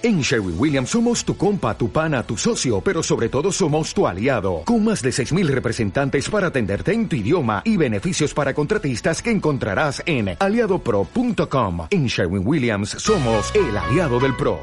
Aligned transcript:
En 0.00 0.20
Sherwin 0.20 0.54
Williams 0.56 0.90
somos 0.90 1.24
tu 1.24 1.36
compa, 1.36 1.76
tu 1.76 1.90
pana, 1.90 2.22
tu 2.22 2.36
socio, 2.36 2.80
pero 2.80 3.02
sobre 3.02 3.28
todo 3.28 3.50
somos 3.50 3.92
tu 3.92 4.06
aliado, 4.06 4.62
con 4.64 4.84
más 4.84 5.02
de 5.02 5.10
6.000 5.10 5.48
representantes 5.48 6.30
para 6.30 6.46
atenderte 6.46 6.92
en 6.92 7.08
tu 7.08 7.16
idioma 7.16 7.62
y 7.64 7.76
beneficios 7.76 8.32
para 8.32 8.54
contratistas 8.54 9.20
que 9.20 9.32
encontrarás 9.32 10.00
en 10.06 10.36
aliadopro.com. 10.38 11.88
En 11.90 12.06
Sherwin 12.06 12.46
Williams 12.46 12.90
somos 12.90 13.52
el 13.56 13.76
aliado 13.76 14.20
del 14.20 14.36
PRO. 14.36 14.60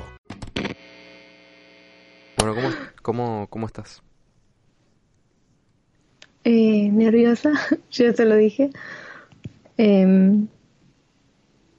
Bueno, 2.38 2.56
¿cómo, 2.56 2.70
cómo, 3.02 3.48
cómo 3.50 3.68
estás? 3.68 4.02
Eh, 6.46 6.90
nerviosa, 6.94 7.52
yo 7.92 8.16
te 8.16 8.24
lo 8.24 8.38
dije. 8.38 8.70
Em, 9.76 10.48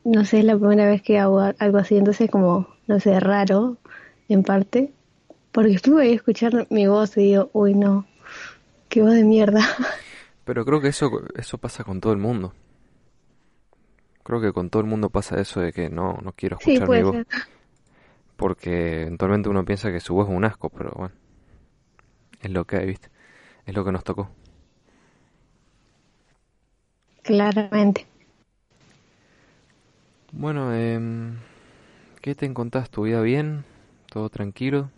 no 0.04 0.27
sé, 0.27 0.41
es 0.41 0.45
la 0.45 0.59
primera 0.59 0.86
vez 0.86 1.00
que 1.00 1.18
hago 1.18 1.41
algo 1.59 1.79
así, 1.79 1.96
entonces 1.96 2.30
como 2.30 2.75
no 2.86 3.00
sé, 3.00 3.18
raro, 3.20 3.78
en 4.28 4.42
parte, 4.42 4.92
porque 5.52 5.72
estuve 5.72 6.02
ahí 6.02 6.12
a 6.12 6.16
escuchar 6.16 6.66
mi 6.70 6.86
voz 6.86 7.16
y 7.16 7.22
digo, 7.22 7.50
uy, 7.52 7.74
no, 7.74 8.06
qué 8.88 9.02
voz 9.02 9.12
de 9.12 9.24
mierda. 9.24 9.60
Pero 10.44 10.64
creo 10.64 10.80
que 10.80 10.88
eso, 10.88 11.10
eso 11.34 11.58
pasa 11.58 11.82
con 11.82 12.00
todo 12.00 12.12
el 12.12 12.18
mundo. 12.18 12.52
Creo 14.22 14.41
que 14.41 14.52
con 14.52 14.70
todo 14.70 14.82
el 14.82 14.88
mundo 14.88 15.10
pasa 15.10 15.41
eso 15.41 15.60
de 15.60 15.72
que 15.72 15.88
no, 15.88 16.18
no 16.22 16.32
quiero 16.32 16.56
escuchar 16.58 16.88
mi 16.88 17.02
voz. 17.02 17.16
Porque 18.36 19.02
eventualmente 19.02 19.48
uno 19.48 19.64
piensa 19.64 19.91
que 19.91 20.00
su 20.00 20.14
voz 20.14 20.28
es 20.28 20.34
un 20.34 20.44
asco, 20.44 20.68
pero 20.68 20.92
bueno, 20.96 21.14
es 22.41 22.50
lo 22.50 22.64
que 22.64 22.77
hay, 22.77 22.86
¿viste? 22.86 23.08
Es 23.64 23.74
lo 23.74 23.84
que 23.84 23.92
nos 23.92 24.05
tocó. 24.05 24.30
Claramente. 27.22 28.06
Bueno, 30.32 30.74
eh, 30.74 31.00
¿Qué 32.26 32.34
te 32.34 32.44
encontrás? 32.44 32.90
¿Tu 32.90 33.02
vida 33.02 33.20
bien? 33.20 33.64
¿Todo 34.10 34.28
tranquilo? 34.30 34.90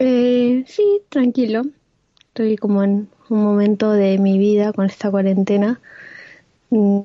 Eh, 0.00 0.64
sí, 0.66 1.00
tranquilo. 1.10 1.62
Estoy 2.26 2.56
como 2.56 2.82
en 2.82 3.08
un 3.28 3.44
momento 3.44 3.92
de 3.92 4.18
mi 4.18 4.36
vida 4.36 4.72
con 4.72 4.86
esta 4.86 5.12
cuarentena. 5.12 5.80
Mm, 6.70 7.02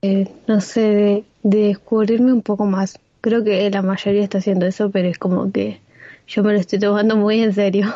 eh, 0.00 0.26
no 0.46 0.62
sé, 0.62 0.80
de, 0.80 1.24
descubrirme 1.42 2.32
un 2.32 2.40
poco 2.40 2.64
más. 2.64 2.98
Creo 3.20 3.44
que 3.44 3.68
la 3.68 3.82
mayoría 3.82 4.22
está 4.22 4.38
haciendo 4.38 4.64
eso, 4.64 4.90
pero 4.90 5.08
es 5.08 5.18
como 5.18 5.52
que 5.52 5.82
yo 6.28 6.42
me 6.42 6.54
lo 6.54 6.60
estoy 6.60 6.78
tomando 6.78 7.14
muy 7.14 7.42
en 7.42 7.52
serio. 7.52 7.94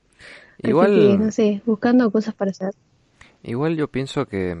Igual. 0.62 1.18
no 1.18 1.32
sé, 1.32 1.62
buscando 1.64 2.10
cosas 2.10 2.34
para 2.34 2.50
hacer. 2.50 2.74
Igual 3.42 3.74
yo 3.74 3.88
pienso 3.88 4.26
que 4.26 4.54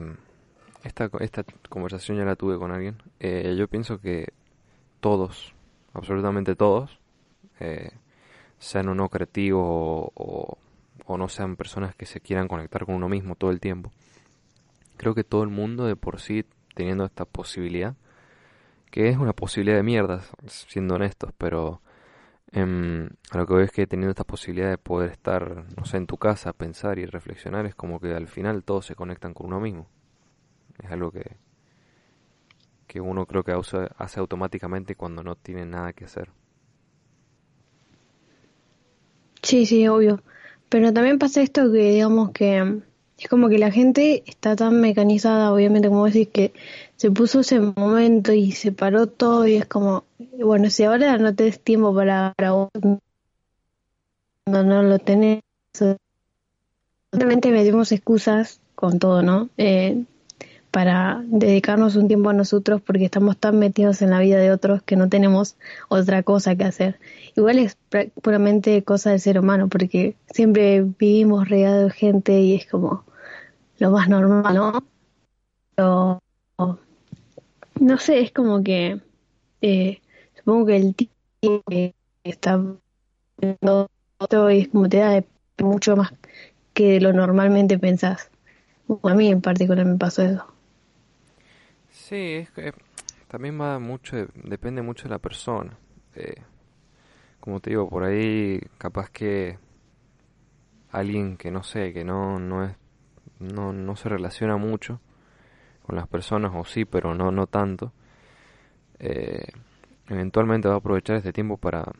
esta, 0.88 1.10
esta 1.20 1.44
conversación 1.68 2.16
ya 2.16 2.24
la 2.24 2.36
tuve 2.36 2.58
con 2.58 2.72
alguien. 2.72 2.96
Eh, 3.20 3.54
yo 3.56 3.68
pienso 3.68 4.00
que 4.00 4.32
todos, 5.00 5.54
absolutamente 5.92 6.56
todos, 6.56 6.98
eh, 7.60 7.90
sean 8.58 8.88
o 8.88 8.94
no 8.94 9.08
creativos 9.08 10.10
o, 10.14 10.58
no 11.16 11.28
sean 11.28 11.56
personas 11.56 11.94
que 11.94 12.06
se 12.06 12.20
quieran 12.20 12.48
conectar 12.48 12.84
con 12.84 12.94
uno 12.94 13.08
mismo 13.08 13.34
todo 13.34 13.50
el 13.50 13.60
tiempo. 13.60 13.92
Creo 14.96 15.14
que 15.14 15.24
todo 15.24 15.42
el 15.42 15.48
mundo 15.48 15.86
de 15.86 15.96
por 15.96 16.20
sí 16.20 16.44
teniendo 16.74 17.04
esta 17.04 17.24
posibilidad, 17.24 17.94
que 18.90 19.08
es 19.08 19.16
una 19.16 19.32
posibilidad 19.32 19.76
de 19.76 19.82
mierda, 19.82 20.22
siendo 20.46 20.96
honestos, 20.96 21.32
pero 21.38 21.80
a 22.52 23.38
lo 23.38 23.46
que 23.46 23.54
veo 23.54 23.64
es 23.64 23.72
que 23.72 23.86
teniendo 23.86 24.10
esta 24.10 24.24
posibilidad 24.24 24.70
de 24.70 24.78
poder 24.78 25.10
estar, 25.10 25.64
no 25.76 25.84
sé, 25.84 25.96
en 25.98 26.06
tu 26.06 26.16
casa, 26.18 26.52
pensar 26.52 26.98
y 26.98 27.06
reflexionar, 27.06 27.66
es 27.66 27.74
como 27.74 28.00
que 28.00 28.14
al 28.14 28.26
final 28.26 28.64
todos 28.64 28.86
se 28.86 28.94
conectan 28.94 29.34
con 29.34 29.46
uno 29.46 29.60
mismo. 29.60 29.86
Es 30.82 30.90
algo 30.90 31.10
que, 31.10 31.36
que 32.86 33.00
uno 33.00 33.26
creo 33.26 33.44
que 33.44 33.52
hace 33.52 34.20
automáticamente 34.20 34.96
cuando 34.96 35.22
no 35.22 35.36
tiene 35.36 35.66
nada 35.66 35.92
que 35.92 36.04
hacer. 36.04 36.30
Sí, 39.42 39.66
sí, 39.66 39.86
obvio. 39.88 40.22
Pero 40.68 40.92
también 40.92 41.18
pasa 41.18 41.40
esto 41.42 41.72
que 41.72 41.92
digamos 41.92 42.30
que 42.32 42.80
es 43.18 43.28
como 43.28 43.48
que 43.48 43.58
la 43.58 43.70
gente 43.70 44.22
está 44.26 44.54
tan 44.54 44.80
mecanizada, 44.80 45.52
obviamente, 45.52 45.88
como 45.88 46.06
decís, 46.06 46.28
que 46.28 46.52
se 46.96 47.10
puso 47.10 47.40
ese 47.40 47.58
momento 47.60 48.32
y 48.32 48.52
se 48.52 48.72
paró 48.72 49.06
todo 49.08 49.46
y 49.46 49.56
es 49.56 49.66
como, 49.66 50.04
bueno, 50.38 50.70
si 50.70 50.84
ahora 50.84 51.18
no 51.18 51.34
tenés 51.34 51.60
tiempo 51.60 51.94
para, 51.94 52.32
para 52.36 52.52
vos, 52.52 52.68
no, 54.46 54.62
no 54.62 54.82
lo 54.82 54.98
tenés, 54.98 55.40
obviamente 57.12 57.50
metemos 57.50 57.90
excusas 57.92 58.60
con 58.74 58.98
todo, 58.98 59.22
¿no? 59.22 59.48
Eh, 59.56 60.04
para 60.78 61.24
dedicarnos 61.26 61.96
un 61.96 62.06
tiempo 62.06 62.30
a 62.30 62.32
nosotros 62.32 62.80
porque 62.80 63.04
estamos 63.06 63.36
tan 63.36 63.58
metidos 63.58 64.00
en 64.00 64.10
la 64.10 64.20
vida 64.20 64.38
de 64.38 64.52
otros 64.52 64.80
que 64.80 64.94
no 64.94 65.08
tenemos 65.08 65.56
otra 65.88 66.22
cosa 66.22 66.54
que 66.54 66.62
hacer. 66.62 67.00
Igual 67.34 67.58
es 67.58 67.76
puramente 68.22 68.84
cosa 68.84 69.10
del 69.10 69.18
ser 69.18 69.40
humano 69.40 69.66
porque 69.66 70.14
siempre 70.30 70.82
vivimos 70.82 71.48
rodeados 71.48 71.86
de 71.86 71.90
gente 71.90 72.40
y 72.40 72.54
es 72.54 72.66
como 72.66 73.02
lo 73.78 73.90
más 73.90 74.08
normal, 74.08 74.54
¿no? 74.54 74.84
Pero, 75.74 76.22
no 77.80 77.98
sé, 77.98 78.20
es 78.20 78.30
como 78.30 78.62
que 78.62 79.00
eh, 79.60 80.00
supongo 80.36 80.66
que 80.66 80.76
el 80.76 80.94
tiempo 80.94 81.64
que 81.68 81.92
está 82.22 82.62
todo 83.36 84.48
es 84.48 84.68
como 84.68 84.88
te 84.88 84.98
da 84.98 85.24
mucho 85.60 85.96
más 85.96 86.12
que 86.72 87.00
lo 87.00 87.12
normalmente 87.12 87.80
pensás. 87.80 88.30
a 89.02 89.14
mí 89.14 89.26
en 89.26 89.40
particular 89.40 89.84
me 89.84 89.98
pasó 89.98 90.22
eso. 90.22 90.57
Sí, 92.08 92.36
es 92.36 92.50
que 92.52 92.72
también 93.26 93.60
va 93.60 93.78
mucho, 93.78 94.16
depende 94.32 94.80
mucho 94.80 95.02
de 95.04 95.10
la 95.10 95.18
persona. 95.18 95.76
Eh, 96.14 96.36
como 97.38 97.60
te 97.60 97.68
digo, 97.68 97.86
por 97.86 98.02
ahí 98.02 98.58
capaz 98.78 99.10
que 99.10 99.58
alguien 100.90 101.36
que 101.36 101.50
no 101.50 101.62
sé, 101.62 101.92
que 101.92 102.04
no, 102.04 102.38
no 102.38 102.64
es, 102.64 102.74
no, 103.40 103.74
no 103.74 103.94
se 103.94 104.08
relaciona 104.08 104.56
mucho 104.56 105.00
con 105.84 105.96
las 105.96 106.08
personas, 106.08 106.50
o 106.54 106.64
sí, 106.64 106.86
pero 106.86 107.14
no, 107.14 107.30
no 107.30 107.46
tanto, 107.46 107.92
eh, 109.00 109.44
eventualmente 110.08 110.66
va 110.66 110.76
a 110.76 110.78
aprovechar 110.78 111.16
este 111.16 111.34
tiempo 111.34 111.58
para, 111.58 111.92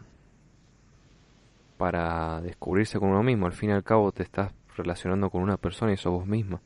para 1.77 2.41
descubrirse 2.41 2.99
con 2.99 3.11
uno 3.11 3.23
mismo. 3.23 3.45
Al 3.45 3.53
fin 3.53 3.69
y 3.69 3.73
al 3.75 3.85
cabo 3.85 4.11
te 4.13 4.23
estás 4.23 4.55
relacionando 4.75 5.29
con 5.29 5.43
una 5.43 5.59
persona 5.59 5.93
y 5.93 5.99
sos 5.99 6.13
vos 6.13 6.27
misma. 6.27 6.63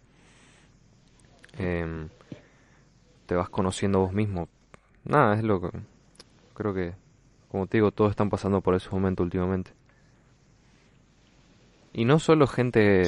Eh, 1.59 2.07
te 3.27 3.35
vas 3.35 3.49
conociendo 3.49 4.01
vos 4.01 4.13
mismo. 4.13 4.49
Nada, 5.05 5.35
es 5.35 5.43
lo 5.43 5.61
que 5.61 5.71
creo 6.55 6.75
que, 6.75 6.95
como 7.51 7.67
te 7.67 7.79
digo, 7.79 7.91
todos 7.91 8.11
están 8.11 8.31
pasando 8.31 8.61
por 8.61 8.75
ese 8.75 8.91
momento 8.91 9.23
últimamente. 9.23 9.73
Y 11.93 12.05
no 12.05 12.19
solo 12.19 12.47
gente, 12.47 13.03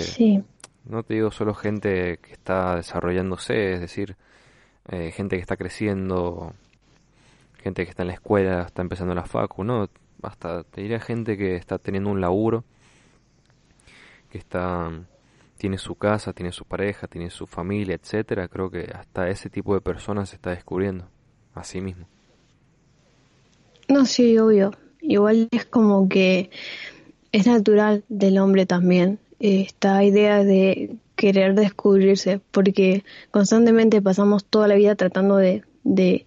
no 0.84 1.02
te 1.02 1.14
digo 1.14 1.30
solo 1.30 1.54
gente 1.54 2.18
que 2.18 2.32
está 2.32 2.76
desarrollándose, 2.76 3.72
es 3.72 3.80
decir, 3.80 4.16
eh, 4.88 5.10
gente 5.12 5.36
que 5.36 5.42
está 5.42 5.56
creciendo, 5.56 6.52
gente 7.62 7.84
que 7.84 7.90
está 7.90 8.02
en 8.02 8.08
la 8.08 8.14
escuela, 8.14 8.62
está 8.62 8.82
empezando 8.82 9.14
la 9.14 9.24
facu, 9.24 9.64
no, 9.64 9.88
hasta 10.22 10.64
te 10.64 10.82
diría 10.82 11.00
gente 11.00 11.38
que 11.38 11.56
está 11.56 11.78
teniendo 11.78 12.10
un 12.10 12.20
laburo, 12.20 12.64
que 14.30 14.38
está 14.38 14.90
tiene 15.64 15.78
su 15.78 15.94
casa, 15.94 16.34
tiene 16.34 16.52
su 16.52 16.66
pareja, 16.66 17.06
tiene 17.06 17.30
su 17.30 17.46
familia, 17.46 17.94
etcétera, 17.94 18.48
creo 18.48 18.70
que 18.70 18.86
hasta 18.94 19.30
ese 19.30 19.48
tipo 19.48 19.72
de 19.72 19.80
personas 19.80 20.28
se 20.28 20.36
está 20.36 20.50
descubriendo 20.50 21.06
a 21.54 21.64
sí 21.64 21.80
mismo. 21.80 22.04
No, 23.88 24.04
sí, 24.04 24.36
obvio. 24.36 24.72
Igual 25.00 25.48
es 25.50 25.64
como 25.64 26.06
que 26.06 26.50
es 27.32 27.46
natural 27.46 28.04
del 28.10 28.36
hombre 28.36 28.66
también 28.66 29.18
esta 29.40 30.04
idea 30.04 30.44
de 30.44 30.96
querer 31.16 31.54
descubrirse, 31.54 32.42
porque 32.50 33.02
constantemente 33.30 34.02
pasamos 34.02 34.44
toda 34.44 34.68
la 34.68 34.74
vida 34.74 34.96
tratando 34.96 35.36
de, 35.38 35.62
de, 35.82 36.26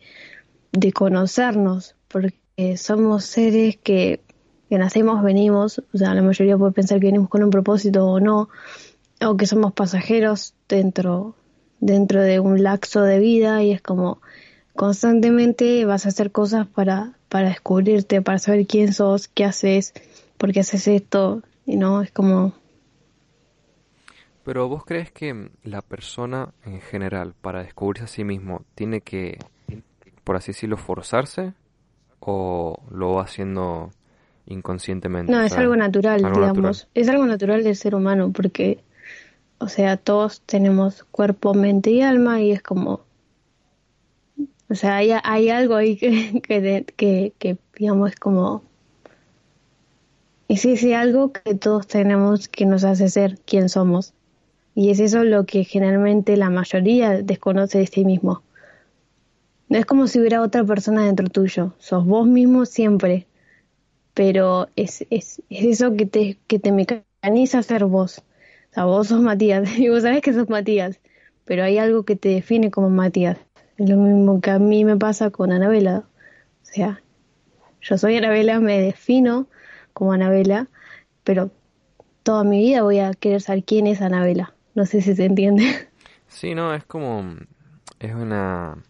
de 0.72 0.92
conocernos, 0.94 1.96
porque 2.08 2.76
somos 2.76 3.24
seres 3.26 3.78
que, 3.78 4.20
que 4.68 4.80
nacemos, 4.80 5.22
venimos, 5.22 5.84
o 5.94 5.98
sea, 6.00 6.16
la 6.16 6.24
mayoría 6.24 6.58
puede 6.58 6.72
pensar 6.72 7.00
que 7.00 7.06
venimos 7.06 7.30
con 7.30 7.44
un 7.44 7.52
propósito 7.52 8.04
o 8.08 8.20
no, 8.20 8.50
o 9.22 9.38
que 9.38 9.46
somos 9.46 9.74
pasajeros 9.74 10.54
dentro, 10.68 11.36
dentro 11.80 12.22
de 12.22 12.40
un 12.40 12.64
laxo 12.64 13.02
de 13.02 13.20
vida 13.20 13.64
y 13.64 13.72
es 13.72 13.82
como 13.82 14.22
constantemente 14.76 15.86
vas 15.86 16.06
a 16.06 16.10
hacer 16.10 16.32
cosas 16.32 16.68
para, 16.68 17.14
para 17.30 17.50
descubrirte, 17.50 18.22
para 18.22 18.38
saber 18.38 18.68
quién 18.68 18.94
sos, 18.94 19.28
qué 19.28 19.46
haces, 19.46 19.94
por 20.38 20.54
qué 20.54 20.62
haces 20.62 20.88
esto, 20.88 21.42
y 21.66 21.78
no, 21.78 22.02
es 22.02 22.12
como... 22.12 22.54
Pero 24.44 24.70
vos 24.70 24.86
crees 24.86 25.12
que 25.12 25.50
la 25.64 25.82
persona 25.82 26.54
en 26.64 26.80
general, 26.80 27.34
para 27.42 27.64
descubrirse 27.64 28.06
a 28.06 28.08
sí 28.08 28.24
mismo, 28.24 28.64
tiene 28.76 29.02
que, 29.02 29.40
por 30.24 30.38
así 30.38 30.54
decirlo, 30.54 30.78
forzarse 30.78 31.54
o 32.22 32.82
lo 32.90 33.16
va 33.16 33.24
haciendo 33.24 33.92
inconscientemente? 34.46 35.32
No, 35.32 35.42
es 35.42 35.54
algo 35.54 35.76
natural, 35.76 36.20
digamos. 36.20 36.88
Es 36.94 37.10
algo 37.10 37.26
natural 37.26 37.64
del 37.64 37.76
ser 37.76 37.94
humano, 37.96 38.32
porque 38.32 38.80
o 39.60 39.70
sea, 39.70 39.98
todos 39.98 40.42
tenemos 40.42 41.04
cuerpo, 41.06 41.54
mente 41.54 41.92
y 41.92 42.02
alma 42.02 42.42
y 42.42 42.52
es 42.52 42.62
como 42.62 43.02
O 44.70 44.76
sea, 44.76 44.98
hay, 44.98 45.12
hay 45.24 45.50
algo 45.50 45.76
ahí 45.76 45.98
que, 45.98 46.42
que, 46.96 47.34
que, 47.38 47.58
digamos, 47.78 48.12
es 48.12 48.16
como... 48.18 48.64
Es 50.48 50.64
ese 50.66 50.96
algo 50.96 51.34
que 51.34 51.56
todos 51.56 51.88
tenemos 51.88 52.48
que 52.48 52.66
nos 52.66 52.84
hace 52.86 53.10
ser 53.10 53.38
quien 53.40 53.68
somos. 53.68 54.14
Y 54.76 54.92
es 54.92 55.00
eso 55.00 55.24
lo 55.24 55.46
que 55.46 55.66
generalmente 55.66 56.38
la 56.38 56.50
mayoría 56.50 57.22
desconoce 57.22 57.80
de 57.80 57.88
sí 57.88 58.06
mismo. 58.06 58.44
No 59.68 59.78
es 59.78 59.86
como 59.86 60.08
si 60.08 60.20
hubiera 60.20 60.42
otra 60.42 60.64
persona 60.64 61.06
dentro 61.06 61.28
tuyo. 61.28 61.74
Sos 61.80 62.06
vos 62.06 62.28
mismo 62.28 62.66
siempre. 62.66 63.28
Pero 64.14 64.70
es, 64.78 65.06
es, 65.10 65.42
es 65.50 65.66
eso 65.66 65.96
que 65.96 66.06
te, 66.06 66.38
que 66.48 66.60
te 66.60 66.72
mecaniza 66.72 67.62
ser 67.64 67.86
vos. 67.86 68.24
Sea, 68.78 68.86
vos 68.86 69.08
sos 69.08 69.22
Matías. 69.22 69.68
Y 69.78 69.90
vos 69.90 70.04
sabés 70.04 70.22
que 70.22 70.34
sos 70.34 70.50
Matías. 70.50 71.00
Pero 71.46 71.64
hay 71.64 71.80
algo 71.80 72.04
que 72.04 72.16
te 72.16 72.30
define 72.30 72.70
como 72.70 72.92
Matías. 72.92 73.40
Es 73.78 73.90
lo 73.90 73.98
mismo 73.98 74.40
que 74.40 74.52
a 74.52 74.60
mí 74.60 74.86
me 74.86 74.98
pasa 74.98 75.32
con 75.32 75.52
Anabela. 75.52 76.06
O 76.62 76.66
sea, 76.66 77.02
yo 77.82 77.98
soy 77.98 78.18
Anabela, 78.18 78.60
me 78.60 78.80
defino 78.80 79.48
como 79.94 80.14
Anabela, 80.14 80.68
pero 81.24 81.50
toda 82.22 82.44
mi 82.44 82.60
vida 82.60 82.84
voy 82.84 83.00
a 83.00 83.14
querer 83.14 83.42
saber 83.42 83.64
quién 83.64 83.88
es 83.88 84.02
Anabela. 84.02 84.54
No 84.76 84.86
sé 84.86 85.02
si 85.02 85.16
se 85.16 85.26
entiende. 85.26 85.64
Sí, 86.30 86.54
no, 86.56 86.74
es 86.74 86.84
como 86.84 87.38
es 88.00 88.14
una 88.14 88.84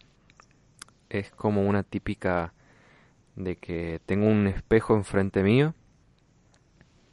es 1.08 1.30
como 1.30 1.62
una 1.62 1.84
típica 1.84 2.52
de 3.36 3.54
que 3.54 4.00
tengo 4.04 4.26
un 4.26 4.48
espejo 4.48 4.96
enfrente 4.96 5.44
mío 5.44 5.72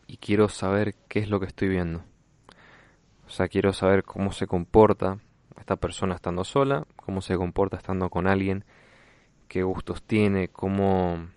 y 0.07 0.17
quiero 0.17 0.49
saber 0.49 0.95
qué 1.07 1.19
es 1.19 1.29
lo 1.29 1.39
que 1.39 1.45
estoy 1.45 1.67
viendo. 1.67 2.03
O 3.27 3.29
sea, 3.29 3.47
quiero 3.47 3.73
saber 3.73 4.03
cómo 4.03 4.31
se 4.31 4.47
comporta 4.47 5.19
esta 5.59 5.75
persona 5.75 6.15
estando 6.15 6.43
sola, 6.43 6.85
cómo 6.95 7.21
se 7.21 7.35
comporta 7.35 7.77
estando 7.77 8.09
con 8.09 8.27
alguien, 8.27 8.65
qué 9.47 9.63
gustos 9.63 10.03
tiene, 10.03 10.49
cómo, 10.49 11.27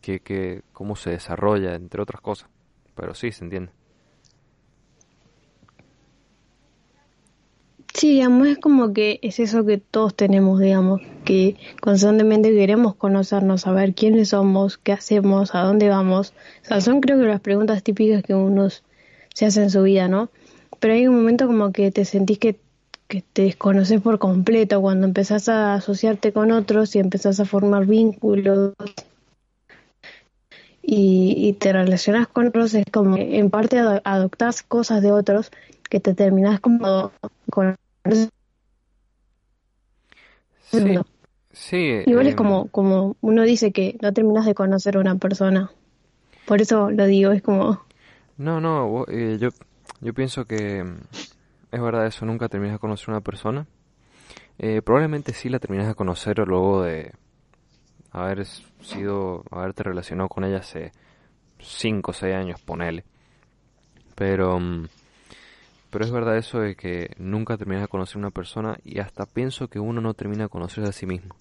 qué, 0.00 0.20
qué, 0.20 0.62
cómo 0.72 0.96
se 0.96 1.10
desarrolla, 1.10 1.74
entre 1.74 2.02
otras 2.02 2.20
cosas. 2.20 2.48
Pero 2.94 3.14
sí, 3.14 3.32
se 3.32 3.44
entiende. 3.44 3.72
Sí, 7.94 8.10
digamos, 8.12 8.48
es 8.48 8.58
como 8.58 8.92
que 8.94 9.18
es 9.22 9.38
eso 9.38 9.66
que 9.66 9.76
todos 9.78 10.14
tenemos, 10.14 10.58
digamos, 10.58 11.02
que 11.24 11.56
constantemente 11.80 12.50
queremos 12.50 12.94
conocernos, 12.94 13.62
saber 13.62 13.94
quiénes 13.94 14.30
somos, 14.30 14.78
qué 14.78 14.92
hacemos, 14.92 15.54
a 15.54 15.60
dónde 15.60 15.88
vamos. 15.88 16.32
O 16.62 16.64
sea, 16.64 16.80
son 16.80 17.00
creo 17.00 17.18
que 17.18 17.26
las 17.26 17.40
preguntas 17.40 17.82
típicas 17.82 18.22
que 18.22 18.34
uno 18.34 18.68
se 18.70 19.46
hace 19.46 19.62
en 19.62 19.70
su 19.70 19.82
vida, 19.82 20.08
¿no? 20.08 20.30
Pero 20.80 20.94
hay 20.94 21.06
un 21.06 21.16
momento 21.16 21.46
como 21.46 21.72
que 21.72 21.90
te 21.90 22.04
sentís 22.04 22.38
que, 22.38 22.58
que 23.08 23.22
te 23.22 23.42
desconoces 23.42 24.00
por 24.00 24.18
completo 24.18 24.80
cuando 24.80 25.06
empezás 25.06 25.48
a 25.48 25.74
asociarte 25.74 26.32
con 26.32 26.50
otros 26.50 26.94
y 26.96 26.98
empezás 26.98 27.40
a 27.40 27.44
formar 27.44 27.86
vínculos 27.86 28.74
y, 30.82 31.34
y 31.36 31.52
te 31.54 31.72
relacionas 31.72 32.26
con 32.26 32.48
otros, 32.48 32.74
es 32.74 32.84
como 32.90 33.16
que 33.16 33.38
en 33.38 33.50
parte 33.50 33.78
adoptás 33.78 34.62
cosas 34.62 35.02
de 35.02 35.12
otros 35.12 35.52
que 35.88 36.00
te 36.00 36.14
terminás 36.14 36.60
como 36.60 37.12
con 37.50 37.76
Sí, 40.72 40.98
sí 41.52 42.02
Igual 42.06 42.26
es 42.26 42.32
em, 42.32 42.36
como, 42.36 42.68
como 42.68 43.16
uno 43.20 43.42
dice 43.42 43.72
que 43.72 43.98
no 44.00 44.12
terminas 44.12 44.46
de 44.46 44.54
conocer 44.54 44.96
a 44.96 45.00
una 45.00 45.16
persona. 45.16 45.70
Por 46.46 46.62
eso 46.62 46.90
lo 46.90 47.06
digo, 47.06 47.30
es 47.30 47.42
como... 47.42 47.84
No, 48.38 48.60
no, 48.60 49.04
eh, 49.08 49.36
yo, 49.38 49.50
yo 50.02 50.12
pienso 50.12 50.44
que 50.44 50.84
mm, 50.84 50.96
es 51.70 51.80
verdad 51.80 52.06
eso, 52.06 52.26
nunca 52.26 52.48
terminas 52.48 52.74
de 52.74 52.80
conocer 52.80 53.08
a 53.08 53.12
una 53.12 53.20
persona. 53.20 53.66
Eh, 54.58 54.82
probablemente 54.82 55.32
sí 55.32 55.48
la 55.48 55.58
terminas 55.58 55.86
de 55.86 55.94
conocer 55.94 56.38
luego 56.46 56.82
de 56.82 57.12
haber 58.10 58.44
sido, 58.44 59.44
haberte 59.50 59.82
relacionado 59.84 60.28
con 60.28 60.44
ella 60.44 60.58
hace 60.58 60.92
5 61.60 62.10
o 62.10 62.14
6 62.14 62.34
años, 62.34 62.60
ponele. 62.60 63.04
Pero, 64.14 64.58
mm, 64.58 64.88
pero 65.90 66.04
es 66.04 66.10
verdad 66.10 66.36
eso 66.36 66.60
de 66.60 66.74
que 66.74 67.14
nunca 67.18 67.56
terminas 67.56 67.82
de 67.82 67.88
conocer 67.88 68.16
a 68.16 68.18
una 68.18 68.30
persona 68.30 68.76
y 68.84 68.98
hasta 68.98 69.24
pienso 69.24 69.68
que 69.68 69.78
uno 69.78 70.00
no 70.00 70.14
termina 70.14 70.44
de 70.44 70.48
conocerse 70.48 70.90
a 70.90 70.92
sí 70.92 71.06
mismo. 71.06 71.34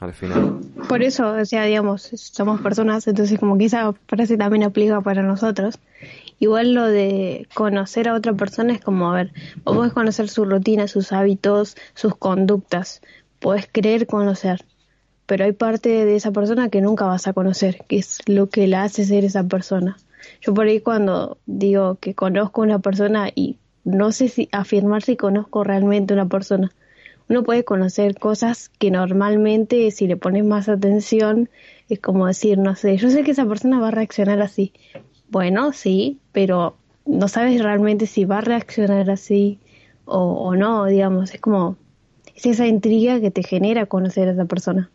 Al 0.00 0.14
final. 0.14 0.60
Por 0.88 1.02
eso, 1.02 1.32
o 1.32 1.44
sea, 1.44 1.64
digamos, 1.64 2.02
somos 2.14 2.60
personas, 2.62 3.06
entonces 3.06 3.38
como 3.38 3.56
esa 3.58 3.92
frase 4.06 4.38
también 4.38 4.64
aplica 4.64 5.00
para 5.02 5.22
nosotros. 5.22 5.78
Igual 6.40 6.72
lo 6.72 6.86
de 6.86 7.46
conocer 7.52 8.08
a 8.08 8.14
otra 8.14 8.32
persona 8.32 8.72
es 8.72 8.80
como, 8.80 9.12
a 9.12 9.14
ver, 9.14 9.32
vos 9.62 9.76
podés 9.76 9.92
conocer 9.92 10.28
su 10.30 10.46
rutina, 10.46 10.88
sus 10.88 11.12
hábitos, 11.12 11.76
sus 11.94 12.16
conductas, 12.16 13.02
podés 13.40 13.68
creer 13.70 14.06
conocer, 14.06 14.64
pero 15.26 15.44
hay 15.44 15.52
parte 15.52 15.90
de 16.06 16.16
esa 16.16 16.32
persona 16.32 16.70
que 16.70 16.80
nunca 16.80 17.04
vas 17.04 17.28
a 17.28 17.34
conocer, 17.34 17.84
que 17.86 17.98
es 17.98 18.18
lo 18.26 18.48
que 18.48 18.66
la 18.66 18.84
hace 18.84 19.04
ser 19.04 19.24
esa 19.24 19.44
persona. 19.44 19.98
Yo 20.40 20.54
por 20.54 20.66
ahí 20.66 20.80
cuando 20.80 21.36
digo 21.44 21.96
que 22.00 22.14
conozco 22.14 22.62
a 22.62 22.64
una 22.64 22.78
persona 22.78 23.28
y 23.34 23.58
no 23.84 24.10
sé 24.10 24.28
si 24.28 24.48
afirmar 24.50 25.02
si 25.02 25.16
conozco 25.16 25.62
realmente 25.62 26.14
a 26.14 26.16
una 26.16 26.28
persona, 26.28 26.72
uno 27.28 27.44
puede 27.44 27.64
conocer 27.64 28.18
cosas 28.18 28.70
que 28.70 28.90
normalmente 28.90 29.90
si 29.90 30.06
le 30.06 30.16
pones 30.16 30.44
más 30.44 30.68
atención 30.70 31.50
es 31.90 32.00
como 32.00 32.26
decir, 32.26 32.56
no 32.58 32.76
sé, 32.76 32.96
yo 32.96 33.10
sé 33.10 33.24
que 33.24 33.32
esa 33.32 33.46
persona 33.46 33.78
va 33.78 33.88
a 33.88 33.92
reaccionar 33.92 34.40
así. 34.40 34.72
Bueno, 35.30 35.72
sí, 35.72 36.18
pero 36.32 36.76
no 37.06 37.28
sabes 37.28 37.62
realmente 37.62 38.06
si 38.06 38.24
va 38.24 38.38
a 38.38 38.40
reaccionar 38.42 39.10
así 39.10 39.58
o, 40.04 40.18
o 40.18 40.56
no, 40.56 40.86
digamos, 40.86 41.32
es 41.32 41.40
como, 41.40 41.76
es 42.34 42.46
esa 42.46 42.66
intriga 42.66 43.20
que 43.20 43.30
te 43.30 43.42
genera 43.42 43.86
conocer 43.86 44.28
a 44.28 44.32
esa 44.32 44.44
persona. 44.46 44.90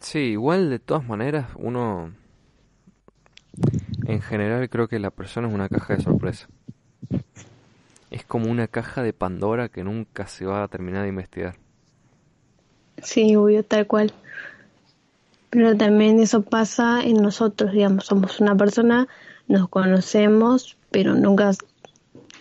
Sí, 0.00 0.18
igual 0.18 0.70
de 0.70 0.78
todas 0.78 1.06
maneras, 1.06 1.46
uno 1.56 2.12
en 4.06 4.20
general 4.20 4.68
creo 4.68 4.88
que 4.88 4.98
la 4.98 5.10
persona 5.10 5.48
es 5.48 5.54
una 5.54 5.68
caja 5.68 5.94
de 5.94 6.00
sorpresa. 6.00 6.48
Es 8.10 8.24
como 8.24 8.50
una 8.50 8.68
caja 8.68 9.02
de 9.02 9.12
Pandora 9.12 9.68
que 9.68 9.84
nunca 9.84 10.26
se 10.26 10.46
va 10.46 10.62
a 10.62 10.68
terminar 10.68 11.02
de 11.02 11.08
investigar. 11.08 11.56
Sí, 13.02 13.36
obvio, 13.36 13.64
tal 13.64 13.86
cual. 13.86 14.12
Pero 15.54 15.76
también 15.76 16.20
eso 16.20 16.42
pasa 16.42 17.02
en 17.02 17.22
nosotros, 17.22 17.72
digamos, 17.72 18.06
somos 18.06 18.40
una 18.40 18.56
persona, 18.56 19.08
nos 19.48 19.70
conocemos, 19.70 20.76
pero 20.90 21.14
nunca, 21.14 21.52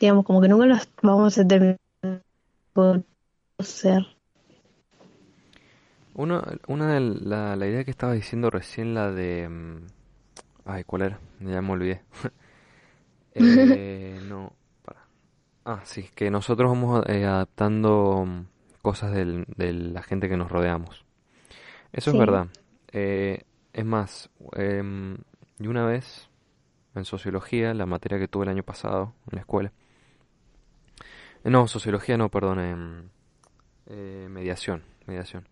digamos, 0.02 0.26
como 0.26 0.42
que 0.42 0.50
nunca 0.50 0.68
nos 0.68 0.90
vamos 1.04 1.38
a 1.38 1.48
terminar 1.48 1.78
de 2.04 3.04
conocer. 3.60 4.08
Uno, 6.16 6.44
una 6.68 6.94
de 6.94 7.00
la, 7.00 7.56
la 7.56 7.68
idea 7.68 7.84
que 7.84 7.92
estaba 7.92 8.14
diciendo 8.14 8.50
recién, 8.50 8.94
la 8.94 9.12
de... 9.12 9.50
mm, 9.50 9.78
Ay, 10.66 10.84
¿cuál 10.86 11.04
era? 11.04 11.20
Ya 11.42 11.62
me 11.62 11.72
olvidé. 11.74 12.02
Eh, 13.36 14.20
no, 14.24 14.54
para. 14.86 15.02
Ah, 15.66 15.82
sí, 15.86 16.10
que 16.16 16.32
nosotros 16.32 16.70
vamos 16.72 17.06
eh, 17.10 17.26
adaptando 17.26 18.26
mm, 18.28 18.46
cosas 18.82 19.14
del- 19.14 19.46
de 19.58 19.74
la 19.74 20.04
gente 20.04 20.30
que 20.30 20.38
nos 20.38 20.52
rodeamos. 20.52 21.06
Eso 21.94 22.12
es 22.12 22.18
verdad. 22.18 22.48
Eh, 22.94 23.44
es 23.74 23.86
más, 23.86 24.30
em, 24.56 25.18
y 25.60 25.68
una 25.68 25.86
vez 25.86 26.30
en 26.96 27.06
sociología, 27.06 27.74
la 27.74 27.86
materia 27.88 28.20
que 28.20 28.28
tuve 28.28 28.44
el 28.46 28.50
año 28.52 28.64
pasado 28.64 29.16
en 29.32 29.36
la 29.36 29.42
escuela. 29.42 29.74
eh, 31.44 31.50
No, 31.50 31.68
sociología 31.68 32.18
no, 32.18 32.30
perdón, 32.30 32.60
en 32.60 33.10
eh, 33.88 34.28
mediación, 34.30 34.84
mediación. 35.08 35.48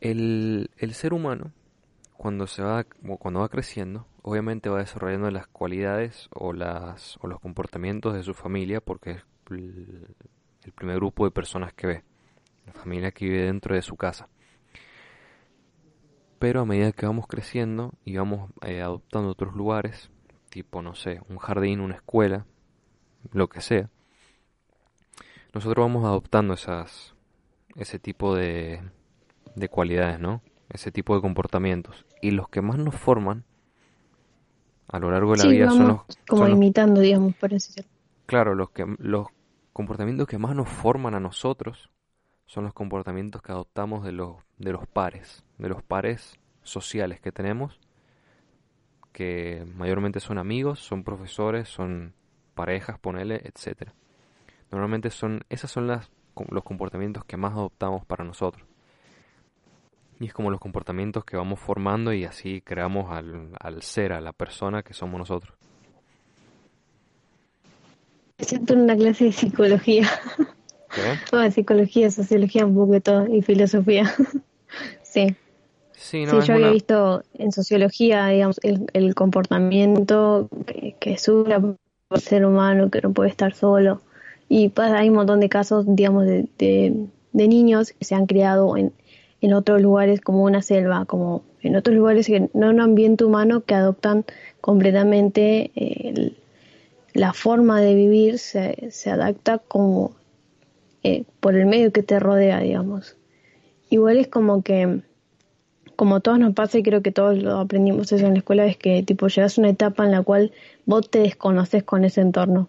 El, 0.00 0.70
el 0.78 0.94
ser 0.94 1.12
humano, 1.12 1.52
cuando 2.16 2.46
se 2.46 2.62
va, 2.62 2.84
cuando 3.18 3.40
va 3.40 3.48
creciendo, 3.48 4.06
obviamente 4.22 4.68
va 4.68 4.78
desarrollando 4.78 5.30
las 5.30 5.46
cualidades 5.48 6.28
o 6.34 6.52
las, 6.52 7.18
o 7.20 7.26
los 7.26 7.40
comportamientos 7.40 8.14
de 8.14 8.22
su 8.22 8.34
familia, 8.34 8.80
porque 8.80 9.10
es 9.12 9.24
el 9.50 10.72
primer 10.74 10.96
grupo 10.96 11.24
de 11.24 11.32
personas 11.32 11.72
que 11.74 11.86
ve, 11.86 12.04
la 12.66 12.72
familia 12.72 13.10
que 13.10 13.24
vive 13.26 13.42
dentro 13.46 13.74
de 13.74 13.82
su 13.82 13.96
casa. 13.96 14.28
Pero 16.42 16.60
a 16.60 16.66
medida 16.66 16.92
que 16.92 17.06
vamos 17.06 17.26
creciendo 17.26 17.94
y 18.04 18.16
vamos 18.18 18.50
eh, 18.62 18.82
adoptando 18.82 19.30
otros 19.30 19.54
lugares, 19.54 20.10
tipo, 20.50 20.82
no 20.82 20.94
sé, 20.94 21.20
un 21.30 21.38
jardín, 21.38 21.80
una 21.80 21.94
escuela, 21.94 22.46
lo 23.32 23.48
que 23.48 23.60
sea, 23.60 23.90
nosotros 25.54 25.84
vamos 25.84 26.04
adoptando 26.04 26.54
esas, 26.54 27.14
ese 27.76 27.98
tipo 27.98 28.34
de, 28.36 28.82
de 29.56 29.68
cualidades, 29.70 30.20
¿no? 30.20 30.42
Ese 30.70 30.92
tipo 30.92 31.14
de 31.14 31.22
comportamientos. 31.22 32.06
Y 32.22 32.32
los 32.32 32.48
que 32.50 32.62
más 32.62 32.78
nos 32.78 32.96
forman 32.96 33.44
a 34.88 34.98
lo 35.00 35.10
largo 35.10 35.32
de 35.32 35.38
la 35.38 35.46
Sí, 35.46 35.48
vida 35.48 35.68
son 35.68 35.88
los, 35.88 36.02
como 36.28 36.46
son 36.46 36.50
los- 36.52 36.60
imitando, 36.60 37.00
digamos, 37.00 37.34
por 37.36 37.52
así 37.52 37.72
decirlo. 37.74 37.90
claro, 38.26 38.54
los 38.54 38.70
que 38.70 38.84
los 38.98 39.28
comportamientos 39.72 40.26
que 40.26 40.38
más 40.38 40.54
nos 40.54 40.68
forman 40.68 41.14
a 41.14 41.20
nosotros 41.20 41.90
son 42.46 42.64
los 42.64 42.74
comportamientos 42.74 43.42
que 43.42 43.52
adoptamos 43.52 44.04
de 44.04 44.12
los 44.12 44.36
de 44.58 44.72
los 44.72 44.86
pares, 44.86 45.44
de 45.58 45.68
los 45.68 45.82
pares 45.82 46.38
sociales 46.62 47.20
que 47.20 47.32
tenemos, 47.32 47.80
que 49.12 49.66
mayormente 49.74 50.20
son 50.20 50.38
amigos, 50.38 50.80
son 50.80 51.04
profesores, 51.04 51.68
son 51.68 52.14
parejas, 52.54 52.98
ponele, 52.98 53.40
etcétera. 53.44 53.94
Normalmente 54.70 55.10
son 55.10 55.42
esas 55.48 55.70
son 55.70 55.86
las 55.86 56.10
los 56.48 56.64
comportamientos 56.64 57.24
que 57.24 57.36
más 57.36 57.52
adoptamos 57.52 58.06
para 58.06 58.24
nosotros. 58.24 58.66
Y 60.18 60.26
es 60.26 60.32
como 60.32 60.50
los 60.50 60.60
comportamientos 60.60 61.24
que 61.24 61.36
vamos 61.36 61.58
formando 61.58 62.12
y 62.12 62.24
así 62.24 62.60
creamos 62.60 63.10
al, 63.10 63.50
al 63.58 63.82
ser, 63.82 64.12
a 64.12 64.20
la 64.20 64.32
persona 64.32 64.82
que 64.82 64.94
somos 64.94 65.18
nosotros. 65.18 65.56
Siento 68.38 68.74
una 68.74 68.96
clase 68.96 69.26
de 69.26 69.32
psicología. 69.32 70.08
¿Qué? 70.94 71.50
psicología, 71.50 72.10
sociología, 72.10 72.66
un 72.66 72.74
poco 72.74 72.92
de 72.92 73.00
todo, 73.00 73.26
y 73.26 73.42
filosofía. 73.42 74.12
sí. 75.02 75.34
Sí, 75.94 76.26
yo 76.26 76.54
había 76.54 76.70
visto 76.70 77.22
en 77.34 77.52
sociología, 77.52 78.26
digamos, 78.26 78.60
el, 78.62 79.14
comportamiento 79.14 80.48
que, 80.66 80.96
que 80.98 81.16
sube 81.16 81.54
el 81.54 82.20
ser 82.20 82.44
humano, 82.44 82.90
que 82.90 83.00
no 83.00 83.12
puede 83.12 83.30
estar 83.30 83.54
solo. 83.54 84.02
Y 84.48 84.68
pasa, 84.70 84.98
hay 84.98 85.08
un 85.08 85.14
montón 85.14 85.40
de 85.40 85.48
casos, 85.48 85.84
digamos, 85.88 86.26
de, 86.26 86.48
de, 86.58 87.08
niños 87.32 87.92
que 87.92 88.04
se 88.04 88.14
han 88.16 88.26
criado 88.26 88.76
en, 88.76 88.92
en 89.40 89.54
otros 89.54 89.80
lugares 89.80 90.20
como 90.20 90.42
una 90.42 90.60
selva, 90.60 91.04
como 91.04 91.44
en 91.62 91.76
otros 91.76 91.96
lugares 91.96 92.26
que 92.26 92.50
no 92.52 92.68
un 92.70 92.80
ambiente 92.80 93.24
humano 93.24 93.62
que 93.62 93.74
adoptan 93.74 94.24
completamente 94.60 95.70
eh, 95.76 96.32
la 97.14 97.32
forma 97.32 97.80
de 97.80 97.94
vivir, 97.94 98.38
se, 98.38 98.90
se 98.90 99.10
adapta 99.10 99.58
como 99.58 100.12
eh, 101.02 101.24
por 101.40 101.54
el 101.54 101.66
medio 101.66 101.92
que 101.92 102.02
te 102.02 102.18
rodea, 102.18 102.60
digamos. 102.60 103.16
Igual 103.90 104.18
es 104.18 104.28
como 104.28 104.62
que 104.62 105.02
como 105.96 106.20
todos 106.20 106.38
nos 106.38 106.54
pasa 106.54 106.78
y 106.78 106.82
creo 106.82 107.02
que 107.02 107.12
todos 107.12 107.40
lo 107.40 107.58
aprendimos 107.58 108.10
eso 108.12 108.26
en 108.26 108.32
la 108.32 108.38
escuela, 108.38 108.66
es 108.66 108.76
que 108.76 109.02
tipo 109.02 109.28
llegas 109.28 109.56
a 109.56 109.60
una 109.60 109.70
etapa 109.70 110.04
en 110.04 110.10
la 110.10 110.22
cual 110.22 110.52
vos 110.86 111.08
te 111.08 111.20
desconoces 111.20 111.84
con 111.84 112.04
ese 112.04 112.20
entorno. 112.20 112.68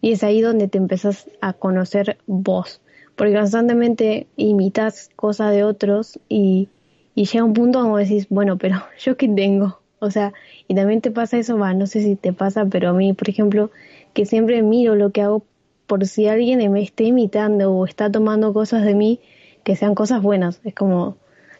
Y 0.00 0.12
es 0.12 0.22
ahí 0.22 0.40
donde 0.40 0.66
te 0.66 0.78
empezás 0.78 1.28
a 1.40 1.52
conocer 1.52 2.16
vos. 2.26 2.80
Porque 3.16 3.34
constantemente 3.34 4.28
imitas 4.36 5.10
cosas 5.14 5.52
de 5.52 5.62
otros 5.64 6.18
y, 6.28 6.68
y 7.14 7.26
llega 7.26 7.44
un 7.44 7.52
punto 7.52 7.82
donde 7.82 8.04
decís, 8.04 8.28
bueno, 8.30 8.56
pero 8.56 8.82
yo 8.98 9.16
qué 9.16 9.28
tengo. 9.28 9.80
O 9.98 10.10
sea, 10.10 10.32
y 10.66 10.74
también 10.74 11.02
te 11.02 11.10
pasa 11.10 11.36
eso, 11.36 11.58
va, 11.58 11.74
no 11.74 11.86
sé 11.86 12.02
si 12.02 12.16
te 12.16 12.32
pasa, 12.32 12.64
pero 12.64 12.88
a 12.88 12.92
mí, 12.94 13.12
por 13.12 13.28
ejemplo, 13.28 13.70
que 14.14 14.24
siempre 14.24 14.62
miro 14.62 14.94
lo 14.94 15.10
que 15.10 15.20
hago 15.20 15.44
por 15.90 16.06
si 16.06 16.28
alguien 16.28 16.70
me 16.70 16.82
esté 16.82 17.02
imitando 17.02 17.72
o 17.72 17.84
está 17.84 18.08
tomando 18.12 18.52
cosas 18.52 18.84
de 18.84 18.94
mí 18.94 19.18
que 19.64 19.74
sean 19.74 19.96
cosas 19.96 20.22
buenas. 20.22 20.60
Es 20.62 20.72
como 20.72 21.16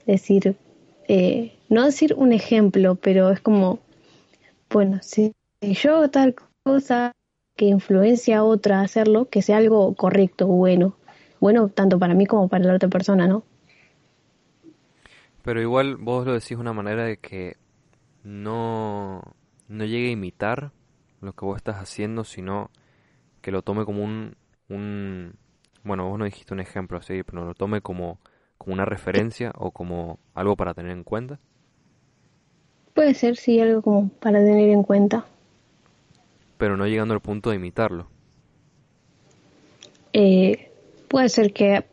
decir, 0.06 0.54
eh, 1.08 1.58
no 1.68 1.84
decir 1.84 2.14
un 2.16 2.32
ejemplo, 2.32 2.94
pero 2.94 3.30
es 3.30 3.40
como, 3.40 3.80
bueno, 4.72 5.00
si 5.02 5.32
yo 5.60 5.96
hago 5.96 6.10
tal 6.10 6.37
cosa 6.62 7.10
que 7.56 7.64
influencia 7.64 8.38
a 8.38 8.44
otra 8.44 8.78
a 8.78 8.82
hacerlo, 8.84 9.28
que 9.28 9.42
sea 9.42 9.56
algo 9.56 9.96
correcto, 9.96 10.46
bueno, 10.46 10.94
bueno 11.40 11.68
tanto 11.68 11.99
para 11.99 12.14
mí 12.14 12.26
como 12.26 12.46
para 12.46 12.66
la 12.66 12.76
otra 12.76 12.88
persona, 12.88 13.26
¿no? 13.26 13.42
Pero 15.42 15.60
igual 15.60 15.96
vos 15.96 16.25
lo 16.25 16.34
decís 16.34 16.50
de 16.50 16.56
una 16.58 16.72
manera 16.72 17.02
de 17.02 17.16
que 17.16 17.56
no, 18.22 19.22
no 19.66 19.84
llegue 19.84 20.10
a 20.10 20.12
imitar 20.12 20.70
lo 21.20 21.32
que 21.32 21.44
vos 21.44 21.56
estás 21.56 21.78
haciendo, 21.78 22.22
sino 22.22 22.70
que 23.40 23.50
lo 23.50 23.62
tome 23.62 23.85
como 23.85 24.04
un, 24.04 24.37
un 24.68 25.35
bueno, 25.85 26.09
vos 26.09 26.18
no 26.18 26.25
dijiste 26.25 26.54
un 26.54 26.61
ejemplo 26.61 26.99
así, 26.99 27.23
pero 27.23 27.44
lo 27.44 27.54
tome 27.54 27.80
como 27.80 28.18
como 28.61 28.75
una 28.75 28.85
referencia 28.85 29.52
o 29.56 29.70
como 29.70 30.18
algo 30.35 30.54
para 30.54 30.75
tener 30.75 30.92
en 30.92 31.02
cuenta? 31.02 31.40
Puede 32.92 33.14
ser, 33.14 33.38
sí, 33.38 33.59
algo 33.59 33.80
como 33.80 34.11
para 34.11 34.40
tener 34.40 34.68
en 34.68 34.82
cuenta. 34.82 35.25
Pero 36.59 36.76
no 36.76 36.87
llegando 36.87 37.14
al 37.14 37.20
punto 37.20 37.49
de 37.49 37.56
imitarlo. 37.56 38.06
Eh, 40.12 40.70
puede 41.09 41.30
ser 41.30 41.54
que, 41.54 41.87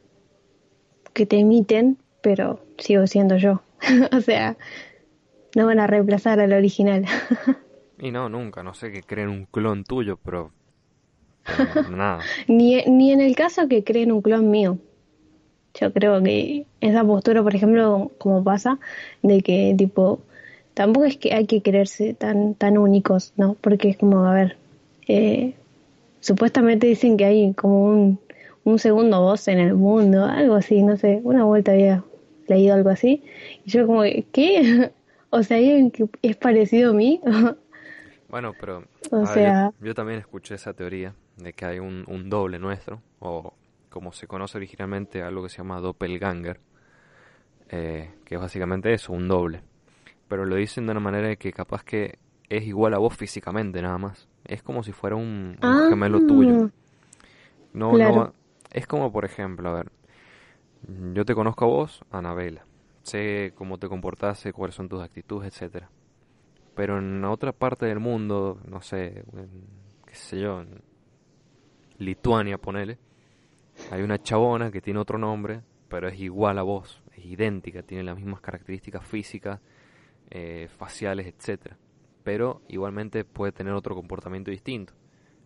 que 1.14 1.26
te 1.26 1.38
imiten, 1.38 1.98
pero 2.22 2.60
sigo 2.78 3.08
siendo 3.08 3.38
yo. 3.38 3.62
o 4.12 4.20
sea, 4.20 4.58
no 5.56 5.68
van 5.68 5.80
a 5.80 5.88
reemplazar 5.88 6.42
al 6.42 6.52
original. 6.52 7.06
y 7.98 8.12
no, 8.12 8.28
nunca, 8.28 8.62
no 8.62 8.74
sé 8.74 8.92
que 8.92 9.04
creen 9.04 9.30
un 9.30 9.46
clon 9.46 9.86
tuyo, 9.86 10.18
pero, 10.18 10.52
nada. 11.90 12.20
ni, 12.48 12.82
ni 12.86 13.12
en 13.12 13.22
el 13.22 13.36
caso 13.36 13.68
que 13.68 13.84
creen 13.84 14.12
un 14.12 14.22
clon 14.22 14.50
mío. 14.50 14.78
Yo 15.80 15.94
creo 15.94 16.22
que 16.24 16.66
esa 16.82 17.04
postura, 17.04 17.44
por 17.44 17.56
ejemplo, 17.56 18.12
como 18.18 18.44
pasa, 18.44 18.80
de 19.22 19.42
que 19.42 19.76
tipo, 19.78 20.22
tampoco 20.74 21.06
es 21.06 21.18
que 21.18 21.34
hay 21.34 21.46
que 21.46 21.62
creerse 21.62 22.14
tan, 22.14 22.56
tan 22.56 22.78
únicos, 22.78 23.34
¿no? 23.38 23.56
Porque 23.62 23.90
es 23.90 23.98
como, 23.98 24.26
a 24.26 24.34
ver, 24.34 24.58
eh, 25.08 25.54
supuestamente 26.20 26.88
dicen 26.88 27.18
que 27.18 27.26
hay 27.26 27.54
como 27.54 27.86
un, 27.86 28.20
un 28.64 28.80
segundo 28.80 29.22
voz 29.22 29.48
en 29.48 29.60
el 29.60 29.76
mundo, 29.76 30.26
algo 30.26 30.56
así, 30.56 30.84
no 30.84 30.98
sé, 30.98 31.22
una 31.24 31.46
vuelta 31.46 31.72
había 31.72 32.04
leído 32.48 32.76
algo 32.76 32.90
así, 32.90 33.24
y 33.66 33.70
yo 33.70 33.86
como, 33.88 34.02
¿qué? 34.32 34.92
o 35.30 35.44
sea, 35.44 35.58
que 35.58 36.06
es 36.22 36.36
parecido 36.36 36.92
a 36.92 36.94
mí? 36.94 37.22
bueno, 38.30 38.54
pero 38.60 38.84
o 39.12 39.26
sea... 39.26 39.72
yo, 39.80 39.94
también 39.94 40.20
escuché 40.20 40.56
esa 40.56 40.74
teoría 40.74 41.16
de 41.38 41.54
que 41.54 41.66
hay 41.66 41.80
un, 41.80 42.04
un 42.08 42.30
doble 42.30 42.60
nuestro, 42.60 43.02
o 43.20 43.54
como 43.90 44.12
se 44.12 44.28
conoce 44.28 44.58
originalmente, 44.58 45.24
algo 45.24 45.44
que 45.44 45.50
se 45.50 45.58
llama 45.58 45.80
doppelganger, 45.80 46.60
eh, 47.70 48.14
que 48.26 48.36
es 48.36 48.42
básicamente 48.42 48.94
eso, 48.94 49.14
un 49.14 49.28
doble. 49.28 49.64
Pero 50.28 50.46
lo 50.46 50.56
dicen 50.56 50.86
de 50.86 50.92
una 50.92 51.00
manera 51.00 51.28
de 51.28 51.38
que 51.38 51.52
capaz 51.52 51.84
que 51.84 52.20
es 52.50 52.64
igual 52.66 52.94
a 52.94 52.98
vos 52.98 53.16
físicamente 53.16 53.82
nada 53.82 53.98
más. 53.98 54.28
Es 54.46 54.64
como 54.64 54.84
si 54.84 54.92
fuera 54.92 55.16
un, 55.16 55.58
ah. 55.62 55.88
gemelo 55.90 56.26
tuyo. 56.26 56.70
No, 57.74 57.98
no, 57.98 58.34
es 58.72 58.88
como 58.88 59.12
por 59.12 59.26
ejemplo, 59.26 59.70
a 59.70 59.74
ver, 59.74 59.92
yo 61.14 61.26
te 61.26 61.36
conozco 61.36 61.66
a 61.66 61.68
vos, 61.68 62.02
Anabela. 62.12 62.66
Sé 63.04 63.54
cómo 63.56 63.78
te 63.78 63.88
comportas, 63.88 64.40
sé 64.40 64.54
cuáles 64.54 64.76
son 64.76 64.90
tus 64.90 65.02
actitudes, 65.02 65.54
etcétera. 65.54 65.90
Pero 66.78 67.00
en 67.00 67.26
otra 67.26 67.54
parte 67.54 67.88
del 67.88 68.00
mundo, 68.00 68.62
no 68.70 68.82
sé, 68.82 69.24
qué 70.06 70.14
sé 70.14 70.40
yo, 70.40 70.62
en 70.62 70.80
Lituania, 71.98 72.60
ponele, 72.60 73.00
hay 73.90 74.04
una 74.04 74.22
chabona 74.22 74.70
que 74.70 74.80
tiene 74.80 75.00
otro 75.00 75.18
nombre, 75.18 75.64
pero 75.88 76.08
es 76.08 76.20
igual 76.20 76.60
a 76.60 76.62
vos, 76.62 77.02
es 77.16 77.26
idéntica, 77.26 77.82
tiene 77.82 78.04
las 78.04 78.16
mismas 78.16 78.42
características 78.42 79.04
físicas, 79.04 79.60
eh, 80.30 80.68
faciales, 80.78 81.26
etcétera. 81.26 81.80
Pero 82.24 82.62
igualmente 82.68 83.26
puede 83.26 83.52
tener 83.54 83.74
otro 83.74 83.96
comportamiento 83.96 84.52
distinto. 84.52 84.94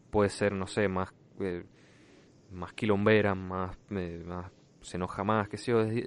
Puede 0.10 0.30
ser, 0.30 0.52
no 0.52 0.68
sé, 0.68 0.90
más, 0.90 1.14
eh, 1.40 1.64
más 2.52 2.74
quilombera, 2.74 3.36
más, 3.36 3.78
eh, 3.92 4.22
más, 4.28 4.52
se 4.82 4.98
enoja 4.98 5.24
más, 5.24 5.48
que 5.48 5.58
sé 5.58 5.72
yo, 5.72 5.80
es, 5.80 6.06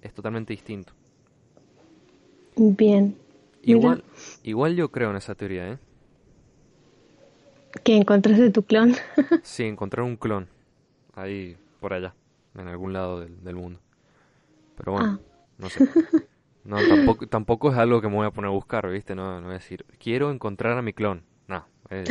es 0.00 0.14
totalmente 0.14 0.52
distinto. 0.52 0.94
Bien. 2.56 3.16
Igual, 3.62 4.04
igual 4.42 4.76
yo 4.76 4.90
creo 4.90 5.10
en 5.10 5.16
esa 5.16 5.34
teoría, 5.34 5.72
¿eh? 5.72 5.78
¿Que 7.84 7.96
encontraste 7.96 8.50
tu 8.50 8.64
clon? 8.64 8.94
sí, 9.42 9.64
encontrar 9.64 10.04
un 10.04 10.16
clon 10.16 10.48
ahí 11.14 11.56
por 11.80 11.94
allá, 11.94 12.14
en 12.54 12.68
algún 12.68 12.92
lado 12.92 13.20
del, 13.20 13.54
mundo. 13.54 13.80
Pero 14.76 14.92
bueno, 14.92 15.20
ah. 15.20 15.44
no 15.58 15.70
sé. 15.70 15.88
No, 16.64 16.76
tampoco, 16.76 17.26
tampoco 17.26 17.70
es 17.72 17.78
algo 17.78 18.00
que 18.00 18.08
me 18.08 18.14
voy 18.14 18.26
a 18.26 18.30
poner 18.30 18.48
a 18.48 18.52
buscar, 18.52 18.88
¿viste? 18.88 19.14
No, 19.14 19.40
no 19.40 19.46
voy 19.46 19.56
a 19.56 19.58
decir, 19.58 19.84
quiero 19.98 20.30
encontrar 20.30 20.78
a 20.78 20.82
mi 20.82 20.92
clon. 20.92 21.24
No, 21.48 21.64
eh, 21.90 22.04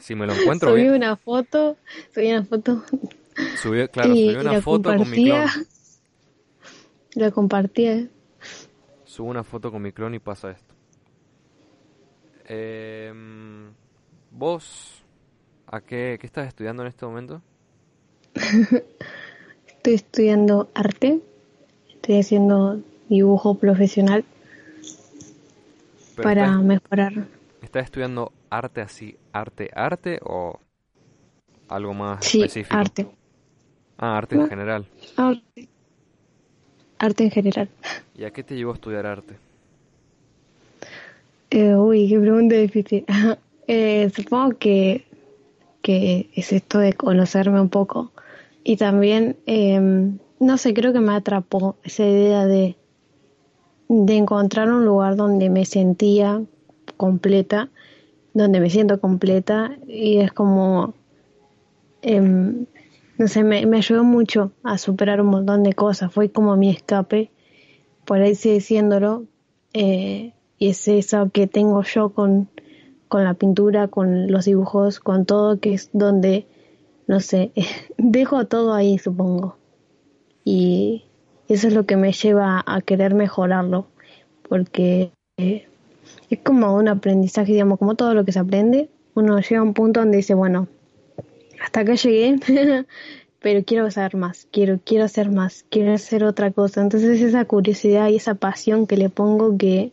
si 0.00 0.14
me 0.14 0.26
lo 0.26 0.32
encuentro 0.32 0.70
subí 0.72 0.88
una 0.88 1.16
foto, 1.16 1.76
subí 2.14 2.30
una 2.30 2.44
foto. 2.44 2.82
Subí, 3.56 3.88
claro, 3.88 4.10
subí 4.10 4.36
una 4.36 4.62
foto 4.62 4.96
con 4.96 5.10
mi 5.10 5.24
clon. 5.24 5.48
Lo 7.16 7.32
compartí. 7.32 8.08
Subo 9.04 9.28
una 9.28 9.42
foto 9.42 9.72
con 9.72 9.82
mi 9.82 9.92
clon 9.92 10.14
y 10.14 10.20
pasa 10.20 10.52
esto. 10.52 10.69
Eh, 12.52 13.12
¿Vos 14.32 15.04
a 15.68 15.80
qué, 15.80 16.18
qué 16.20 16.26
estás 16.26 16.48
estudiando 16.48 16.82
en 16.82 16.88
este 16.88 17.06
momento? 17.06 17.40
Estoy 19.68 19.94
estudiando 19.94 20.68
arte, 20.74 21.20
estoy 21.94 22.18
haciendo 22.18 22.80
dibujo 23.08 23.54
profesional 23.54 24.24
para 26.20 26.58
mejorar. 26.58 27.12
¿Estás 27.62 27.84
estudiando 27.84 28.32
arte 28.50 28.80
así, 28.80 29.16
arte, 29.32 29.70
arte 29.72 30.18
o 30.24 30.58
algo 31.68 31.94
más 31.94 32.26
sí, 32.26 32.42
específico? 32.42 32.76
arte. 32.76 33.06
Ah, 33.96 34.18
arte 34.18 34.34
en 34.34 34.48
general. 34.48 34.86
Arte. 35.16 35.68
arte 36.98 37.24
en 37.24 37.30
general. 37.30 37.68
¿Y 38.16 38.24
a 38.24 38.32
qué 38.32 38.42
te 38.42 38.56
llevó 38.56 38.72
a 38.72 38.74
estudiar 38.74 39.06
arte? 39.06 39.36
Eh, 41.50 41.74
uy, 41.74 42.08
qué 42.08 42.20
pregunta 42.20 42.54
difícil. 42.54 43.04
eh, 43.66 44.10
supongo 44.14 44.56
que, 44.58 45.04
que 45.82 46.30
es 46.34 46.52
esto 46.52 46.78
de 46.78 46.92
conocerme 46.92 47.60
un 47.60 47.68
poco. 47.68 48.12
Y 48.62 48.76
también, 48.76 49.36
em, 49.46 50.18
no 50.38 50.58
sé, 50.58 50.74
creo 50.74 50.92
que 50.92 51.00
me 51.00 51.12
atrapó 51.12 51.76
esa 51.82 52.04
idea 52.04 52.46
de, 52.46 52.76
de 53.88 54.16
encontrar 54.16 54.70
un 54.70 54.84
lugar 54.84 55.16
donde 55.16 55.50
me 55.50 55.64
sentía 55.64 56.42
completa, 56.96 57.68
donde 58.32 58.60
me 58.60 58.70
siento 58.70 59.00
completa. 59.00 59.76
Y 59.88 60.18
es 60.18 60.32
como, 60.32 60.94
em, 62.02 62.66
no 63.18 63.26
sé, 63.26 63.42
me, 63.42 63.76
ayudó 63.76 64.04
mucho 64.04 64.52
a 64.62 64.78
superar 64.78 65.20
un 65.20 65.28
montón 65.28 65.64
de 65.64 65.72
cosas, 65.72 66.12
fue 66.12 66.30
como 66.30 66.56
mi 66.56 66.70
escape, 66.70 67.30
por 68.04 68.20
ahí 68.20 68.34
sigue 68.34 68.54
diciéndolo, 68.54 69.24
eh, 69.74 70.32
y 70.60 70.68
es 70.68 70.86
eso 70.88 71.30
que 71.32 71.46
tengo 71.46 71.82
yo 71.82 72.10
con, 72.10 72.50
con 73.08 73.24
la 73.24 73.32
pintura, 73.32 73.88
con 73.88 74.30
los 74.30 74.44
dibujos, 74.44 75.00
con 75.00 75.24
todo, 75.24 75.58
que 75.58 75.72
es 75.72 75.88
donde, 75.94 76.46
no 77.06 77.20
sé, 77.20 77.50
dejo 77.98 78.46
todo 78.46 78.74
ahí, 78.74 78.98
supongo. 78.98 79.56
Y 80.44 81.04
eso 81.48 81.66
es 81.66 81.74
lo 81.74 81.86
que 81.86 81.96
me 81.96 82.12
lleva 82.12 82.62
a 82.66 82.82
querer 82.82 83.14
mejorarlo, 83.14 83.86
porque 84.48 85.12
eh, 85.38 85.66
es 86.28 86.38
como 86.40 86.76
un 86.76 86.88
aprendizaje, 86.88 87.52
digamos, 87.52 87.78
como 87.78 87.94
todo 87.94 88.12
lo 88.12 88.26
que 88.26 88.32
se 88.32 88.40
aprende, 88.40 88.90
uno 89.14 89.40
llega 89.40 89.60
a 89.60 89.64
un 89.64 89.72
punto 89.72 90.00
donde 90.00 90.18
dice, 90.18 90.34
bueno, 90.34 90.68
hasta 91.62 91.80
acá 91.80 91.94
llegué, 91.94 92.38
pero 93.40 93.64
quiero 93.64 93.90
saber 93.90 94.16
más, 94.16 94.46
quiero, 94.50 94.78
quiero 94.84 95.04
hacer 95.06 95.30
más, 95.30 95.64
quiero 95.70 95.94
hacer 95.94 96.22
otra 96.22 96.50
cosa. 96.50 96.82
Entonces 96.82 97.22
esa 97.22 97.46
curiosidad 97.46 98.10
y 98.10 98.16
esa 98.16 98.34
pasión 98.34 98.86
que 98.86 98.98
le 98.98 99.08
pongo 99.08 99.56
que, 99.56 99.92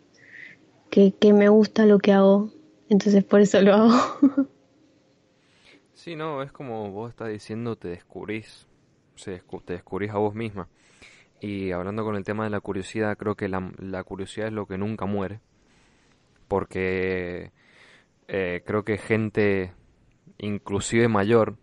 que, 0.90 1.14
que 1.14 1.34
me 1.34 1.50
gusta 1.50 1.86
lo 1.86 2.00
que 2.00 2.14
hago, 2.14 2.52
entonces 2.90 3.24
por 3.24 3.42
eso 3.42 3.62
lo 3.62 3.74
hago. 3.74 4.18
sí, 5.94 6.16
no, 6.16 6.42
es 6.42 6.52
como 6.52 6.92
vos 6.92 7.10
estás 7.10 7.30
diciendo, 7.30 7.76
te 7.76 7.90
descubrís, 7.90 8.68
te 9.24 9.42
descubrís 9.74 10.12
a 10.12 10.18
vos 10.18 10.34
misma. 10.34 10.68
Y 11.40 11.72
hablando 11.72 12.04
con 12.04 12.16
el 12.16 12.24
tema 12.24 12.46
de 12.46 12.50
la 12.50 12.62
curiosidad, 12.62 13.16
creo 13.18 13.36
que 13.36 13.48
la, 13.48 13.72
la 13.78 14.04
curiosidad 14.04 14.48
es 14.48 14.54
lo 14.54 14.66
que 14.66 14.78
nunca 14.78 15.06
muere. 15.06 15.40
Porque 16.48 17.52
eh, 18.28 18.64
creo 18.66 18.84
que 18.84 18.98
gente, 18.98 19.74
inclusive 20.38 21.08
mayor, 21.08 21.58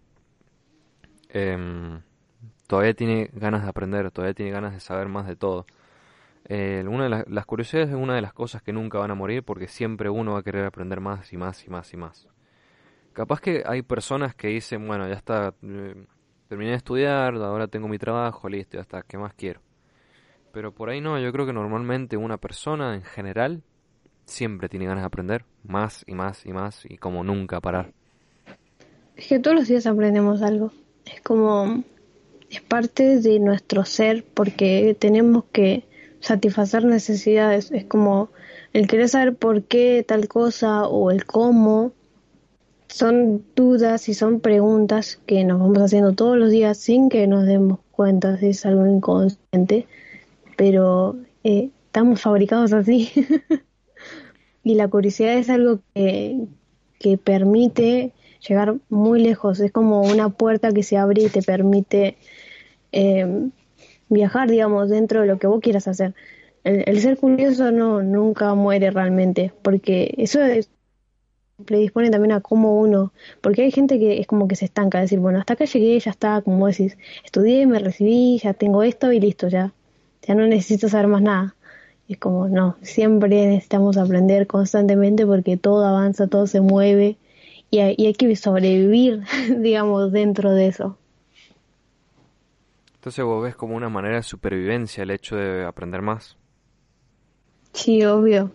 eh, 1.31 2.01
todavía 2.67 2.95
tiene 2.95 3.31
ganas 3.33 3.63
de 3.63 3.69
aprender, 3.69 4.11
todavía 4.11 4.35
tiene 4.35 4.53
ganas 4.53 4.73
de 4.73 4.81
saber 4.81 5.09
más 5.09 5.27
de 5.27 5.37
todo. 5.37 5.67
Eh, 6.47 6.85
una 6.87 7.05
de 7.09 7.25
las 7.27 7.47
curiosidades 7.47 7.91
es 7.91 7.95
una 7.95 8.15
de 8.15 8.21
las 8.21 8.35
cosas 8.35 8.63
que 8.63 8.73
nunca 8.73 8.99
van 8.99 9.11
a 9.11 9.15
morir 9.15 9.43
porque 9.43 9.67
siempre 9.67 10.11
uno 10.11 10.35
va 10.35 10.41
a 10.41 10.43
querer 10.43 10.67
aprender 10.67 11.01
más 11.01 11.33
y 11.33 11.37
más 11.37 11.65
y 11.65 11.71
más 11.71 11.93
y 11.93 11.97
más. 11.97 12.29
Capaz 13.13 13.41
que 13.41 13.63
hay 13.65 13.83
personas 13.83 14.35
que 14.35 14.49
dicen, 14.49 14.87
bueno, 14.87 15.09
ya 15.09 15.15
está, 15.15 15.55
eh, 15.63 16.07
terminé 16.49 16.73
de 16.73 16.77
estudiar, 16.77 17.35
ahora 17.37 17.69
tengo 17.69 17.89
mi 17.89 17.99
trabajo, 17.99 18.49
listo, 18.49 18.77
ya 18.77 18.83
está, 18.83 19.03
¿qué 19.03 19.17
más 19.17 19.33
quiero? 19.35 19.61
Pero 20.53 20.73
por 20.73 20.91
ahí 20.91 21.01
no, 21.01 21.19
yo 21.19 21.33
creo 21.33 21.47
que 21.47 21.53
normalmente 21.53 22.17
una 22.17 22.37
persona 22.37 22.95
en 22.95 23.03
general 23.03 23.63
siempre 24.27 24.69
tiene 24.69 24.87
ganas 24.87 25.03
de 25.03 25.07
aprender 25.07 25.45
más 25.63 26.05
y 26.07 26.15
más 26.15 26.45
y 26.45 26.53
más 26.53 26.85
y 26.89 26.97
como 26.99 27.25
nunca 27.25 27.61
parar. 27.61 27.93
Es 29.17 29.29
que 29.29 29.39
todos 29.39 29.57
los 29.57 29.69
días 29.69 29.87
aprendemos 29.87 30.43
algo. 30.43 30.73
Es 31.05 31.21
como, 31.21 31.85
es 32.51 32.61
parte 32.61 33.21
de 33.21 33.39
nuestro 33.39 33.85
ser 33.85 34.25
porque 34.35 34.97
tenemos 34.99 35.45
que 35.53 35.85
satisfacer 36.25 36.85
necesidades. 36.85 37.71
Es 37.71 37.85
como 37.85 38.31
el 38.73 38.87
querer 38.87 39.09
saber 39.09 39.37
por 39.37 39.65
qué 39.65 40.05
tal 40.07 40.27
cosa 40.29 40.87
o 40.87 41.11
el 41.11 41.25
cómo. 41.27 41.93
Son 42.89 43.45
dudas 43.55 44.09
y 44.09 44.15
son 44.15 44.41
preguntas 44.41 45.21
que 45.27 45.45
nos 45.45 45.59
vamos 45.59 45.79
haciendo 45.79 46.13
todos 46.13 46.37
los 46.37 46.51
días 46.51 46.79
sin 46.79 47.09
que 47.09 47.27
nos 47.27 47.45
demos 47.45 47.81
cuenta 47.91 48.39
es 48.41 48.67
algo 48.67 48.87
inconsciente, 48.87 49.87
pero 50.57 51.17
eh, 51.43 51.71
estamos 51.87 52.21
fabricados 52.21 52.73
así. 52.73 53.11
y 54.65 54.75
la 54.75 54.89
curiosidad 54.89 55.35
es 55.35 55.51
algo 55.51 55.81
que, 55.95 56.47
que 56.99 57.19
permite 57.19 58.13
llegar 58.47 58.77
muy 58.89 59.21
lejos, 59.23 59.61
es 59.61 59.73
como 59.73 60.03
una 60.03 60.29
puerta 60.29 60.73
que 60.73 60.83
se 60.83 60.97
abre 60.97 61.23
y 61.23 61.29
te 61.29 61.43
permite 61.43 62.17
eh, 62.93 63.49
viajar, 64.15 64.51
digamos, 64.51 64.89
dentro 64.89 65.21
de 65.21 65.27
lo 65.27 65.39
que 65.39 65.47
vos 65.47 65.61
quieras 65.61 65.89
hacer. 65.89 66.15
El, 66.65 66.99
ser 67.01 67.19
curioso 67.19 67.71
no 67.73 68.03
nunca 68.03 68.55
muere 68.55 68.91
realmente, 68.91 69.53
porque 69.63 70.15
eso 70.17 70.41
predispone 71.67 72.11
también 72.11 72.33
a 72.33 72.41
cómo 72.41 72.81
uno, 72.81 73.13
porque 73.43 73.63
hay 73.63 73.71
gente 73.71 73.99
que 73.99 74.21
es 74.21 74.27
como 74.27 74.49
que 74.49 74.57
se 74.57 74.65
estanca, 74.65 75.01
decir, 75.01 75.19
bueno, 75.21 75.39
hasta 75.39 75.53
acá 75.55 75.67
llegué, 75.67 75.99
ya 76.01 76.11
está, 76.11 76.41
como 76.43 76.67
decís, 76.67 76.97
estudié, 77.25 77.67
me 77.67 77.79
recibí, 77.79 78.39
ya 78.43 78.55
tengo 78.55 78.83
esto 78.83 79.13
y 79.13 79.21
listo, 79.21 79.49
ya, 79.49 79.73
ya 80.23 80.35
no 80.35 80.47
necesito 80.47 80.89
saber 80.89 81.09
más 81.09 81.23
nada. 81.23 81.55
Es 82.09 82.19
como, 82.19 82.49
no, 82.49 82.77
siempre 82.83 83.29
necesitamos 83.29 83.97
aprender 83.97 84.47
constantemente 84.47 85.27
porque 85.27 85.57
todo 85.57 85.87
avanza, 85.87 86.27
todo 86.29 86.47
se 86.47 86.61
mueve 86.61 87.19
y 87.71 87.79
y 87.79 88.07
hay 88.07 88.15
que 88.15 88.37
sobrevivir, 88.37 89.23
digamos, 89.59 90.13
dentro 90.13 90.53
de 90.53 90.69
eso. 90.69 90.99
Entonces 93.05 93.23
vos 93.23 93.43
ves 93.43 93.55
como 93.55 93.77
una 93.77 93.91
manera 93.91 94.17
de 94.17 94.23
supervivencia 94.23 95.03
el 95.03 95.11
hecho 95.11 95.37
de 95.37 95.67
aprender 95.67 96.01
más. 96.01 96.39
Sí, 97.75 98.03
obvio. 98.03 98.51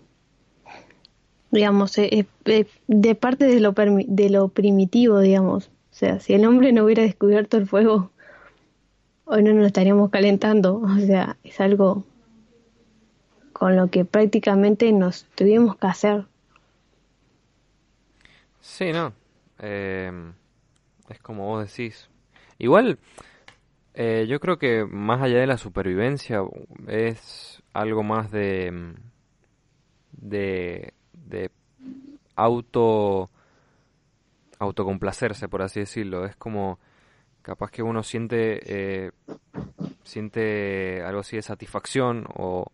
Digamos, 1.51 1.95
eh, 1.99 2.09
eh, 2.11 2.25
eh, 2.45 2.65
de 2.87 3.13
parte 3.13 3.45
de 3.45 3.59
lo, 3.59 3.73
de 3.73 4.29
lo 4.31 4.47
primitivo, 4.47 5.19
digamos. 5.19 5.67
O 5.67 5.93
sea, 5.93 6.19
si 6.19 6.33
el 6.33 6.47
hombre 6.47 6.73
no 6.73 6.83
hubiera 6.83 7.03
descubierto 7.03 7.57
el 7.57 7.67
fuego, 7.67 8.09
hoy 9.25 9.43
no 9.43 9.53
nos 9.53 9.67
estaríamos 9.67 10.09
calentando. 10.09 10.77
O 10.77 10.97
sea, 10.97 11.37
es 11.43 11.61
algo 11.61 12.03
con 13.53 13.75
lo 13.75 13.91
que 13.91 14.03
prácticamente 14.03 14.91
nos 14.91 15.25
tuvimos 15.35 15.75
que 15.75 15.85
hacer. 15.85 16.25
Sí, 18.61 18.91
no. 18.93 19.13
Eh, 19.59 20.11
es 21.07 21.19
como 21.19 21.45
vos 21.45 21.67
decís. 21.67 22.09
Igual, 22.57 22.97
eh, 24.01 24.25
yo 24.27 24.39
creo 24.39 24.57
que 24.57 24.85
más 24.85 25.21
allá 25.21 25.39
de 25.39 25.47
la 25.47 25.57
supervivencia 25.57 26.41
es 26.87 27.61
algo 27.73 28.03
más 28.03 28.31
de 28.31 28.95
de, 30.11 30.93
de 31.13 31.51
auto 32.35 33.29
autocomplacerse 34.59 35.49
por 35.49 35.61
así 35.61 35.81
decirlo 35.81 36.25
es 36.25 36.35
como 36.35 36.79
capaz 37.41 37.71
que 37.71 37.83
uno 37.83 38.03
siente 38.03 38.59
eh, 39.07 39.11
siente 40.03 41.03
algo 41.03 41.21
así 41.21 41.35
de 41.35 41.41
satisfacción 41.41 42.25
o 42.35 42.71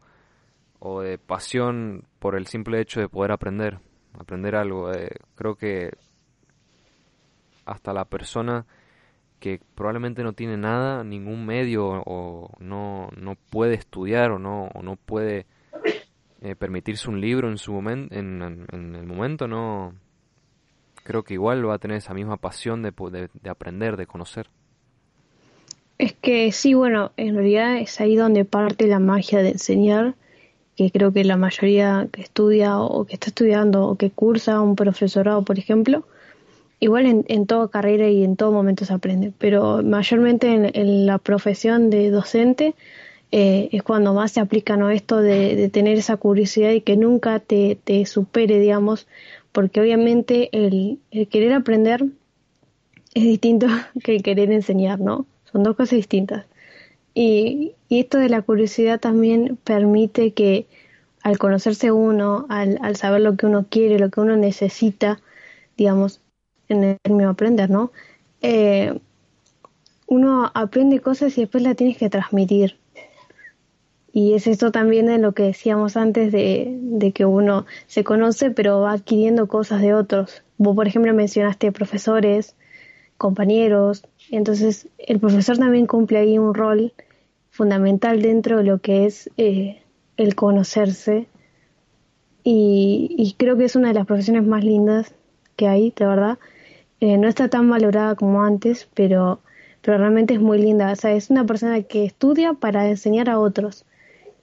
o 0.88 1.02
de 1.02 1.18
pasión 1.18 2.04
por 2.20 2.36
el 2.36 2.46
simple 2.46 2.80
hecho 2.80 3.00
de 3.00 3.10
poder 3.10 3.32
aprender, 3.32 3.80
aprender 4.14 4.56
algo. 4.56 4.94
Eh, 4.94 5.10
creo 5.34 5.56
que 5.56 5.92
hasta 7.66 7.92
la 7.92 8.06
persona 8.06 8.68
que 9.40 9.60
probablemente 9.76 10.24
no 10.24 10.34
tiene 10.34 10.58
nada, 10.58 11.04
ningún 11.04 11.46
medio 11.46 11.88
o 11.88 12.50
no, 12.60 13.10
no 13.18 13.36
puede 13.50 13.76
estudiar 13.76 14.32
o 14.32 14.40
no, 14.40 14.70
o 14.74 14.82
no 14.82 14.96
puede 14.96 15.46
eh, 16.42 16.56
permitirse 16.56 17.10
un 17.10 17.22
libro 17.22 17.50
en 17.50 17.58
su 17.58 17.72
momento, 17.74 18.16
en, 18.16 18.42
el 18.72 19.06
momento, 19.06 19.48
no 19.48 19.94
creo 21.04 21.24
que 21.24 21.36
igual 21.36 21.68
va 21.68 21.76
a 21.76 21.80
tener 21.80 21.98
esa 21.98 22.14
misma 22.14 22.38
pasión 22.38 22.82
de, 22.82 22.92
de, 23.12 23.30
de 23.34 23.50
aprender, 23.50 23.98
de 23.98 24.08
conocer. 24.08 24.50
Es 25.98 26.14
que 26.14 26.52
sí, 26.52 26.74
bueno, 26.74 27.12
en 27.16 27.36
realidad 27.36 27.78
es 27.78 28.02
ahí 28.02 28.16
donde 28.16 28.44
parte 28.44 28.88
la 28.88 29.00
magia 29.00 29.42
de 29.42 29.52
enseñar 29.52 30.16
que 30.76 30.92
creo 30.92 31.14
que 31.14 31.24
la 31.24 31.38
mayoría 31.38 32.08
que 32.12 32.22
estudia 32.22 32.80
o 32.80 33.06
que 33.06 33.14
está 33.14 33.28
estudiando 33.28 33.88
o 33.88 33.96
que 33.96 34.12
cursa 34.12 34.60
un 34.62 34.76
profesorado, 34.76 35.44
por 35.44 35.58
ejemplo, 35.58 36.06
igual 36.80 37.06
en, 37.06 37.26
en 37.28 37.48
toda 37.48 37.70
carrera 37.70 38.10
y 38.10 38.24
en 38.24 38.36
todo 38.36 38.52
momento 38.52 38.86
se 38.86 38.94
aprende, 38.94 39.32
pero 39.38 39.82
mayormente 39.84 40.72
en, 40.74 41.06
la 41.06 41.18
profesión 41.18 41.90
de 41.90 42.10
docente 42.10 42.76
eh, 43.32 43.70
es 43.72 43.84
cuando 43.84 44.14
más 44.14 44.32
se 44.32 44.40
aplica 44.40 44.78
¿no? 44.78 44.90
esto 44.90 45.22
de, 45.22 45.70
tener 45.70 45.98
esa 45.98 46.18
curiosidad 46.18 46.72
y 46.72 46.82
que 46.82 46.98
nunca 46.98 47.40
te, 47.40 47.78
te 47.84 48.06
supere, 48.06 48.60
digamos, 48.60 49.08
porque 49.52 49.82
obviamente 49.82 50.50
el, 50.52 51.00
el 51.12 51.28
querer 51.28 51.54
aprender 51.54 52.06
es 53.14 53.24
distinto 53.24 53.68
que 54.04 54.16
el 54.18 54.24
querer 54.24 54.52
enseñar, 54.52 55.00
¿no? 55.00 55.26
Son 55.52 55.64
dos 55.64 55.76
cosas 55.76 55.98
distintas. 55.98 56.46
Y, 57.16 57.74
esto 57.90 58.18
de 58.18 58.28
la 58.28 58.42
curiosidad 58.42 59.00
también 59.00 59.58
permite 59.64 60.34
que 60.34 60.68
al 61.24 61.38
conocerse 61.38 61.92
uno, 61.92 62.46
al, 62.50 62.78
al, 62.82 62.98
saber 62.98 63.22
lo 63.22 63.38
que 63.38 63.46
uno 63.46 63.68
quiere, 63.70 64.00
lo 64.00 64.10
que 64.10 64.20
uno 64.20 64.36
necesita, 64.36 65.22
digamos, 65.78 66.20
en 66.70 66.84
el 66.84 66.98
término 67.02 67.30
aprender, 67.30 67.70
¿no? 67.70 67.92
Eh, 68.42 68.98
uno 70.08 70.52
aprende 70.54 71.00
cosas 71.00 71.38
y 71.38 71.42
después 71.42 71.64
las 71.64 71.76
tienes 71.76 71.98
que 71.98 72.10
transmitir. 72.10 72.78
Y 74.14 74.34
es 74.34 74.48
esto 74.48 74.72
también 74.72 75.08
de 75.08 75.18
lo 75.18 75.34
que 75.34 75.44
decíamos 75.44 75.98
antes 75.98 76.32
de, 76.32 76.78
de, 76.80 77.12
que 77.12 77.26
uno 77.26 77.66
se 77.88 78.04
conoce, 78.04 78.50
pero 78.52 78.80
va 78.82 78.94
adquiriendo 78.94 79.48
cosas 79.48 79.82
de 79.82 79.94
otros. 79.94 80.44
Vos, 80.58 80.76
por 80.76 80.88
ejemplo, 80.88 81.14
mencionaste 81.14 81.72
profesores, 81.72 82.56
compañeros, 83.18 84.06
entonces 84.32 84.88
el 84.98 85.20
profesor 85.20 85.58
también 85.58 85.86
cumple 85.86 86.20
ahí 86.20 86.38
un 86.38 86.54
rol 86.54 86.94
fundamental 87.50 88.22
dentro 88.22 88.58
de 88.58 88.64
lo 88.64 88.80
que 88.80 89.06
es 89.06 89.30
eh, 89.38 89.82
el 90.18 90.36
conocerse 90.36 91.28
y, 92.48 93.36
creo 93.40 93.58
que 93.58 93.66
es 93.66 93.76
una 93.76 93.88
de 93.88 93.96
las 93.96 94.06
profesiones 94.06 94.46
más 94.46 94.64
lindas 94.64 95.16
que 95.56 95.68
hay, 95.68 95.92
de 95.96 96.06
verdad. 96.06 96.38
Eh, 97.02 97.18
no 97.18 97.28
está 97.28 97.50
tan 97.50 97.70
valorada 97.70 98.16
como 98.16 98.44
antes, 98.44 98.88
pero, 98.94 99.40
pero 99.82 99.98
realmente 99.98 100.34
es 100.34 100.40
muy 100.40 100.60
linda. 100.60 100.92
O 100.92 100.96
sea, 100.96 101.12
es 101.12 101.30
una 101.30 101.46
persona 101.46 101.82
que 101.84 102.06
estudia 102.06 102.54
para 102.54 102.88
enseñar 102.90 103.30
a 103.30 103.40
otros 103.40 103.86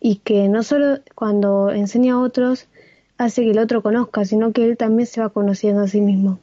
y 0.01 0.17
que 0.17 0.49
no 0.49 0.63
solo 0.63 0.99
cuando 1.15 1.71
enseña 1.71 2.15
a 2.15 2.19
otros 2.19 2.69
hace 3.19 3.43
que 3.43 3.53
el 3.53 3.59
otro 3.59 3.83
conozca, 3.83 4.25
sino 4.25 4.53
que 4.53 4.65
él 4.65 4.77
también 4.77 5.07
se 5.07 5.21
va 5.21 5.31
conociendo 5.31 5.83
a 5.83 5.89
sí 5.89 6.01
mismo. 6.01 6.39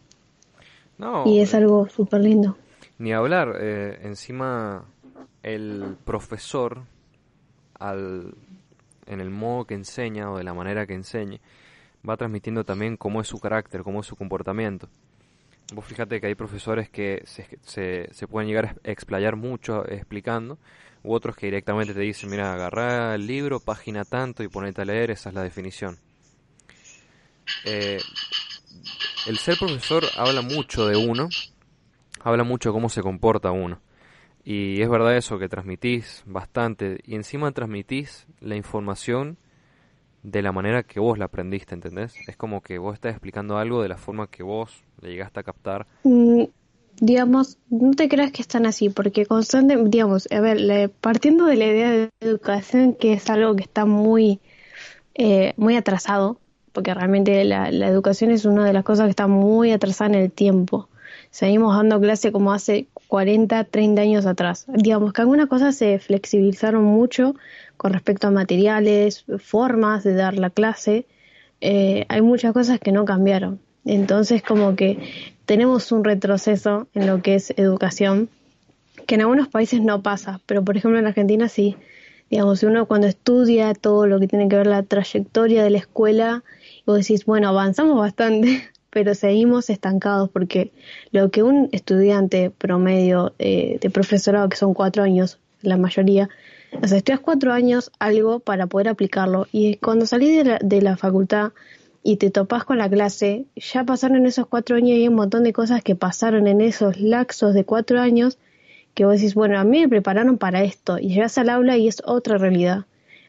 y 1.26 1.40
es 1.40 1.54
algo 1.54 1.88
súper 1.90 2.22
lindo. 2.22 2.58
Ni 2.98 3.14
hablar, 3.14 3.56
eh, 3.60 4.00
encima 4.04 4.84
el 5.44 5.96
profesor, 6.06 6.82
al, 7.80 8.34
en 9.06 9.22
el 9.22 9.30
modo 9.30 9.66
que 9.66 9.74
enseña 9.74 10.32
o 10.32 10.38
de 10.38 10.44
la 10.44 10.54
manera 10.54 10.86
que 10.86 10.94
enseñe, 10.94 11.40
va 12.08 12.18
transmitiendo 12.18 12.64
también 12.64 12.98
cómo 12.98 13.22
es 13.22 13.28
su 13.28 13.40
carácter, 13.40 13.84
cómo 13.84 14.02
es 14.02 14.08
su 14.08 14.16
comportamiento. 14.16 14.90
Vos 15.74 15.86
fíjate 15.86 16.20
que 16.20 16.28
hay 16.28 16.36
profesores 16.36 16.90
que 16.90 17.22
se, 17.26 17.60
se, 17.62 18.10
se 18.12 18.28
pueden 18.28 18.48
llegar 18.48 18.66
a 18.84 18.90
explayar 18.90 19.36
mucho 19.36 19.88
explicando, 19.88 20.58
u 21.04 21.14
otros 21.14 21.36
que 21.36 21.48
directamente 21.48 21.94
te 21.94 22.00
dicen, 22.00 22.30
mira, 22.30 22.54
agarrá 22.54 23.16
el 23.16 23.28
libro, 23.28 23.60
página 23.60 24.04
tanto 24.04 24.44
y 24.44 24.48
ponete 24.48 24.82
a 24.82 24.86
leer, 24.86 25.12
esa 25.12 25.30
es 25.30 25.36
la 25.36 25.44
definición. 25.44 25.98
Eh, 27.66 28.00
el 29.28 29.38
ser 29.38 29.58
profesor 29.58 30.04
habla 30.18 30.42
mucho 30.42 30.88
de 30.88 30.98
uno, 30.98 31.30
habla 32.22 32.44
mucho 32.44 32.70
de 32.70 32.74
cómo 32.74 32.90
se 32.90 33.02
comporta 33.02 33.52
uno. 33.52 33.82
Y 34.44 34.82
es 34.82 34.90
verdad 34.90 35.16
eso, 35.16 35.38
que 35.38 35.50
transmitís 35.50 36.24
bastante 36.26 37.00
y 37.04 37.16
encima 37.16 37.52
transmitís 37.52 38.26
la 38.40 38.56
información 38.56 39.38
de 40.24 40.42
la 40.42 40.52
manera 40.52 40.84
que 40.84 41.00
vos 41.00 41.18
la 41.18 41.26
aprendiste, 41.26 41.76
¿entendés? 41.76 42.14
Es 42.28 42.36
como 42.36 42.62
que 42.62 42.78
vos 42.78 42.94
estás 42.94 43.12
explicando 43.12 43.58
algo 43.58 43.82
de 43.82 43.90
la 43.90 43.98
forma 43.98 44.28
que 44.28 44.44
vos 44.44 44.84
le 45.02 45.12
llegaste 45.12 45.40
a 45.40 45.44
captar. 45.44 45.88
Mm, 46.04 46.44
digamos, 47.00 47.58
no 47.70 47.92
te 47.94 48.10
creas 48.10 48.32
que 48.32 48.42
están 48.42 48.66
así, 48.66 48.90
porque 48.90 49.26
constante, 49.26 49.78
digamos, 49.86 50.28
a 50.32 50.42
ver, 50.42 50.92
partiendo 51.02 51.46
de 51.46 51.56
la 51.56 51.66
idea 51.66 51.92
de 51.92 52.10
educación, 52.20 52.94
que 52.94 53.14
es 53.14 53.30
algo 53.30 53.56
que 53.56 53.64
está 53.64 53.86
muy, 53.86 54.40
eh, 55.16 55.54
muy 55.58 55.78
atrasado, 55.78 56.40
porque 56.74 56.94
realmente 56.94 57.44
la, 57.46 57.70
educación 57.70 58.32
es 58.32 58.46
una 58.46 58.66
de 58.66 58.74
las 58.74 58.84
cosas 58.84 59.06
que 59.06 59.12
está 59.12 59.28
muy 59.28 59.72
atrasada 59.72 60.12
en 60.12 60.16
el 60.16 60.32
tiempo. 60.32 60.89
Seguimos 61.32 61.76
dando 61.76 62.00
clase 62.00 62.32
como 62.32 62.52
hace 62.54 62.88
40, 63.08 63.64
30 63.66 64.02
años 64.02 64.26
atrás. 64.26 64.66
Digamos 64.68 65.14
que 65.14 65.22
algunas 65.22 65.48
cosas 65.48 65.76
se 65.76 66.00
flexibilizaron 66.00 66.84
mucho 66.84 67.36
con 67.78 67.94
respecto 67.94 68.28
a 68.28 68.32
materiales, 68.32 69.26
formas 69.38 70.04
de 70.04 70.16
dar 70.16 70.36
la 70.36 70.50
clase. 70.50 71.06
Eh, 71.62 72.06
hay 72.10 72.22
muchas 72.22 72.54
cosas 72.54 72.80
que 72.80 72.92
no 72.92 73.06
cambiaron. 73.06 73.60
Entonces 73.86 74.42
como 74.42 74.76
que 74.76 74.98
tenemos 75.46 75.92
un 75.92 76.04
retroceso 76.04 76.88
en 76.94 77.08
lo 77.08 77.22
que 77.22 77.36
es 77.36 77.52
educación, 77.58 78.30
que 79.08 79.16
en 79.16 79.22
algunos 79.22 79.48
países 79.48 79.82
no 79.82 80.02
pasa, 80.02 80.42
pero 80.46 80.64
por 80.64 80.78
ejemplo 80.78 81.00
en 81.00 81.08
Argentina 81.08 81.48
sí. 81.48 81.76
Digamos, 82.30 82.62
uno 82.62 82.86
cuando 82.86 83.08
estudia 83.08 83.74
todo 83.74 84.06
lo 84.06 84.20
que 84.20 84.28
tiene 84.28 84.48
que 84.48 84.56
ver 84.56 84.68
la 84.68 84.84
trayectoria 84.84 85.64
de 85.64 85.72
la 85.72 85.80
escuela, 85.80 86.44
y 86.82 86.84
vos 86.86 87.00
decís, 87.00 87.26
bueno, 87.26 87.50
avanzamos 87.50 87.98
bastante, 87.98 88.70
pero 88.90 89.14
seguimos 89.16 89.70
estancados 89.70 90.30
porque 90.30 90.72
lo 91.12 91.30
que 91.32 91.44
un 91.44 91.70
estudiante 91.72 92.50
promedio 92.50 93.34
eh, 93.40 93.78
de 93.82 93.90
profesorado, 93.90 94.50
que 94.50 94.58
son 94.58 94.74
cuatro 94.74 95.04
años, 95.04 95.40
la 95.62 95.78
mayoría, 95.78 96.30
o 96.82 96.88
sea, 96.88 96.98
estudias 96.98 97.20
cuatro 97.20 97.54
años 97.54 97.92
algo 98.00 98.40
para 98.40 98.68
poder 98.68 98.90
aplicarlo 98.90 99.48
y 99.52 99.78
cuando 99.78 100.06
salís 100.06 100.38
de 100.38 100.44
la, 100.44 100.60
de 100.62 100.82
la 100.82 100.98
facultad 100.98 101.52
y 102.04 102.18
te 102.18 102.30
topas 102.30 102.64
con 102.64 102.78
la 102.78 102.90
clase, 102.90 103.46
ya 103.56 103.84
pasaron 103.84 104.26
esos 104.26 104.48
cuatro 104.48 104.78
años 104.78 104.90
y 104.90 104.94
hay 104.94 105.08
un 105.08 105.16
montón 105.16 105.44
de 105.44 105.54
cosas 105.54 105.84
que 105.84 105.96
pasaron 105.96 106.48
en 106.48 106.62
esos 106.62 107.00
laxos 107.00 107.54
de 107.54 107.66
cuatro 107.66 108.00
años 108.00 108.38
que 108.94 109.06
vos 109.06 109.16
decís, 109.16 109.36
bueno, 109.36 109.60
a 109.60 109.64
mí 109.64 109.82
me 109.82 109.90
prepararon 109.90 110.38
para 110.38 110.64
esto 110.64 110.98
y 110.98 111.10
llegas 111.10 111.38
al 111.38 111.50
aula 111.50 111.78
y 111.78 111.88
es 111.88 112.02
otra 112.06 112.38
realidad. 112.38 112.86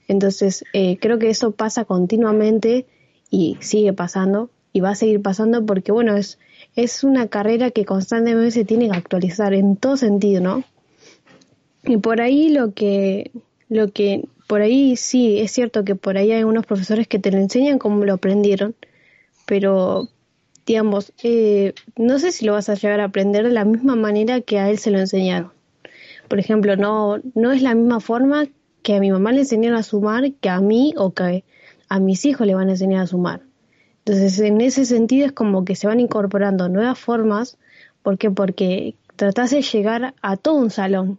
Entonces, 0.08 0.64
eh, 0.72 0.98
creo 1.00 1.18
que 1.18 1.30
eso 1.30 1.52
pasa 1.52 1.84
continuamente 1.84 2.86
y 3.30 3.56
sigue 3.60 3.92
pasando 3.92 4.50
y 4.72 4.80
va 4.80 4.90
a 4.90 4.94
seguir 4.94 5.20
pasando 5.20 5.64
porque, 5.64 5.92
bueno, 5.92 6.16
es, 6.16 6.38
es 6.76 7.04
una 7.04 7.28
carrera 7.28 7.70
que 7.70 7.84
constantemente 7.84 8.50
se 8.52 8.64
tiene 8.64 8.88
que 8.88 8.96
actualizar 8.96 9.54
en 9.54 9.76
todo 9.76 9.96
sentido, 9.96 10.40
¿no? 10.40 10.64
Y 11.84 11.96
por 11.96 12.20
ahí 12.20 12.50
lo 12.50 12.72
que, 12.72 13.30
lo 13.68 13.92
que, 13.92 14.24
por 14.46 14.60
ahí 14.60 14.96
sí, 14.96 15.38
es 15.40 15.52
cierto 15.52 15.84
que 15.84 15.94
por 15.94 16.16
ahí 16.16 16.32
hay 16.32 16.44
unos 16.44 16.66
profesores 16.66 17.08
que 17.08 17.18
te 17.18 17.30
lo 17.30 17.38
enseñan 17.38 17.78
como 17.78 18.04
lo 18.04 18.14
aprendieron, 18.14 18.74
pero 19.46 20.08
digamos, 20.66 21.12
eh, 21.22 21.74
no 21.96 22.18
sé 22.18 22.32
si 22.32 22.44
lo 22.44 22.52
vas 22.52 22.68
a 22.68 22.74
llegar 22.74 23.00
a 23.00 23.04
aprender 23.04 23.44
de 23.44 23.52
la 23.52 23.64
misma 23.64 23.96
manera 23.96 24.40
que 24.40 24.58
a 24.58 24.70
él 24.70 24.78
se 24.78 24.90
lo 24.90 24.98
enseñaron. 24.98 25.52
Por 26.28 26.38
ejemplo, 26.38 26.76
no, 26.76 27.20
no 27.34 27.50
es 27.50 27.62
la 27.62 27.74
misma 27.74 27.98
forma 27.98 28.46
que 28.82 28.94
a 28.94 29.00
mi 29.00 29.10
mamá 29.10 29.32
le 29.32 29.40
enseñaron 29.40 29.78
a 29.78 29.82
sumar 29.82 30.32
que 30.34 30.48
a 30.48 30.60
mí 30.60 30.94
o 30.96 31.12
que 31.12 31.44
a 31.88 31.98
mis 31.98 32.24
hijos 32.24 32.46
le 32.46 32.54
van 32.54 32.68
a 32.68 32.72
enseñar 32.72 33.02
a 33.02 33.06
sumar. 33.06 33.42
Entonces, 34.04 34.38
en 34.40 34.60
ese 34.60 34.84
sentido 34.84 35.26
es 35.26 35.32
como 35.32 35.64
que 35.64 35.76
se 35.76 35.86
van 35.86 36.00
incorporando 36.00 36.68
nuevas 36.68 36.98
formas. 36.98 37.58
¿Por 38.02 38.18
qué? 38.18 38.30
Porque 38.30 38.94
tratás 39.16 39.50
de 39.50 39.62
llegar 39.62 40.14
a 40.22 40.36
todo 40.36 40.54
un 40.54 40.70
salón 40.70 41.18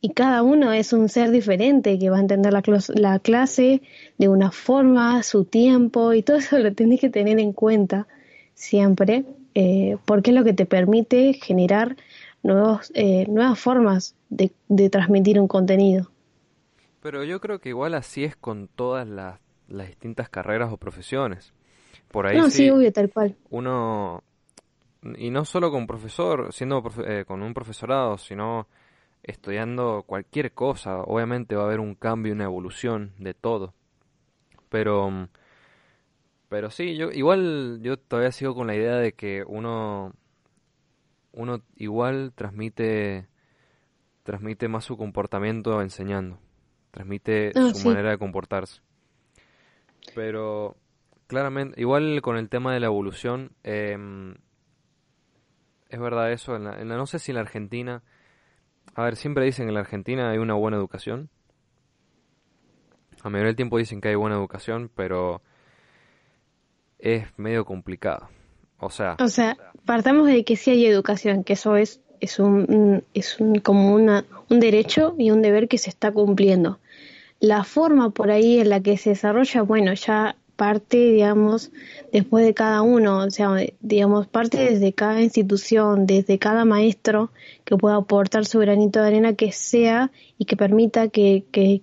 y 0.00 0.10
cada 0.10 0.42
uno 0.42 0.72
es 0.72 0.92
un 0.92 1.08
ser 1.08 1.30
diferente 1.30 1.98
que 1.98 2.10
va 2.10 2.18
a 2.18 2.20
entender 2.20 2.52
la, 2.52 2.62
la 2.94 3.18
clase 3.18 3.82
de 4.18 4.28
una 4.28 4.50
forma, 4.50 5.22
su 5.22 5.44
tiempo 5.44 6.12
y 6.12 6.22
todo 6.22 6.36
eso 6.36 6.58
lo 6.58 6.72
tenés 6.74 7.00
que 7.00 7.10
tener 7.10 7.38
en 7.40 7.52
cuenta 7.52 8.06
siempre 8.54 9.24
eh, 9.54 9.96
porque 10.04 10.30
es 10.30 10.36
lo 10.36 10.44
que 10.44 10.52
te 10.52 10.66
permite 10.66 11.32
generar 11.32 11.96
nuevos, 12.42 12.92
eh, 12.94 13.26
nuevas 13.28 13.58
formas 13.58 14.14
de, 14.28 14.52
de, 14.68 14.88
transmitir 14.88 15.40
un 15.40 15.48
contenido. 15.48 16.10
Pero 17.02 17.24
yo 17.24 17.40
creo 17.40 17.58
que 17.58 17.70
igual 17.70 17.94
así 17.94 18.22
es 18.22 18.36
con 18.36 18.68
todas 18.68 19.08
las, 19.08 19.40
las 19.66 19.88
distintas 19.88 20.28
carreras 20.28 20.72
o 20.72 20.76
profesiones. 20.76 21.52
Por 22.10 22.26
ahí 22.26 22.38
no, 22.38 22.50
sí, 22.50 22.70
obvio, 22.70 22.92
tal 22.92 23.10
cual. 23.10 23.36
Uno, 23.50 24.22
y 25.16 25.30
no 25.30 25.44
solo 25.44 25.70
con 25.70 25.86
profesor, 25.86 26.52
siendo 26.52 26.82
eh, 27.06 27.24
con 27.26 27.42
un 27.42 27.54
profesorado, 27.54 28.18
sino 28.18 28.66
estudiando 29.22 30.04
cualquier 30.06 30.52
cosa, 30.52 31.02
obviamente 31.02 31.54
va 31.54 31.62
a 31.62 31.66
haber 31.66 31.80
un 31.80 31.94
cambio, 31.94 32.32
una 32.32 32.44
evolución 32.44 33.12
de 33.18 33.34
todo. 33.34 33.74
Pero 34.70 35.28
pero 36.48 36.70
sí, 36.70 36.96
yo 36.96 37.10
igual 37.10 37.80
yo 37.82 37.98
todavía 37.98 38.32
sigo 38.32 38.54
con 38.54 38.66
la 38.66 38.74
idea 38.74 38.96
de 38.96 39.12
que 39.12 39.44
uno 39.46 40.14
uno 41.32 41.62
igual 41.76 42.32
transmite 42.34 43.28
transmite 44.22 44.68
más 44.68 44.84
su 44.84 44.96
comportamiento 44.96 45.80
enseñando, 45.82 46.38
transmite 46.90 47.52
ah, 47.54 47.72
su 47.74 47.88
manera 47.88 48.10
de 48.10 48.18
comportarse. 48.18 48.80
Pero 50.14 50.76
claramente, 51.28 51.80
igual 51.80 52.20
con 52.22 52.36
el 52.36 52.48
tema 52.48 52.74
de 52.74 52.80
la 52.80 52.86
evolución, 52.86 53.52
em, 53.62 54.34
es 55.88 56.00
verdad 56.00 56.32
eso, 56.32 56.56
en 56.56 56.64
la, 56.64 56.84
no 56.84 57.06
sé 57.06 57.20
si 57.20 57.30
en 57.30 57.36
la 57.36 57.42
Argentina 57.42 58.02
a 58.94 59.04
ver, 59.04 59.14
siempre 59.14 59.44
dicen 59.44 59.66
que 59.66 59.68
en 59.68 59.74
la 59.74 59.80
Argentina 59.80 60.30
hay 60.30 60.38
una 60.38 60.54
buena 60.54 60.76
educación. 60.76 61.30
A 63.22 63.30
medida 63.30 63.46
del 63.46 63.56
tiempo 63.56 63.78
dicen 63.78 64.00
que 64.00 64.08
hay 64.08 64.14
buena 64.14 64.36
educación, 64.36 64.90
pero 64.94 65.40
es 66.98 67.26
medio 67.36 67.64
complicado. 67.64 68.28
O 68.80 68.90
sea, 68.90 69.16
o 69.20 69.28
sea, 69.28 69.56
partamos 69.84 70.26
de 70.26 70.44
que 70.44 70.56
sí 70.56 70.70
hay 70.70 70.86
educación, 70.86 71.44
que 71.44 71.52
eso 71.52 71.76
es 71.76 72.00
es 72.20 72.40
un 72.40 73.04
es 73.14 73.38
un, 73.38 73.60
como 73.60 73.94
una, 73.94 74.24
un 74.50 74.60
derecho 74.60 75.14
y 75.16 75.30
un 75.30 75.42
deber 75.42 75.68
que 75.68 75.78
se 75.78 75.90
está 75.90 76.10
cumpliendo. 76.10 76.80
La 77.40 77.62
forma 77.62 78.10
por 78.10 78.32
ahí 78.32 78.58
en 78.58 78.68
la 78.68 78.80
que 78.80 78.96
se 78.96 79.10
desarrolla, 79.10 79.62
bueno, 79.62 79.94
ya 79.94 80.34
parte, 80.58 80.96
digamos, 80.96 81.70
después 82.12 82.44
de 82.44 82.52
cada 82.52 82.82
uno, 82.82 83.18
o 83.18 83.30
sea, 83.30 83.50
digamos, 83.78 84.26
parte 84.26 84.58
desde 84.58 84.92
cada 84.92 85.22
institución, 85.22 86.04
desde 86.04 86.40
cada 86.40 86.64
maestro 86.64 87.30
que 87.64 87.76
pueda 87.76 87.94
aportar 87.94 88.44
su 88.44 88.58
granito 88.58 89.00
de 89.00 89.06
arena 89.06 89.34
que 89.34 89.52
sea 89.52 90.10
y 90.36 90.46
que 90.46 90.56
permita 90.56 91.10
que, 91.10 91.44
que, 91.52 91.80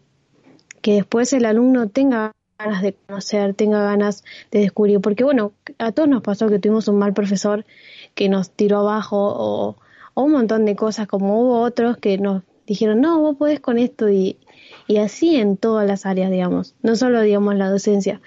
después 0.84 1.32
el 1.32 1.46
alumno 1.46 1.88
tenga 1.88 2.34
ganas 2.60 2.82
de 2.82 2.94
conocer, 2.94 3.54
tenga 3.54 3.82
ganas 3.82 4.26
de 4.52 4.60
descubrir, 4.60 5.00
porque 5.00 5.24
bueno, 5.24 5.54
a 5.78 5.94
todos 5.94 6.10
nos 6.10 6.22
pasó 6.22 6.50
que 6.50 6.60
tuvimos 6.60 6.90
un 6.90 7.00
mal 7.00 7.14
profesor 7.14 7.66
que 8.14 8.28
nos 8.28 8.52
tiró 8.52 8.80
abajo 8.80 9.18
o, 9.18 9.78
o 10.16 10.22
un 10.22 10.34
montón 10.34 10.66
de 10.66 10.76
cosas, 10.76 11.08
como 11.08 11.40
hubo 11.42 11.62
otros 11.62 11.96
que 11.96 12.18
nos 12.18 12.44
dijeron, 12.68 13.00
no, 13.00 13.22
vos 13.22 13.38
podés 13.38 13.62
con 13.62 13.78
esto 13.78 14.10
y, 14.10 14.38
y 14.86 14.98
así 14.98 15.38
en 15.38 15.56
todas 15.56 15.88
las 15.88 16.06
áreas, 16.06 16.30
digamos, 16.30 16.76
no 16.82 16.98
solo, 16.98 17.22
digamos, 17.22 17.56
la 17.56 17.70
docencia. 17.70 18.20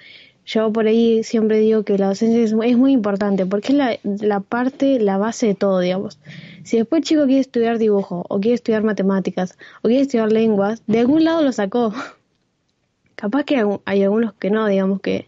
Yo 0.49 0.73
por 0.73 0.87
ahí 0.87 1.23
siempre 1.23 1.59
digo 1.59 1.83
que 1.83 1.95
la 1.99 2.07
docencia 2.07 2.41
es, 2.41 2.53
muy 2.75 2.91
importante 2.91 3.45
porque 3.45 3.67
es 3.67 3.77
la, 3.77 3.99
la, 4.03 4.39
parte, 4.39 4.99
la 4.99 5.19
base 5.19 5.45
de 5.45 5.53
todo, 5.53 5.79
digamos. 5.79 6.17
Si 6.63 6.77
después 6.77 7.01
el 7.01 7.05
chico 7.05 7.25
quiere 7.25 7.41
estudiar 7.41 7.77
dibujo 7.77 8.25
o 8.27 8.39
quiere 8.39 8.55
estudiar 8.55 8.81
matemáticas 8.81 9.59
o 9.83 9.89
quiere 9.89 10.01
estudiar 10.01 10.31
lenguas, 10.31 10.81
de 10.87 11.01
algún 11.01 11.23
lado 11.23 11.43
lo 11.43 11.51
sacó. 11.51 11.93
Capaz 13.15 13.43
que 13.43 13.63
hay 13.85 14.03
algunos 14.03 14.33
que 14.33 14.49
no, 14.49 14.65
digamos 14.65 15.01
que, 15.01 15.27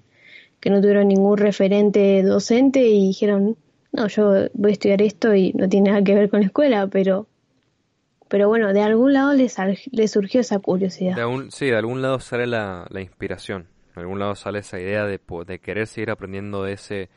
que 0.59 0.71
no 0.71 0.81
tuvieron 0.81 1.07
ningún 1.07 1.37
referente 1.37 2.23
docente 2.23 2.87
y 2.87 3.09
dijeron, 3.09 3.57
no, 3.91 4.07
yo 4.07 4.47
voy 4.55 4.71
a 4.71 4.73
estudiar 4.73 5.03
esto 5.03 5.35
y 5.35 5.53
no 5.53 5.69
tiene 5.69 5.91
nada 5.91 6.03
que 6.03 6.15
ver 6.15 6.31
con 6.31 6.39
la 6.39 6.47
escuela, 6.47 6.87
pero 6.87 7.27
pero 8.27 8.47
bueno, 8.47 8.73
de 8.73 8.81
algún 8.81 9.13
lado 9.13 9.33
le, 9.33 9.51
le 9.91 10.07
surgió 10.07 10.41
esa 10.41 10.57
curiosidad. 10.57 11.15
De 11.15 11.51
sí, 11.51 11.67
de 11.67 11.75
algún 11.75 12.01
lado 12.01 12.19
sale 12.19 12.47
la, 12.47 12.87
la 12.89 13.01
inspiración, 13.01 13.67
de 14.01 14.05
algún 14.05 14.19
lado 14.19 14.35
sale 14.35 14.59
esa 14.59 14.79
idea 14.79 15.05
de, 15.05 15.19
de 15.45 15.59
querer 15.59 15.85
seguir 15.85 16.09
aprendiendo 16.09 16.63
de 16.63 16.73
ese, 16.73 17.09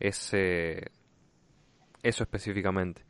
ese, 0.00 0.90
eso 2.02 2.24
específicamente. 2.24 3.02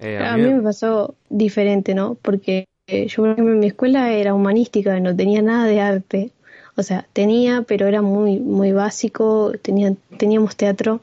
Eh, 0.00 0.18
a, 0.18 0.36
mí, 0.36 0.52
me 0.52 0.62
pasó 0.62 1.14
diferente, 1.28 1.94
¿no? 1.94 2.16
Porque 2.20 2.66
eh, 2.88 3.06
yo, 3.06 3.22
por 3.22 3.30
ejemplo, 3.30 3.54
en 3.54 3.60
mi 3.60 3.68
escuela 3.68 4.12
era 4.12 4.34
humanística, 4.34 4.98
no 4.98 5.14
tenía 5.14 5.42
nada 5.42 5.66
de 5.66 5.80
arte. 5.80 6.32
O 6.74 6.82
sea, 6.82 7.06
tenía, 7.12 7.62
pero 7.62 7.86
era 7.86 8.02
muy, 8.02 8.40
muy 8.40 8.72
básico. 8.72 9.52
Tenía, 9.62 9.94
teníamos 10.18 10.56
teatro 10.56 11.02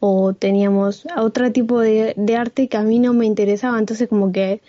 o 0.00 0.32
teníamos 0.32 1.06
otro 1.16 1.52
tipo 1.52 1.78
de, 1.78 2.14
de 2.16 2.36
arte 2.36 2.66
que 2.66 2.76
a 2.76 2.82
mí 2.82 2.98
no 2.98 3.12
me 3.12 3.26
interesaba. 3.26 3.78
Entonces, 3.78 4.08
como 4.08 4.32
que 4.32 4.60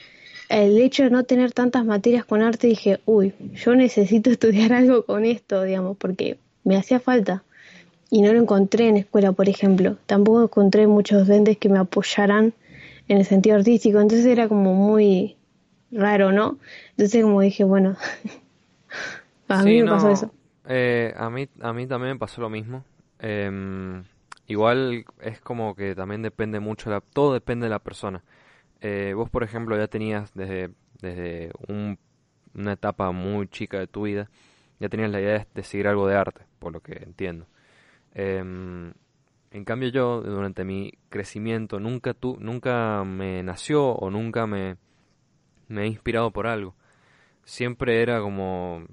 el 0.51 0.77
hecho 0.77 1.03
de 1.03 1.09
no 1.09 1.23
tener 1.23 1.53
tantas 1.53 1.85
materias 1.85 2.25
con 2.25 2.41
arte, 2.41 2.67
dije, 2.67 2.99
uy, 3.05 3.33
yo 3.55 3.73
necesito 3.75 4.29
estudiar 4.31 4.73
algo 4.73 5.03
con 5.05 5.25
esto, 5.25 5.63
digamos, 5.63 5.97
porque 5.97 6.37
me 6.63 6.77
hacía 6.77 6.99
falta. 6.99 7.43
Y 8.09 8.21
no 8.21 8.33
lo 8.33 8.41
encontré 8.41 8.89
en 8.89 8.97
escuela, 8.97 9.31
por 9.31 9.47
ejemplo. 9.47 9.97
Tampoco 10.05 10.43
encontré 10.43 10.87
muchos 10.87 11.19
docentes 11.19 11.57
que 11.57 11.69
me 11.69 11.79
apoyaran 11.79 12.53
en 13.07 13.17
el 13.17 13.25
sentido 13.25 13.57
artístico, 13.57 13.99
entonces 13.99 14.25
era 14.25 14.47
como 14.47 14.73
muy 14.73 15.35
raro, 15.91 16.31
¿no? 16.31 16.57
Entonces 16.91 17.23
como 17.23 17.41
dije, 17.41 17.63
bueno, 17.63 17.97
a 19.47 19.63
mí 19.63 19.81
me 19.81 19.89
pasó 19.89 20.11
eso. 20.11 20.31
Eh, 20.67 21.13
a, 21.17 21.29
mí, 21.29 21.47
a 21.59 21.73
mí 21.73 21.87
también 21.87 22.13
me 22.13 22.19
pasó 22.19 22.41
lo 22.41 22.49
mismo. 22.49 22.83
Em, 23.19 24.03
igual 24.47 25.05
es 25.21 25.41
como 25.41 25.75
que 25.75 25.95
también 25.95 26.21
depende 26.21 26.59
mucho, 26.59 26.89
la, 26.89 27.01
todo 27.01 27.33
depende 27.33 27.65
de 27.65 27.71
la 27.71 27.79
persona. 27.79 28.23
Eh, 28.79 29.13
vos, 29.15 29.29
por 29.29 29.43
ejemplo, 29.43 29.77
ya 29.77 29.87
tenías 29.87 30.33
desde, 30.33 30.71
desde 31.01 31.51
una 32.53 32.73
etapa 32.73 33.11
muy 33.11 33.47
chica 33.47 33.77
de 33.79 33.87
tu 33.87 34.03
vida, 34.03 34.29
ya 34.81 34.89
tenías 34.89 35.11
la 35.11 35.21
idea 35.21 35.47
de, 35.53 35.63
seguir 35.63 35.87
algo 35.87 36.07
de 36.07 36.15
arte, 36.15 36.41
por 36.59 36.73
lo 36.73 36.81
que 36.81 36.93
entiendo. 37.03 37.45
Eh, 38.13 38.43
en 39.51 39.65
cambio 39.65 39.89
yo, 39.89 40.21
durante 40.21 40.63
mi 40.63 40.93
crecimiento, 41.09 41.79
nunca, 41.79 42.13
tu, 42.13 42.37
nunca 42.39 43.03
me 43.03 43.43
nació 43.43 43.89
o 43.89 44.09
nunca 44.09 44.47
me, 44.47 44.77
me 45.67 45.83
he 45.83 45.87
inspirado 45.87 46.31
por 46.31 46.47
algo. 46.47 46.73
Siempre 47.43 48.01
era 48.01 48.21
como 48.21 48.85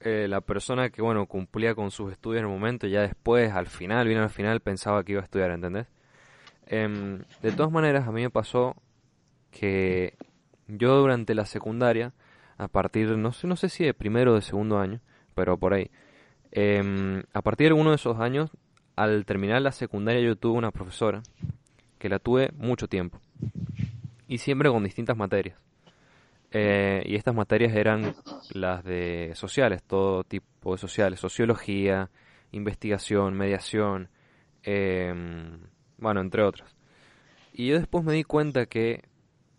eh, 0.00 0.26
la 0.28 0.40
persona 0.40 0.90
que, 0.90 1.02
bueno, 1.02 1.26
cumplía 1.26 1.74
con 1.74 1.90
sus 1.90 2.12
estudios 2.12 2.40
en 2.40 2.46
el 2.46 2.52
momento 2.52 2.86
y 2.86 2.92
ya 2.92 3.02
después, 3.02 3.52
al 3.52 3.66
final, 3.66 4.06
bien 4.06 4.20
al 4.20 4.30
final, 4.30 4.60
pensaba 4.60 5.02
que 5.04 5.12
iba 5.12 5.20
a 5.20 5.24
estudiar, 5.24 5.50
¿entendés? 5.50 5.88
Em, 6.66 7.22
de 7.42 7.52
todas 7.52 7.72
maneras, 7.72 8.06
a 8.06 8.12
mí 8.12 8.22
me 8.22 8.30
pasó 8.30 8.76
que 9.50 10.16
yo 10.68 10.96
durante 10.96 11.34
la 11.34 11.46
secundaria, 11.46 12.14
a 12.58 12.68
partir, 12.68 13.08
no 13.18 13.32
sé, 13.32 13.48
no 13.48 13.56
sé 13.56 13.68
si 13.68 13.84
de 13.84 13.94
primero 13.94 14.32
o 14.32 14.34
de 14.36 14.42
segundo 14.42 14.78
año, 14.78 15.00
pero 15.36 15.56
por 15.58 15.74
ahí, 15.74 15.90
em, 16.50 17.22
a 17.32 17.42
partir 17.42 17.68
de 17.68 17.74
uno 17.74 17.90
de 17.90 17.96
esos 17.96 18.18
años 18.18 18.50
al 18.96 19.26
terminar 19.26 19.60
la 19.60 19.72
secundaria 19.72 20.22
yo 20.22 20.36
tuve 20.36 20.56
una 20.56 20.70
profesora 20.72 21.22
que 21.98 22.08
la 22.08 22.18
tuve 22.18 22.50
mucho 22.56 22.88
tiempo 22.88 23.20
y 24.26 24.38
siempre 24.38 24.70
con 24.70 24.82
distintas 24.82 25.16
materias. 25.16 25.58
Eh, 26.50 27.02
y 27.04 27.16
estas 27.16 27.34
materias 27.34 27.74
eran 27.74 28.14
las 28.52 28.82
de 28.82 29.32
sociales, 29.34 29.82
todo 29.82 30.24
tipo 30.24 30.72
de 30.72 30.78
sociales, 30.78 31.20
sociología, 31.20 32.08
investigación, 32.52 33.34
mediación, 33.34 34.08
em, 34.62 35.60
bueno, 35.98 36.20
entre 36.20 36.42
otras. 36.42 36.74
Y 37.52 37.68
yo 37.68 37.78
después 37.78 38.04
me 38.04 38.14
di 38.14 38.24
cuenta 38.24 38.66
que 38.66 39.02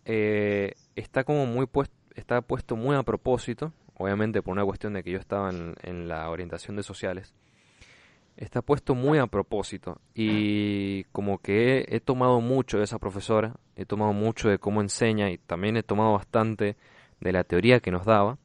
eh, 0.04 0.72
está 0.96 1.22
como 1.22 1.46
muy 1.46 1.66
puesto, 1.66 1.94
está 2.16 2.40
puesto 2.40 2.74
muy 2.74 2.96
a 2.96 3.02
propósito, 3.04 3.72
obviamente 3.98 4.42
por 4.42 4.52
una 4.52 4.64
cuestión 4.64 4.94
de 4.94 5.02
que 5.02 5.10
yo 5.10 5.18
estaba 5.18 5.50
en 5.50 6.08
la 6.08 6.30
orientación 6.30 6.76
de 6.76 6.82
sociales, 6.82 7.34
está 8.38 8.62
puesto 8.62 8.94
muy 8.94 9.18
a 9.18 9.26
propósito 9.26 10.00
y 10.14 11.02
como 11.10 11.38
que 11.38 11.84
he, 11.88 11.98
tomado 11.98 12.40
mucho 12.40 12.78
de 12.78 12.84
esa 12.84 13.00
profesora, 13.00 13.56
he 13.74 13.84
tomado 13.84 14.12
mucho 14.12 14.48
de 14.48 14.58
cómo 14.58 14.80
enseña 14.80 15.28
y 15.30 15.38
también 15.38 15.76
he 15.76 15.82
tomado 15.82 16.12
bastante 16.12 16.76
de 17.20 17.32
la 17.32 17.42
teoría 17.42 17.80
que 17.80 17.90
nos 17.90 18.06
daba 18.06 18.38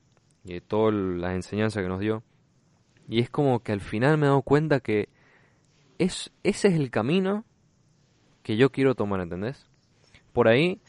y 0.44 0.54
de 0.54 0.62
todas 0.62 0.96
las 0.96 1.34
enseñanzas 1.34 1.84
que 1.84 1.90
nos 1.90 2.00
dio. 2.00 2.24
Y 3.08 3.20
es 3.20 3.30
como 3.30 3.62
que 3.62 3.72
al 3.72 3.82
final 3.82 4.18
me 4.18 4.26
he 4.26 4.30
dado 4.30 4.42
cuenta 4.42 4.80
que 4.80 5.10
es, 6.00 6.32
ese 6.42 6.70
es 6.70 6.74
el 6.74 6.90
camino 6.90 7.46
que 8.42 8.58
yo 8.58 8.72
quiero 8.72 8.96
tomar, 8.96 9.22
¿entendés? 9.22 9.70
Por 10.34 10.48
ahí 10.48 10.82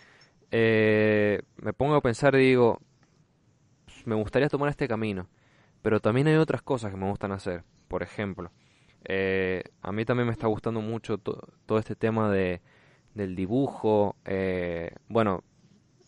eh, 0.51 1.43
me 1.57 1.75
pongo 1.75 1.95
a 1.95 2.01
pensar 2.01 2.35
y 2.37 2.47
digo, 2.47 2.81
me 4.05 4.15
gustaría 4.15 4.49
tomar 4.49 4.69
este 4.71 4.89
camino, 4.89 5.29
pero 5.83 6.01
también 6.01 6.27
hay 6.29 6.37
otras 6.37 6.63
cosas 6.63 6.91
que 6.91 6.97
me 6.97 7.09
gustan 7.09 7.33
hacer. 7.33 7.65
Por 7.89 8.03
ejemplo, 8.03 8.51
eh, 9.05 9.63
a 9.83 9.93
mí 9.93 10.05
también 10.05 10.27
me 10.27 10.33
está 10.33 10.47
gustando 10.47 10.81
mucho 10.81 11.19
todo 11.19 11.79
este 11.79 11.95
tema 11.95 12.31
de, 12.31 12.63
del 13.15 13.37
dibujo. 13.37 14.17
Eh, 14.25 14.91
bueno, 15.09 15.45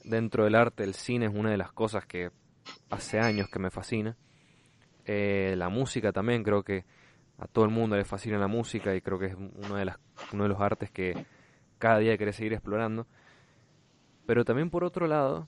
dentro 0.05 0.45
del 0.45 0.55
arte, 0.55 0.85
el 0.85 0.95
cine 0.95 1.27
es 1.27 1.35
una 1.35 1.51
de 1.51 1.57
las 1.57 1.73
cosas 1.73 2.07
que 2.07 2.31
hace 2.91 3.19
años 3.19 3.49
que 3.49 3.59
me 3.59 3.71
fascina. 3.71 4.17
Eh, 5.05 5.55
la 5.57 5.69
música 5.69 6.13
también, 6.13 6.43
creo 6.43 6.63
que 6.63 6.85
a 7.39 7.47
todo 7.47 7.65
el 7.65 7.71
mundo 7.71 7.97
le 7.97 8.05
fascina 8.05 8.39
la 8.39 8.49
música 8.49 8.95
y 8.95 9.01
creo 9.01 9.19
que 9.19 9.27
es 9.27 9.35
uno 9.35 9.77
de, 9.77 9.85
las, 9.85 9.99
uno 10.33 10.45
de 10.45 10.49
los 10.49 10.61
artes 10.61 10.91
que 10.91 11.27
cada 11.79 11.99
día 11.99 12.17
quiere 12.17 12.33
seguir 12.33 12.55
explorando. 12.55 13.07
Pero 14.27 14.45
también 14.45 14.71
por 14.71 14.83
otro 14.83 15.07
lado, 15.07 15.47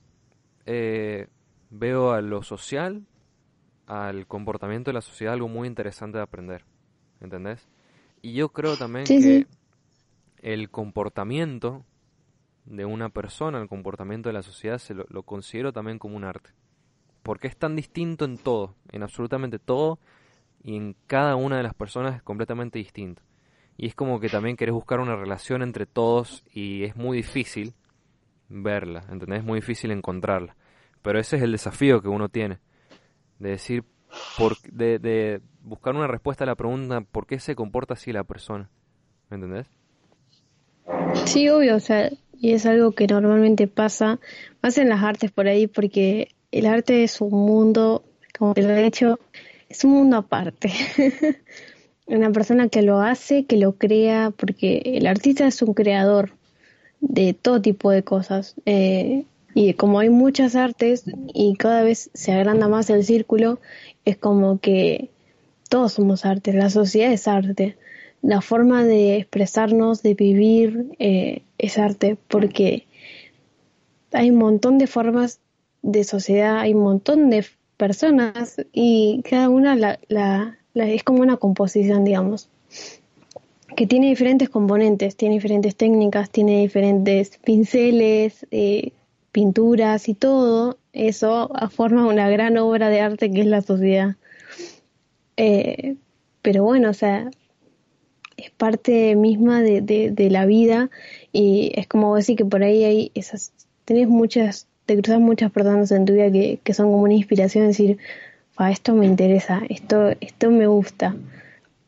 veo 1.69 2.11
a 2.11 2.21
lo 2.21 2.43
social, 2.43 3.05
al 3.87 4.27
comportamiento 4.27 4.89
de 4.89 4.95
la 4.95 5.01
sociedad 5.01 5.33
algo 5.33 5.47
muy 5.47 5.67
interesante 5.67 6.17
de 6.17 6.23
aprender. 6.23 6.65
¿entendés? 7.21 7.67
Y 8.21 8.33
yo 8.33 8.49
creo 8.49 8.77
también 8.77 9.05
que 9.05 9.47
el 10.41 10.69
comportamiento 10.69 11.85
de 12.65 12.85
una 12.85 13.09
persona, 13.09 13.59
el 13.61 13.67
comportamiento 13.67 14.29
de 14.29 14.33
la 14.33 14.41
sociedad, 14.41 14.77
se 14.77 14.93
lo, 14.93 15.23
considero 15.23 15.73
también 15.73 15.99
como 15.99 16.15
un 16.17 16.23
arte. 16.23 16.51
Porque 17.23 17.47
es 17.47 17.57
tan 17.57 17.75
distinto 17.75 18.25
en 18.25 18.37
todo, 18.37 18.75
en 18.91 19.03
absolutamente 19.03 19.59
todo, 19.59 19.99
y 20.63 20.75
en 20.75 20.95
cada 21.07 21.35
una 21.35 21.57
de 21.57 21.63
las 21.63 21.73
personas 21.73 22.15
es 22.15 22.21
completamente 22.21 22.79
distinto. 22.79 23.21
Y 23.77 23.87
es 23.87 23.95
como 23.95 24.19
que 24.19 24.29
también 24.29 24.57
querés 24.57 24.73
buscar 24.73 24.99
una 24.99 25.15
relación 25.15 25.61
entre 25.61 25.85
todos 25.85 26.43
y 26.53 26.83
es 26.83 26.97
muy 26.97 27.17
difícil 27.17 27.73
verla, 28.49 29.05
¿entendés? 29.09 29.39
Es 29.39 29.45
muy 29.45 29.59
difícil 29.59 29.91
encontrarla. 29.91 30.57
Pero 31.01 31.19
ese 31.19 31.37
es 31.37 31.43
el 31.43 31.51
desafío 31.51 32.01
que 32.01 32.09
uno 32.09 32.29
tiene, 32.29 32.59
de 33.39 33.49
decir, 33.49 33.83
por, 34.37 34.57
de, 34.61 35.41
buscar 35.61 35.95
una 35.95 36.07
respuesta 36.07 36.43
a 36.43 36.47
la 36.47 36.55
pregunta 36.55 37.01
¿por 37.01 37.27
qué 37.27 37.39
se 37.39 37.55
comporta 37.55 37.93
así 37.93 38.11
la 38.11 38.23
persona? 38.23 38.69
¿Me 39.29 39.35
entendés? 39.35 39.67
Sí, 41.25 41.47
obvio, 41.49 41.75
o 41.75 41.79
sea, 41.79 42.09
y 42.39 42.53
es 42.53 42.65
algo 42.65 42.93
que 42.93 43.07
normalmente 43.07 43.67
pasa 43.67 44.19
más 44.61 44.77
en 44.77 44.89
las 44.89 45.03
artes 45.03 45.31
por 45.31 45.47
ahí, 45.47 45.67
porque 45.67 46.29
el 46.51 46.65
arte 46.65 47.03
es 47.03 47.21
un 47.21 47.31
mundo, 47.31 48.03
como 48.37 48.53
te 48.53 48.63
lo 48.63 48.71
he 48.71 48.83
dicho, 48.83 49.19
es 49.67 49.83
un 49.83 49.91
mundo 49.91 50.17
aparte. 50.17 50.71
Una 52.07 52.31
persona 52.31 52.69
que 52.69 52.81
lo 52.81 53.01
hace, 53.01 53.45
que 53.45 53.57
lo 53.57 53.73
crea, 53.73 54.31
porque 54.35 54.81
el 54.83 55.05
artista 55.05 55.45
es 55.45 55.61
un 55.61 55.75
creador 55.75 56.31
de 57.01 57.35
todo 57.35 57.61
tipo 57.61 57.91
de 57.91 58.03
cosas. 58.03 58.55
Eh, 58.65 59.25
y 59.61 59.73
como 59.73 59.99
hay 59.99 60.09
muchas 60.09 60.55
artes 60.55 61.03
y 61.33 61.57
cada 61.57 61.83
vez 61.83 62.09
se 62.13 62.31
agranda 62.31 62.69
más 62.69 62.89
el 62.89 63.03
círculo, 63.03 63.59
es 64.05 64.15
como 64.15 64.57
que 64.59 65.09
todos 65.67 65.91
somos 65.91 66.25
arte, 66.25 66.53
la 66.53 66.69
sociedad 66.69 67.11
es 67.11 67.27
arte, 67.27 67.75
la 68.21 68.39
forma 68.39 68.85
de 68.85 69.17
expresarnos, 69.17 70.01
de 70.01 70.13
vivir 70.13 70.85
eh, 70.97 71.41
es 71.57 71.77
arte, 71.77 72.15
porque 72.29 72.87
hay 74.13 74.31
un 74.31 74.37
montón 74.37 74.77
de 74.77 74.87
formas 74.87 75.41
de 75.81 76.05
sociedad, 76.05 76.59
hay 76.59 76.73
un 76.73 76.83
montón 76.83 77.29
de 77.29 77.45
personas 77.75 78.61
y 78.71 79.21
cada 79.29 79.49
una 79.49 79.75
la, 79.75 79.99
la, 80.07 80.57
es 80.73 81.03
como 81.03 81.19
una 81.19 81.35
composición, 81.35 82.05
digamos, 82.05 82.47
que 83.75 83.87
tiene 83.87 84.07
diferentes 84.07 84.47
componentes, 84.47 85.17
tiene 85.17 85.35
diferentes 85.35 85.75
técnicas, 85.75 86.29
tiene 86.29 86.61
diferentes 86.61 87.37
pinceles, 87.43 88.47
eh, 88.51 88.93
pinturas 89.31 90.09
y 90.09 90.13
todo 90.13 90.77
eso 90.93 91.49
forma 91.71 92.07
una 92.07 92.29
gran 92.29 92.57
obra 92.57 92.89
de 92.89 93.01
arte 93.01 93.31
que 93.31 93.41
es 93.41 93.47
la 93.47 93.61
sociedad. 93.61 94.15
Eh, 95.37 95.95
pero 96.41 96.63
bueno, 96.63 96.89
o 96.89 96.93
sea, 96.93 97.29
es 98.37 98.51
parte 98.51 99.15
misma 99.15 99.61
de, 99.61 99.81
de, 99.81 100.29
la 100.29 100.45
vida 100.45 100.89
y 101.31 101.71
es 101.75 101.87
como 101.87 102.15
decir 102.15 102.37
que 102.37 102.45
por 102.45 102.63
ahí 102.63 102.83
hay 102.83 103.11
esas, 103.13 103.51
tenés 103.85 104.07
muchas, 104.07 104.67
te 104.85 104.95
cruzas 104.95 105.19
muchas 105.19 105.51
personas 105.51 105.91
en 105.91 106.05
tu 106.05 106.13
vida 106.13 106.31
que, 106.31 106.59
que 106.63 106.73
son 106.73 106.87
como 106.91 107.03
una 107.03 107.13
inspiración, 107.13 107.67
decir, 107.67 107.97
esto 108.67 108.93
me 108.93 109.05
interesa, 109.05 109.61
esto, 109.69 110.09
esto 110.19 110.51
me 110.51 110.67
gusta. 110.67 111.15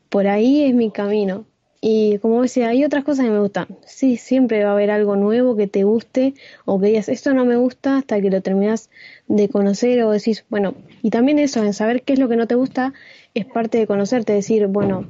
Por 0.10 0.28
ahí 0.28 0.64
es 0.64 0.74
mi 0.74 0.92
camino. 0.92 1.46
Y 1.84 2.20
como 2.20 2.44
decía, 2.44 2.70
hay 2.70 2.86
otras 2.86 3.04
cosas 3.04 3.26
que 3.26 3.32
me 3.32 3.40
gustan. 3.40 3.68
Sí, 3.88 4.18
siempre 4.18 4.64
va 4.64 4.70
a 4.70 4.74
haber 4.74 4.92
algo 4.92 5.16
nuevo 5.16 5.56
que 5.56 5.66
te 5.66 5.84
guste 5.84 6.36
o 6.66 6.80
que 6.80 6.88
digas, 6.88 7.10
esto 7.10 7.34
no 7.34 7.44
me 7.44 7.56
gusta 7.56 7.98
hasta 7.98 8.22
que 8.22 8.30
lo 8.30 8.42
terminas 8.42 8.92
de 9.28 9.50
conocer 9.50 10.04
o 10.04 10.12
decís, 10.12 10.46
bueno, 10.50 10.76
y 11.02 11.10
también 11.10 11.40
eso, 11.40 11.64
en 11.64 11.74
saber 11.74 12.04
qué 12.04 12.14
es 12.14 12.20
lo 12.20 12.30
que 12.30 12.36
no 12.36 12.46
te 12.46 12.54
gusta, 12.54 12.94
es 13.34 13.48
parte 13.48 13.80
de 13.80 13.88
conocerte, 13.88 14.32
decir, 14.32 14.68
bueno, 14.68 15.08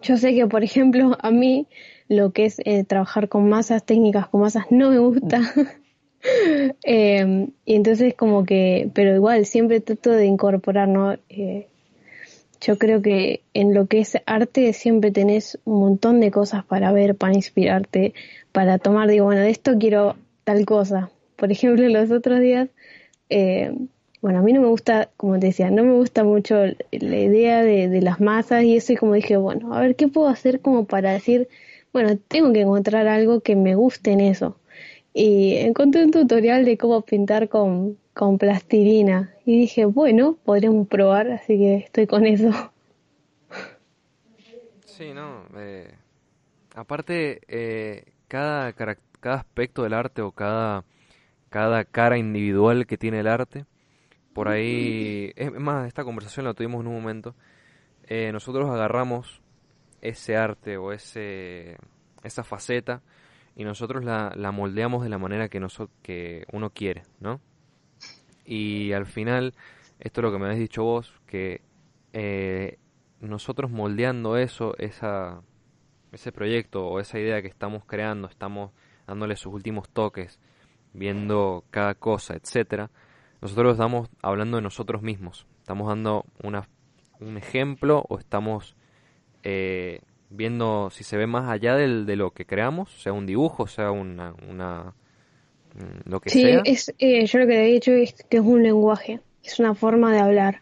yo 0.00 0.16
sé 0.16 0.32
que, 0.32 0.46
por 0.46 0.62
ejemplo, 0.62 1.18
a 1.20 1.32
mí 1.32 1.66
lo 2.08 2.30
que 2.30 2.44
es 2.44 2.60
eh, 2.64 2.84
trabajar 2.84 3.28
con 3.28 3.48
masas, 3.48 3.84
técnicas 3.84 4.28
con 4.28 4.42
masas, 4.42 4.66
no 4.70 4.90
me 4.90 4.98
gusta. 4.98 5.40
eh, 6.84 7.48
y 7.64 7.74
entonces 7.74 8.14
como 8.14 8.44
que, 8.44 8.90
pero 8.94 9.12
igual, 9.12 9.44
siempre 9.44 9.80
trato 9.80 10.12
de 10.12 10.26
incorporar, 10.26 10.86
¿no? 10.86 11.14
Eh, 11.28 11.66
yo 12.64 12.78
creo 12.78 13.02
que 13.02 13.42
en 13.52 13.74
lo 13.74 13.86
que 13.86 14.00
es 14.00 14.16
arte 14.24 14.72
siempre 14.72 15.10
tenés 15.10 15.58
un 15.64 15.80
montón 15.80 16.20
de 16.20 16.30
cosas 16.30 16.64
para 16.64 16.92
ver, 16.92 17.14
para 17.14 17.34
inspirarte, 17.34 18.14
para 18.52 18.78
tomar, 18.78 19.08
digo, 19.08 19.26
bueno, 19.26 19.42
de 19.42 19.50
esto 19.50 19.78
quiero 19.78 20.16
tal 20.44 20.64
cosa. 20.64 21.10
Por 21.36 21.52
ejemplo, 21.52 21.86
los 21.88 22.10
otros 22.10 22.40
días, 22.40 22.70
eh, 23.28 23.76
bueno, 24.22 24.38
a 24.38 24.42
mí 24.42 24.54
no 24.54 24.62
me 24.62 24.68
gusta, 24.68 25.10
como 25.18 25.38
te 25.38 25.48
decía, 25.48 25.70
no 25.70 25.84
me 25.84 25.92
gusta 25.92 26.24
mucho 26.24 26.56
la 26.64 27.18
idea 27.18 27.62
de, 27.62 27.88
de, 27.88 28.00
las 28.00 28.20
masas 28.20 28.64
y 28.64 28.76
eso, 28.76 28.94
y 28.94 28.96
como 28.96 29.12
dije, 29.12 29.36
bueno, 29.36 29.74
a 29.74 29.80
ver, 29.80 29.94
¿qué 29.94 30.08
puedo 30.08 30.28
hacer 30.28 30.60
como 30.60 30.86
para 30.86 31.12
decir, 31.12 31.48
bueno, 31.92 32.16
tengo 32.28 32.52
que 32.54 32.62
encontrar 32.62 33.08
algo 33.08 33.40
que 33.40 33.56
me 33.56 33.74
guste 33.74 34.12
en 34.12 34.20
eso? 34.20 34.56
Y 35.12 35.56
encontré 35.56 36.04
un 36.04 36.12
tutorial 36.12 36.64
de 36.64 36.78
cómo 36.78 37.02
pintar 37.02 37.50
con, 37.50 37.98
con 38.14 38.38
plastilina. 38.38 39.33
Y 39.46 39.60
dije, 39.60 39.84
bueno, 39.84 40.38
podríamos 40.44 40.88
probar, 40.88 41.30
así 41.30 41.58
que 41.58 41.76
estoy 41.76 42.06
con 42.06 42.26
eso. 42.26 42.50
Sí, 44.84 45.12
no. 45.12 45.44
Eh, 45.56 45.92
aparte, 46.74 47.40
eh, 47.48 48.12
cada, 48.28 48.72
cada 48.72 49.36
aspecto 49.36 49.82
del 49.82 49.92
arte 49.92 50.22
o 50.22 50.32
cada, 50.32 50.84
cada 51.50 51.84
cara 51.84 52.16
individual 52.16 52.86
que 52.86 52.96
tiene 52.96 53.20
el 53.20 53.26
arte, 53.26 53.66
por 54.32 54.48
ahí, 54.48 55.32
es 55.36 55.52
más, 55.52 55.86
esta 55.86 56.04
conversación 56.04 56.44
la 56.44 56.54
tuvimos 56.54 56.80
en 56.80 56.88
un 56.88 56.94
momento, 56.94 57.34
eh, 58.08 58.32
nosotros 58.32 58.68
agarramos 58.68 59.40
ese 60.00 60.36
arte 60.36 60.76
o 60.76 60.92
ese, 60.92 61.76
esa 62.22 62.42
faceta 62.42 63.02
y 63.56 63.64
nosotros 63.64 64.04
la, 64.04 64.32
la 64.34 64.50
moldeamos 64.50 65.04
de 65.04 65.08
la 65.08 65.18
manera 65.18 65.48
que, 65.48 65.64
que 66.02 66.44
uno 66.52 66.70
quiere, 66.70 67.02
¿no? 67.20 67.40
Y 68.44 68.92
al 68.92 69.06
final, 69.06 69.54
esto 70.00 70.20
es 70.20 70.22
lo 70.22 70.32
que 70.32 70.38
me 70.38 70.46
habéis 70.46 70.60
dicho 70.60 70.84
vos, 70.84 71.12
que 71.26 71.62
eh, 72.12 72.78
nosotros 73.20 73.70
moldeando 73.70 74.36
eso, 74.36 74.74
esa, 74.78 75.42
ese 76.12 76.32
proyecto 76.32 76.86
o 76.86 77.00
esa 77.00 77.18
idea 77.18 77.42
que 77.42 77.48
estamos 77.48 77.84
creando, 77.84 78.28
estamos 78.28 78.72
dándole 79.06 79.36
sus 79.36 79.52
últimos 79.52 79.88
toques, 79.88 80.38
viendo 80.92 81.64
cada 81.70 81.94
cosa, 81.94 82.34
etcétera, 82.34 82.90
nosotros 83.40 83.72
estamos 83.72 84.08
hablando 84.22 84.56
de 84.56 84.62
nosotros 84.62 85.02
mismos, 85.02 85.46
estamos 85.58 85.88
dando 85.88 86.24
una, 86.42 86.68
un 87.20 87.36
ejemplo 87.36 88.04
o 88.08 88.18
estamos 88.18 88.76
eh, 89.42 90.00
viendo 90.30 90.88
si 90.90 91.04
se 91.04 91.16
ve 91.16 91.26
más 91.26 91.50
allá 91.50 91.74
del, 91.74 92.06
de 92.06 92.16
lo 92.16 92.30
que 92.30 92.46
creamos, 92.46 92.90
sea 93.02 93.12
un 93.12 93.26
dibujo, 93.26 93.66
sea 93.66 93.90
una, 93.90 94.34
una 94.48 94.94
lo 96.04 96.20
que 96.20 96.30
sí, 96.30 96.44
Es, 96.64 96.92
eh, 96.98 97.26
yo 97.26 97.38
lo 97.38 97.46
que 97.46 97.64
he 97.64 97.72
dicho 97.72 97.92
es 97.92 98.14
que 98.28 98.36
es 98.38 98.42
un 98.42 98.62
lenguaje, 98.62 99.20
es 99.42 99.58
una 99.58 99.74
forma 99.74 100.12
de 100.12 100.20
hablar. 100.20 100.60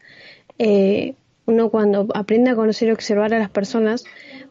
Eh, 0.59 1.15
uno 1.47 1.71
cuando 1.71 2.07
aprende 2.15 2.51
a 2.51 2.55
conocer 2.55 2.89
y 2.89 2.93
observar 2.93 3.35
a 3.35 3.39
las 3.39 3.51
personas 3.51 4.05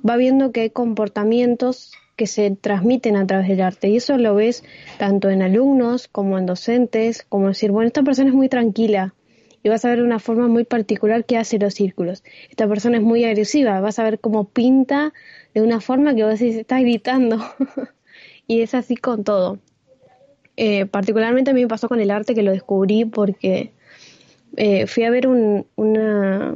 va 0.08 0.18
viendo 0.18 0.52
que 0.52 0.62
hay 0.62 0.70
comportamientos 0.70 1.94
que 2.16 2.28
se 2.28 2.52
transmiten 2.52 3.16
a 3.16 3.26
través 3.26 3.48
del 3.48 3.62
arte 3.62 3.88
y 3.88 3.98
eso 3.98 4.18
lo 4.18 4.36
ves 4.36 4.64
tanto 4.98 5.30
en 5.30 5.42
alumnos 5.42 6.08
como 6.08 6.38
en 6.38 6.46
docentes, 6.46 7.24
como 7.28 7.48
decir, 7.48 7.72
bueno, 7.72 7.88
esta 7.88 8.04
persona 8.04 8.30
es 8.30 8.36
muy 8.36 8.50
tranquila 8.50 9.16
y 9.64 9.70
vas 9.70 9.86
a 9.86 9.90
ver 9.90 10.02
una 10.02 10.20
forma 10.20 10.48
muy 10.48 10.64
particular 10.64 11.26
que 11.26 11.38
hace 11.38 11.60
los 11.60 11.74
círculos. 11.74 12.24
Esta 12.50 12.68
persona 12.68 12.98
es 12.98 13.04
muy 13.04 13.24
agresiva, 13.26 13.80
vas 13.80 14.00
a 14.00 14.04
ver 14.04 14.20
cómo 14.20 14.50
pinta 14.50 15.14
de 15.54 15.62
una 15.62 15.82
forma 15.82 16.14
que 16.16 16.24
vos 16.24 16.40
decís, 16.40 16.56
está 16.56 16.80
gritando. 16.80 17.40
y 18.48 18.62
es 18.62 18.74
así 18.74 18.96
con 18.96 19.24
todo. 19.24 19.60
Eh, 20.64 20.86
particularmente 20.86 21.50
a 21.50 21.54
mí 21.56 21.62
me 21.62 21.68
pasó 21.68 21.90
con 21.90 22.00
el 22.00 22.12
arte 22.12 22.36
que 22.36 22.44
lo 22.44 22.52
descubrí 22.52 23.04
porque 23.04 23.72
eh, 24.58 24.86
fui 24.86 25.06
a 25.06 25.10
ver 25.10 25.28
una, 25.28 26.56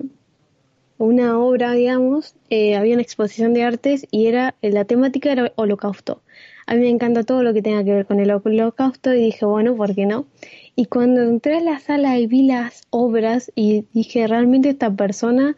una 1.00 1.40
obra, 1.40 1.72
digamos, 1.72 2.36
eh, 2.52 2.76
había 2.76 2.94
una 2.94 3.02
exposición 3.02 3.56
de 3.56 3.64
artes 3.64 4.06
y 4.12 4.28
era 4.28 4.54
la 4.62 4.86
temática 4.86 5.32
era 5.32 5.52
holocausto. 5.56 6.22
A 6.68 6.76
mí 6.76 6.82
me 6.82 6.90
encanta 6.90 7.24
todo 7.24 7.42
lo 7.42 7.52
que 7.52 7.64
tenga 7.64 7.84
que 7.84 7.94
ver 7.96 8.06
con 8.06 8.20
el 8.20 8.30
holocausto 8.30 9.12
y 9.12 9.24
dije, 9.24 9.44
bueno, 9.44 9.76
¿por 9.76 9.96
qué 9.96 10.06
no? 10.06 10.28
Y 10.76 10.86
cuando 10.86 11.24
entré 11.24 11.58
a 11.58 11.62
la 11.62 11.80
sala 11.80 12.20
y 12.20 12.28
vi 12.28 12.44
las 12.44 12.84
obras 12.92 13.52
y 13.56 13.86
dije, 13.92 14.28
realmente 14.28 14.70
esta 14.70 14.92
persona 14.92 15.58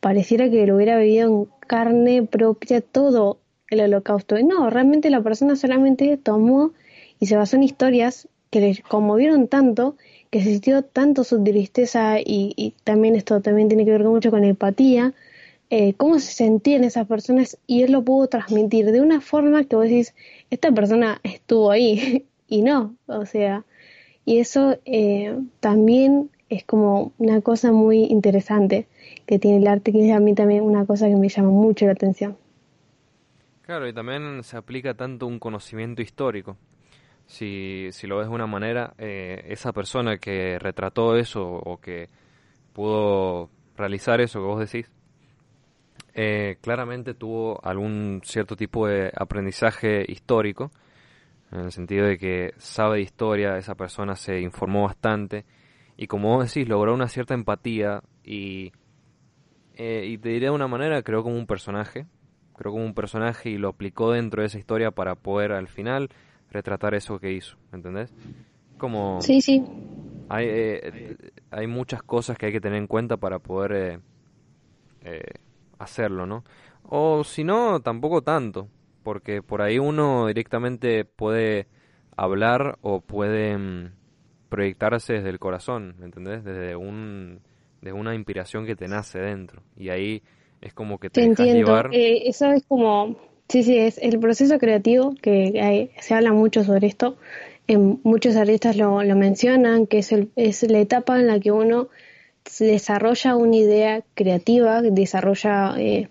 pareciera 0.00 0.50
que 0.50 0.66
lo 0.66 0.76
hubiera 0.76 0.98
vivido 0.98 1.28
en 1.28 1.48
carne 1.66 2.24
propia 2.24 2.82
todo 2.82 3.38
el 3.70 3.80
holocausto. 3.80 4.38
Y 4.38 4.44
no, 4.44 4.68
realmente 4.68 5.08
la 5.08 5.22
persona 5.22 5.56
solamente 5.56 6.18
tomó 6.18 6.72
y 7.20 7.26
se 7.26 7.36
basó 7.36 7.56
en 7.56 7.62
historias 7.62 8.28
que 8.50 8.60
les 8.60 8.80
conmovieron 8.80 9.48
tanto 9.48 9.96
que 10.30 10.42
se 10.42 10.50
sintió 10.50 10.82
tanto 10.82 11.24
su 11.24 11.42
tristeza 11.42 12.18
y, 12.20 12.74
también 12.84 13.16
esto 13.16 13.40
también 13.40 13.68
tiene 13.68 13.84
que 13.84 13.92
ver 13.92 14.04
mucho 14.04 14.30
con 14.30 14.44
empatía, 14.44 15.14
eh, 15.70 15.94
cómo 15.94 16.18
se 16.18 16.32
sentían 16.32 16.84
esas 16.84 17.06
personas 17.06 17.58
y 17.66 17.82
él 17.82 17.92
lo 17.92 18.02
pudo 18.02 18.28
transmitir 18.28 18.90
de 18.92 19.00
una 19.00 19.20
forma 19.20 19.64
que 19.64 19.76
vos 19.76 19.84
decís, 19.84 20.14
esta 20.50 20.70
persona 20.72 21.20
estuvo 21.22 21.70
ahí 21.70 22.26
y 22.48 22.62
no, 22.62 22.96
o 23.06 23.26
sea, 23.26 23.64
y 24.24 24.38
eso 24.38 24.78
eh, 24.84 25.38
también 25.60 26.30
es 26.48 26.64
como 26.64 27.12
una 27.18 27.40
cosa 27.40 27.72
muy 27.72 28.04
interesante 28.04 28.86
que 29.26 29.38
tiene 29.38 29.58
el 29.58 29.66
arte, 29.66 29.92
que 29.92 30.08
es 30.08 30.14
a 30.14 30.20
mí 30.20 30.34
también 30.34 30.62
una 30.62 30.86
cosa 30.86 31.08
que 31.08 31.16
me 31.16 31.28
llama 31.28 31.50
mucho 31.50 31.86
la 31.86 31.92
atención. 31.92 32.36
Claro, 33.62 33.88
y 33.88 33.92
también 33.92 34.44
se 34.44 34.56
aplica 34.56 34.94
tanto 34.94 35.26
un 35.26 35.40
conocimiento 35.40 36.02
histórico 36.02 36.56
si, 37.26 37.88
si 37.92 38.06
lo 38.06 38.18
ves 38.18 38.28
de 38.28 38.34
una 38.34 38.46
manera, 38.46 38.94
eh, 38.98 39.44
esa 39.48 39.72
persona 39.72 40.18
que 40.18 40.58
retrató 40.58 41.16
eso 41.16 41.44
o 41.44 41.80
que 41.80 42.08
pudo 42.72 43.50
realizar 43.76 44.20
eso 44.20 44.40
que 44.40 44.46
vos 44.46 44.60
decís, 44.60 44.90
eh, 46.14 46.56
claramente 46.62 47.14
tuvo 47.14 47.60
algún 47.64 48.22
cierto 48.24 48.56
tipo 48.56 48.86
de 48.86 49.12
aprendizaje 49.14 50.04
histórico, 50.08 50.70
en 51.52 51.60
el 51.60 51.72
sentido 51.72 52.06
de 52.06 52.18
que 52.18 52.54
sabe 52.58 52.96
de 52.96 53.02
historia, 53.02 53.58
esa 53.58 53.74
persona 53.74 54.16
se 54.16 54.40
informó 54.40 54.84
bastante 54.84 55.44
y 55.96 56.06
como 56.06 56.36
vos 56.36 56.52
decís, 56.52 56.68
logró 56.68 56.94
una 56.94 57.08
cierta 57.08 57.34
empatía 57.34 58.02
y, 58.24 58.72
eh, 59.74 60.06
y 60.06 60.18
te 60.18 60.30
diré 60.30 60.46
de 60.46 60.50
una 60.50 60.68
manera, 60.68 61.02
creo 61.02 61.22
como 61.22 61.36
un 61.36 61.46
personaje, 61.46 62.06
creo 62.54 62.72
como 62.72 62.84
un 62.84 62.94
personaje 62.94 63.50
y 63.50 63.58
lo 63.58 63.68
aplicó 63.68 64.12
dentro 64.12 64.42
de 64.42 64.46
esa 64.46 64.58
historia 64.58 64.90
para 64.90 65.14
poder 65.14 65.52
al 65.52 65.68
final 65.68 66.10
retratar 66.50 66.94
eso 66.94 67.18
que 67.18 67.32
hizo, 67.32 67.56
¿entendés? 67.72 68.12
Como... 68.78 69.20
Sí, 69.20 69.40
sí. 69.40 69.62
Hay, 70.28 70.46
eh, 70.48 71.16
hay 71.50 71.66
muchas 71.66 72.02
cosas 72.02 72.36
que 72.36 72.46
hay 72.46 72.52
que 72.52 72.60
tener 72.60 72.78
en 72.78 72.88
cuenta 72.88 73.16
para 73.16 73.38
poder 73.38 73.72
eh, 73.72 74.00
eh, 75.02 75.22
hacerlo, 75.78 76.26
¿no? 76.26 76.44
O 76.82 77.22
si 77.24 77.44
no, 77.44 77.80
tampoco 77.80 78.22
tanto, 78.22 78.68
porque 79.02 79.42
por 79.42 79.62
ahí 79.62 79.78
uno 79.78 80.26
directamente 80.26 81.04
puede 81.04 81.68
hablar 82.16 82.78
o 82.80 83.00
puede 83.00 83.56
mm, 83.56 83.92
proyectarse 84.48 85.14
desde 85.14 85.30
el 85.30 85.38
corazón, 85.38 85.94
¿me 85.98 86.06
entendés? 86.06 86.44
Desde 86.44 86.76
un 86.76 87.40
de 87.82 87.92
una 87.92 88.14
inspiración 88.14 88.66
que 88.66 88.74
te 88.74 88.88
nace 88.88 89.20
dentro 89.20 89.62
y 89.76 89.90
ahí 89.90 90.22
es 90.60 90.72
como 90.74 90.98
que 90.98 91.08
te, 91.08 91.20
te 91.20 91.28
dejas 91.28 91.46
llevar. 91.46 91.90
eso 91.92 92.50
es 92.50 92.64
como 92.66 93.16
Sí, 93.48 93.62
sí, 93.62 93.78
es 93.78 93.98
el 93.98 94.18
proceso 94.18 94.58
creativo, 94.58 95.14
que 95.22 95.90
se 96.00 96.14
habla 96.14 96.32
mucho 96.32 96.64
sobre 96.64 96.88
esto. 96.88 97.16
En 97.68 98.00
muchos 98.02 98.36
artistas 98.36 98.76
lo, 98.76 98.98
mencionan, 99.16 99.86
que 99.86 99.98
es, 99.98 100.12
el, 100.12 100.30
es 100.36 100.62
la 100.68 100.80
etapa 100.80 101.18
en 101.20 101.28
la 101.28 101.38
que 101.40 101.52
uno 101.52 101.88
desarrolla 102.58 103.36
una 103.36 103.56
idea 103.56 104.04
creativa, 104.14 104.82
desarrolla 104.82 105.74
eh, 105.78 106.08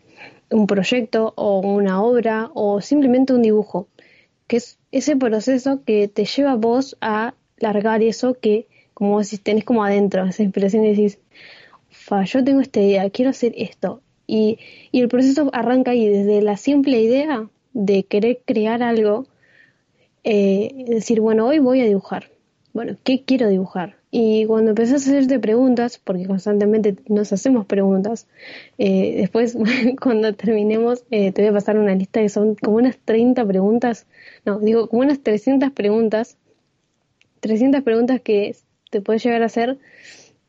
un 0.50 0.68
proyecto 0.68 1.34
o 1.36 1.60
una 1.60 2.02
obra 2.02 2.52
o 2.54 2.82
simplemente 2.82 3.34
un 3.34 3.42
dibujo, 3.42 3.88
que 4.48 4.58
es 4.58 4.78
ese 4.92 5.16
proceso 5.16 5.84
que 5.86 6.08
te 6.08 6.26
lleva 6.26 6.52
a 6.54 6.56
vos 6.56 6.98
a 7.02 7.34
largar 7.58 8.02
eso 8.04 8.36
que, 8.36 8.68
como 8.94 9.12
vos 9.12 9.30
tenés 9.44 9.64
como 9.66 9.84
adentro, 9.84 10.26
esa 10.26 10.44
inspiración 10.44 10.86
y 10.86 10.90
decís, 10.90 11.20
Fa, 11.90 12.24
yo 12.24 12.44
tengo 12.44 12.62
esta 12.62 12.80
idea, 12.82 13.10
quiero 13.10 13.32
hacer 13.32 13.54
esto, 13.58 14.02
y, 14.28 14.60
y 14.92 15.02
el 15.02 15.08
proceso 15.08 15.50
arranca 15.54 15.92
ahí, 15.92 16.08
desde 16.08 16.42
la 16.42 16.58
simple 16.58 17.02
idea 17.02 17.50
de 17.74 18.04
querer 18.04 18.40
crear 18.46 18.82
algo, 18.84 19.28
eh, 20.24 20.86
decir, 20.88 21.22
bueno, 21.22 21.46
hoy 21.46 21.60
voy 21.60 21.82
a 21.82 21.86
dibujar. 21.86 22.32
Bueno, 22.74 22.96
¿qué 23.04 23.24
quiero 23.24 23.48
dibujar? 23.48 23.98
Y 24.12 24.46
cuando 24.46 24.72
empezás 24.72 25.08
a 25.08 25.10
hacerte 25.10 25.40
preguntas, 25.40 26.00
porque 26.02 26.26
constantemente 26.26 26.96
nos 27.08 27.34
hacemos 27.34 27.66
preguntas, 27.66 28.28
eh, 28.78 29.16
después 29.18 29.58
cuando 30.02 30.34
terminemos 30.34 31.04
eh, 31.12 31.34
te 31.34 31.42
voy 31.42 31.50
a 31.50 31.54
pasar 31.54 31.78
una 31.78 31.94
lista 31.96 32.22
que 32.22 32.30
son 32.30 32.56
como 32.56 32.78
unas 32.78 32.98
30 32.98 33.46
preguntas, 33.46 34.08
no, 34.46 34.60
digo 34.60 34.88
como 34.88 35.02
unas 35.02 35.20
300 35.20 35.72
preguntas, 35.72 36.38
300 37.42 37.84
preguntas 37.84 38.22
que 38.22 38.56
te 38.90 39.02
puedes 39.02 39.24
llegar 39.24 39.44
a 39.44 39.48
hacer. 39.48 39.78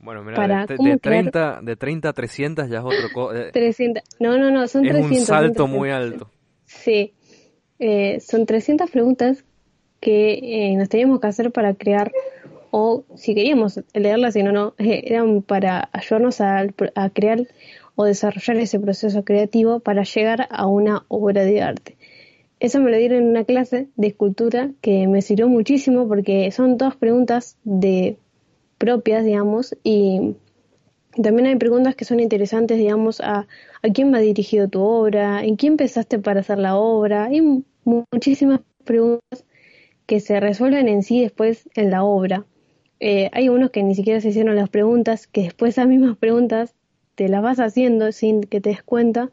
Bueno, 0.07 0.23
mira, 0.23 0.67
de, 0.67 0.99
30, 0.99 1.61
de 1.63 1.77
30 1.77 2.09
a 2.09 2.13
300 2.15 2.71
ya 2.71 2.79
es 2.79 2.85
otro... 2.85 3.51
300, 3.53 4.03
eh, 4.03 4.07
no, 4.21 4.39
no, 4.39 4.51
no, 4.51 4.67
son 4.69 4.87
es 4.87 5.05
un 5.05 5.15
salto 5.17 5.67
muy 5.67 5.91
alto. 5.91 6.31
Sí, 6.65 7.13
son 8.21 8.47
300 8.47 8.91
preguntas 8.91 9.45
que 10.01 10.75
nos 10.79 10.89
teníamos 10.89 11.21
que 11.21 11.27
hacer 11.27 11.51
para 11.51 11.75
crear 11.75 12.13
o 12.71 13.05
si 13.17 13.35
queríamos 13.35 13.81
leerlas, 13.95 14.35
si 14.35 14.43
no, 14.43 14.53
no, 14.53 14.75
eh, 14.79 15.03
eran 15.07 15.43
para 15.43 15.89
ayudarnos 15.93 16.41
a, 16.41 16.67
crear 17.13 17.41
o 17.97 18.05
desarrollar 18.05 18.59
ese 18.59 18.79
proceso 18.79 19.25
creativo 19.25 19.81
para 19.81 20.05
llegar 20.05 20.47
a 20.51 20.67
una 20.67 21.05
obra 21.09 21.43
de 21.43 21.63
arte. 21.63 21.97
Eso 22.61 22.81
me 22.81 22.93
lo 22.93 22.97
dieron 22.97 23.23
en 23.23 23.29
una 23.31 23.45
clase 23.45 23.89
de 23.97 24.07
escultura 24.07 24.71
que 24.81 25.09
me 25.09 25.21
sirvió 25.21 25.49
muchísimo 25.49 26.07
porque 26.07 26.49
son 26.53 26.79
todas 26.79 26.95
preguntas 26.95 27.59
de 27.65 28.19
propias, 28.79 29.24
digamos, 29.24 29.77
y 29.83 30.37
también 31.22 31.47
hay 31.47 31.57
preguntas 31.57 31.95
que 31.95 32.05
son 32.05 32.20
interesantes, 32.20 32.79
digamos, 32.79 33.20
a, 33.20 33.47
a 33.83 33.89
quién 33.93 34.12
va 34.12 34.18
dirigido 34.18 34.68
tu 34.68 34.81
obra, 34.83 35.45
en 35.45 35.57
quién 35.57 35.74
empezaste 35.74 36.18
para 36.18 36.41
hacer 36.41 36.59
la 36.59 36.77
obra. 36.77 37.24
Hay 37.24 37.64
muchísimas 37.85 38.61
preguntas 38.85 39.45
que 40.07 40.20
se 40.20 40.41
resuelven 40.41 40.89
en 40.89 41.03
sí 41.03 41.22
después 41.22 41.68
en 41.74 41.91
la 41.91 42.05
obra. 42.05 42.45
Eh, 43.01 43.31
hay 43.33 43.49
unos 43.49 43.70
que 43.70 43.83
ni 43.83 43.95
siquiera 43.95 44.20
se 44.20 44.29
hicieron 44.29 44.57
las 44.57 44.68
preguntas, 44.68 45.27
que 45.27 45.43
después 45.43 45.74
esas 45.74 45.89
mismas 45.89 46.16
preguntas 46.16 46.74
te 47.14 47.29
las 47.29 47.43
vas 47.43 47.61
haciendo 47.61 48.12
sin 48.12 48.43
que 48.43 48.61
te 48.61 48.70
des 48.70 48.83
cuenta, 48.83 49.31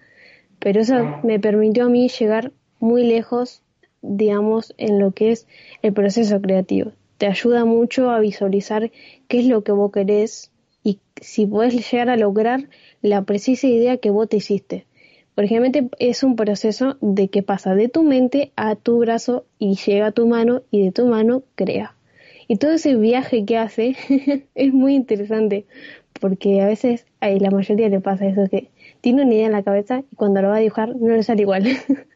pero 0.59 0.81
eso 0.81 1.19
me 1.23 1.39
permitió 1.39 1.85
a 1.85 1.89
mí 1.89 2.09
llegar 2.09 2.51
muy 2.79 3.05
lejos, 3.05 3.61
digamos, 4.01 4.73
en 4.77 4.99
lo 4.99 5.11
que 5.11 5.31
es 5.31 5.47
el 5.81 5.93
proceso 5.93 6.41
creativo. 6.41 6.91
Te 7.17 7.27
ayuda 7.27 7.65
mucho 7.65 8.09
a 8.09 8.19
visualizar 8.19 8.91
qué 9.27 9.39
es 9.39 9.45
lo 9.45 9.63
que 9.63 9.71
vos 9.71 9.91
querés 9.91 10.51
y 10.83 10.99
si 11.21 11.45
puedes 11.45 11.73
llegar 11.91 12.09
a 12.09 12.17
lograr 12.17 12.69
la 13.01 13.21
precisa 13.23 13.67
idea 13.67 13.97
que 13.97 14.09
vos 14.09 14.27
te 14.29 14.37
hiciste. 14.37 14.85
Por 15.35 15.45
ejemplo, 15.45 15.89
es 15.97 16.23
un 16.23 16.35
proceso 16.35 16.97
de 17.01 17.27
que 17.29 17.41
pasa 17.41 17.73
de 17.73 17.89
tu 17.89 18.03
mente 18.03 18.51
a 18.55 18.75
tu 18.75 18.99
brazo 18.99 19.45
y 19.57 19.75
llega 19.75 20.07
a 20.07 20.11
tu 20.11 20.27
mano 20.27 20.61
y 20.69 20.83
de 20.83 20.91
tu 20.91 21.07
mano 21.07 21.43
crea. 21.55 21.95
Y 22.47 22.57
todo 22.57 22.71
ese 22.71 22.95
viaje 22.95 23.45
que 23.45 23.57
hace 23.57 23.95
es 24.55 24.73
muy 24.73 24.93
interesante, 24.93 25.65
porque 26.19 26.61
a 26.61 26.67
veces 26.67 27.07
a 27.19 27.29
la 27.29 27.49
mayoría 27.49 27.89
le 27.89 27.99
pasa 27.99 28.27
eso, 28.27 28.47
que 28.49 28.69
tiene 29.01 29.23
una 29.23 29.33
idea 29.33 29.47
en 29.47 29.53
la 29.53 29.63
cabeza 29.63 30.03
y 30.11 30.15
cuando 30.15 30.41
lo 30.41 30.49
va 30.49 30.57
a 30.57 30.59
dibujar 30.59 30.95
no 30.95 31.15
le 31.15 31.23
sale 31.23 31.41
igual. 31.41 31.65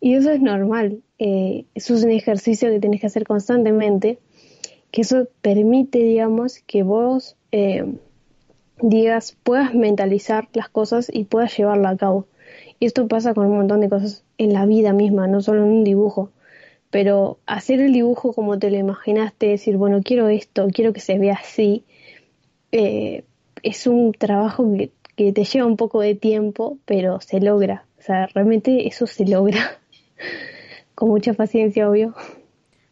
y 0.00 0.14
eso 0.14 0.30
es 0.30 0.40
normal, 0.40 1.00
eh, 1.18 1.64
eso 1.74 1.94
es 1.94 2.04
un 2.04 2.10
ejercicio 2.10 2.70
que 2.70 2.80
tienes 2.80 3.00
que 3.00 3.06
hacer 3.06 3.24
constantemente, 3.24 4.18
que 4.90 5.02
eso 5.02 5.28
permite, 5.42 5.98
digamos, 5.98 6.60
que 6.66 6.82
vos 6.82 7.36
eh, 7.52 7.84
digas, 8.80 9.36
puedas 9.42 9.74
mentalizar 9.74 10.48
las 10.52 10.68
cosas 10.68 11.10
y 11.12 11.24
puedas 11.24 11.56
llevarlo 11.56 11.88
a 11.88 11.96
cabo. 11.96 12.26
Y 12.80 12.86
esto 12.86 13.08
pasa 13.08 13.34
con 13.34 13.46
un 13.46 13.56
montón 13.56 13.80
de 13.80 13.88
cosas 13.88 14.24
en 14.38 14.52
la 14.52 14.64
vida 14.66 14.92
misma, 14.92 15.26
no 15.26 15.40
solo 15.42 15.64
en 15.64 15.70
un 15.70 15.84
dibujo 15.84 16.30
pero 16.90 17.38
hacer 17.46 17.80
el 17.80 17.92
dibujo 17.92 18.32
como 18.32 18.58
te 18.58 18.70
lo 18.70 18.78
imaginaste, 18.78 19.48
decir, 19.48 19.76
bueno, 19.76 20.00
quiero 20.02 20.28
esto, 20.28 20.68
quiero 20.72 20.92
que 20.92 21.00
se 21.00 21.18
vea 21.18 21.34
así, 21.34 21.84
eh, 22.72 23.24
es 23.62 23.86
un 23.86 24.12
trabajo 24.12 24.66
que, 24.76 24.90
que, 25.18 25.32
te 25.32 25.44
lleva 25.44 25.66
un 25.66 25.76
poco 25.76 26.00
de 26.00 26.14
tiempo, 26.14 26.78
pero 26.84 27.20
se 27.20 27.40
logra. 27.40 27.84
O 27.98 28.02
sea, 28.02 28.26
realmente 28.28 28.86
eso 28.86 29.06
se 29.06 29.26
logra. 29.26 29.78
Con 30.94 31.08
mucha 31.08 31.32
paciencia, 31.34 31.88
obvio. 31.88 32.14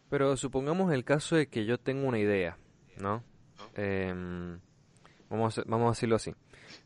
Pero 0.09 0.37
supongamos 0.37 0.93
el 0.93 1.03
caso 1.03 1.35
de 1.35 1.47
que 1.47 1.65
yo 1.65 1.77
tengo 1.77 2.07
una 2.07 2.19
idea, 2.19 2.57
¿no? 2.97 3.23
Em, 3.75 4.59
vamos, 5.29 5.57
a, 5.57 5.63
vamos 5.65 5.87
a 5.87 5.91
decirlo 5.91 6.15
así. 6.15 6.33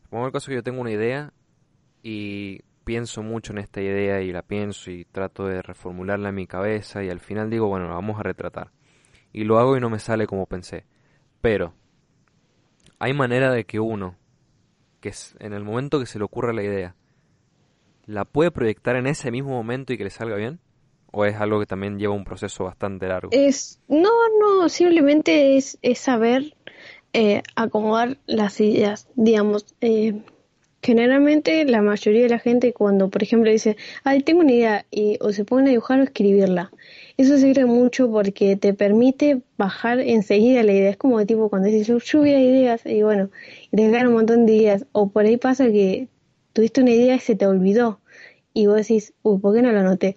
Supongamos 0.03 0.27
el 0.27 0.33
caso 0.33 0.45
de 0.45 0.51
que 0.51 0.57
yo 0.59 0.63
tengo 0.63 0.81
una 0.81 0.91
idea 0.91 1.33
y 2.03 2.61
pienso 2.83 3.21
mucho 3.23 3.53
en 3.53 3.59
esta 3.59 3.81
idea 3.81 4.21
y 4.21 4.31
la 4.31 4.41
pienso 4.41 4.91
y 4.91 5.05
trato 5.05 5.45
de 5.45 5.61
reformularla 5.61 6.29
en 6.29 6.35
mi 6.35 6.47
cabeza 6.47 7.03
y 7.03 7.09
al 7.09 7.19
final 7.19 7.49
digo, 7.49 7.67
bueno, 7.67 7.87
la 7.87 7.95
vamos 7.95 8.19
a 8.19 8.23
retratar. 8.23 8.71
Y 9.33 9.43
lo 9.43 9.59
hago 9.59 9.77
y 9.77 9.79
no 9.79 9.89
me 9.89 9.99
sale 9.99 10.27
como 10.27 10.45
pensé. 10.45 10.85
Pero, 11.41 11.73
hay 12.99 13.13
manera 13.13 13.51
de 13.51 13.65
que 13.65 13.79
uno, 13.79 14.15
que 15.01 15.09
es 15.09 15.35
en 15.39 15.53
el 15.53 15.63
momento 15.63 15.99
que 15.99 16.05
se 16.05 16.17
le 16.19 16.23
ocurra 16.23 16.53
la 16.53 16.63
idea, 16.63 16.95
la 18.05 18.25
puede 18.25 18.51
proyectar 18.51 18.95
en 18.95 19.07
ese 19.07 19.31
mismo 19.31 19.49
momento 19.49 19.91
y 19.91 19.97
que 19.97 20.05
le 20.05 20.09
salga 20.09 20.35
bien? 20.35 20.59
¿O 21.11 21.25
es 21.25 21.35
algo 21.35 21.59
que 21.59 21.65
también 21.65 21.99
lleva 21.99 22.13
un 22.13 22.23
proceso 22.23 22.63
bastante 22.63 23.07
largo? 23.07 23.29
Es, 23.33 23.81
no, 23.89 24.11
no, 24.39 24.69
simplemente 24.69 25.57
es, 25.57 25.77
es 25.81 25.99
saber 25.99 26.55
eh, 27.11 27.43
acomodar 27.55 28.17
las 28.27 28.61
ideas, 28.61 29.09
digamos. 29.15 29.65
Eh, 29.81 30.21
Generalmente 30.83 31.63
la 31.65 31.81
mayoría 31.81 32.23
de 32.23 32.29
la 32.29 32.39
gente 32.39 32.73
cuando, 32.73 33.09
por 33.09 33.21
ejemplo, 33.21 33.51
dice, 33.51 33.77
ay, 34.03 34.23
tengo 34.23 34.41
una 34.41 34.51
idea, 34.51 34.85
y, 34.89 35.17
o 35.21 35.31
se 35.31 35.45
pone 35.45 35.67
a 35.67 35.69
dibujar 35.69 35.99
o 35.99 36.03
escribirla. 36.03 36.71
Eso 37.17 37.37
sirve 37.37 37.65
mucho 37.65 38.09
porque 38.09 38.55
te 38.55 38.73
permite 38.73 39.41
bajar 39.57 39.99
enseguida 39.99 40.63
la 40.63 40.73
idea. 40.73 40.89
Es 40.89 40.97
como 40.97 41.23
tipo 41.25 41.49
cuando 41.49 41.67
dices 41.67 42.03
lluvia 42.03 42.37
de 42.37 42.41
ideas 42.41 42.81
y 42.85 43.03
bueno, 43.03 43.29
y 43.71 43.75
te 43.77 44.07
un 44.07 44.13
montón 44.13 44.45
de 44.45 44.55
ideas. 44.55 44.85
O 44.91 45.09
por 45.09 45.25
ahí 45.25 45.37
pasa 45.37 45.65
que 45.67 46.07
tuviste 46.53 46.81
una 46.81 46.91
idea 46.91 47.15
y 47.15 47.19
se 47.19 47.35
te 47.35 47.45
olvidó. 47.45 47.99
Y 48.53 48.65
vos 48.65 48.77
decís, 48.77 49.13
uy, 49.21 49.39
¿por 49.39 49.53
qué 49.53 49.61
no 49.61 49.71
la 49.71 49.81
anoté? 49.81 50.15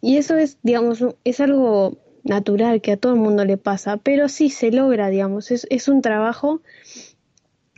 Y 0.00 0.18
eso 0.18 0.36
es, 0.36 0.58
digamos, 0.62 1.02
es 1.24 1.40
algo 1.40 1.96
natural 2.24 2.80
que 2.80 2.92
a 2.92 2.96
todo 2.96 3.14
el 3.14 3.20
mundo 3.20 3.44
le 3.44 3.56
pasa, 3.56 3.96
pero 3.98 4.28
sí 4.28 4.50
se 4.50 4.70
logra, 4.70 5.08
digamos, 5.08 5.50
es, 5.50 5.66
es 5.70 5.88
un 5.88 6.02
trabajo 6.02 6.60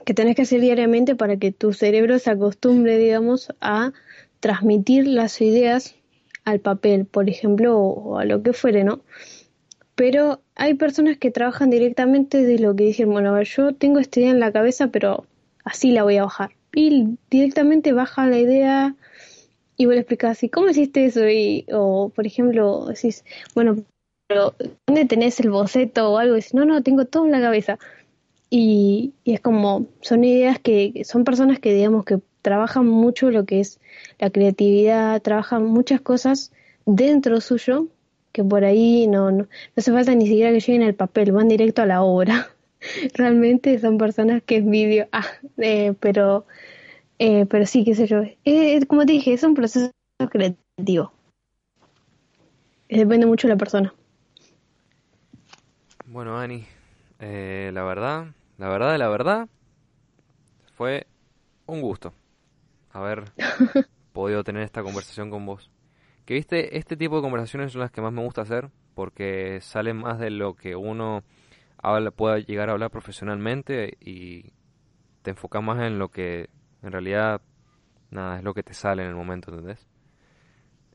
que 0.07 0.15
tenés 0.15 0.37
que 0.37 0.43
hacer 0.43 0.61
diariamente 0.61 1.17
para 1.17 1.37
que 1.37 1.51
tu 1.51 1.73
cerebro 1.73 2.21
se 2.21 2.31
acostumbre, 2.31 2.97
digamos, 2.97 3.53
a 3.61 3.93
transmitir 4.39 5.09
las 5.09 5.41
ideas 5.41 5.97
al 6.45 6.61
papel, 6.61 7.07
por 7.07 7.29
ejemplo, 7.29 7.77
o, 7.77 8.19
a 8.19 8.25
lo 8.25 8.41
que 8.41 8.53
fuere, 8.53 8.85
¿no? 8.85 9.01
Pero 9.97 10.41
hay 10.55 10.75
personas 10.75 11.19
que 11.19 11.33
trabajan 11.33 11.71
directamente 11.71 12.45
de 12.45 12.61
lo 12.61 12.77
que 12.77 12.85
dicen, 12.85 13.11
bueno, 13.11 13.31
a 13.31 13.39
ver, 13.39 13.49
yo 13.49 13.75
tengo 13.75 13.99
esta 13.99 14.21
idea 14.21 14.31
en 14.31 14.39
la 14.39 14.53
cabeza, 14.53 14.93
pero 14.93 15.27
así 15.65 15.91
la 15.91 16.05
voy 16.05 16.19
a 16.19 16.23
bajar. 16.23 16.51
Y 16.73 17.19
directamente 17.29 17.93
baja 17.93 18.29
la 18.29 18.39
idea 18.39 18.95
y 19.77 19.87
vos 19.87 19.95
le 19.97 20.03
explicás, 20.03 20.41
¿y 20.45 20.49
cómo 20.49 20.69
hiciste 20.69 21.07
eso? 21.07 21.29
Y, 21.29 21.67
o, 21.73 22.11
por 22.15 22.29
ejemplo, 22.29 22.87
decís, 22.87 23.25
bueno, 23.57 23.85
pero 24.29 24.55
¿dónde 24.87 25.05
tenés 25.07 25.41
el 25.41 25.51
boceto 25.51 26.13
o 26.13 26.19
algo? 26.19 26.37
Y 26.37 26.45
no, 26.53 26.65
no, 26.65 26.81
tengo 26.85 27.07
todo 27.07 27.27
en 27.27 27.33
la 27.33 27.41
cabeza. 27.41 27.81
Y, 28.51 29.15
es 29.25 29.41
como, 29.41 29.87
son 30.01 30.25
ideas 30.25 30.59
que, 30.59 31.03
son 31.05 31.25
personas 31.25 31.59
que 31.59 31.73
digamos 31.75 32.05
que 32.05 32.21
trabajan 32.43 32.87
mucho 32.87 33.31
lo 33.31 33.45
que 33.45 33.61
es 33.61 33.81
la 34.19 34.31
creatividad, 34.31 35.21
trabajan 35.21 35.65
muchas 35.65 36.01
cosas 36.01 36.53
dentro 36.85 37.41
suyo, 37.41 37.89
que 38.33 38.45
por 38.45 38.65
ahí 38.65 39.09
no, 39.09 39.33
no, 39.33 39.49
hace 39.77 39.93
falta 39.93 40.15
ni 40.15 40.27
siquiera 40.27 40.53
que 40.53 40.61
lleguen 40.61 40.83
al 40.85 40.95
papel, 40.95 41.33
van 41.33 41.49
directo 41.49 41.83
a 41.83 41.87
la 41.87 42.03
obra. 42.03 42.49
Realmente 43.15 43.79
son 43.81 43.99
personas 43.99 44.43
que 44.45 44.57
envidio, 44.57 45.09
ah, 45.11 45.27
eh, 45.59 45.95
pero, 45.99 46.47
eh, 47.19 47.47
pero 47.47 47.67
sí, 47.67 47.85
qué 47.85 47.95
sé 47.95 48.07
yo. 48.07 48.23
Eh, 48.45 48.87
como 48.87 49.07
te 49.07 49.13
dije, 49.13 49.33
es 49.33 49.43
un 49.43 49.55
proceso 49.55 49.91
creativo. 50.31 51.13
Depende 52.89 53.27
mucho 53.27 53.49
de 53.49 53.55
la 53.55 53.59
persona. 53.59 53.93
Bueno, 56.07 56.39
Ani, 56.39 56.65
eh, 57.19 57.71
la 57.75 57.83
verdad, 57.83 58.27
la 58.59 58.69
verdad, 58.69 58.97
la 58.99 59.09
verdad, 59.09 59.49
fue 60.73 61.07
un 61.67 61.81
gusto 61.81 62.13
haber 62.91 63.25
podido 64.13 64.45
tener 64.45 64.63
esta 64.63 64.83
conversación 64.83 65.31
con 65.31 65.47
vos. 65.47 65.71
Que 66.25 66.35
viste, 66.35 66.77
este 66.77 66.97
tipo 66.97 67.17
de 67.17 67.23
conversaciones 67.23 67.73
son 67.73 67.83
las 67.83 67.91
que 67.91 68.01
más 68.01 68.13
me 68.13 68.23
gusta 68.23 68.43
hacer 68.43 68.71
porque 68.95 69.61
salen 69.61 69.99
más 69.99 70.19
de 70.19 70.31
lo 70.31 70.55
que 70.55 70.75
uno 70.75 71.23
habla, 71.77 72.11
pueda 72.11 72.39
llegar 72.39 72.71
a 72.71 72.73
hablar 72.73 72.91
profesionalmente 72.91 73.97
y 74.01 74.53
te 75.23 75.31
enfocas 75.31 75.63
más 75.63 75.81
en 75.83 75.99
lo 75.99 76.09
que 76.09 76.49
en 76.83 76.93
realidad 76.93 77.43
nada 78.11 78.39
es 78.39 78.45
lo 78.45 78.55
que 78.55 78.63
te 78.63 78.75
sale 78.75 79.03
en 79.03 79.09
el 79.09 79.15
momento, 79.15 79.51
¿entendés? 79.51 79.87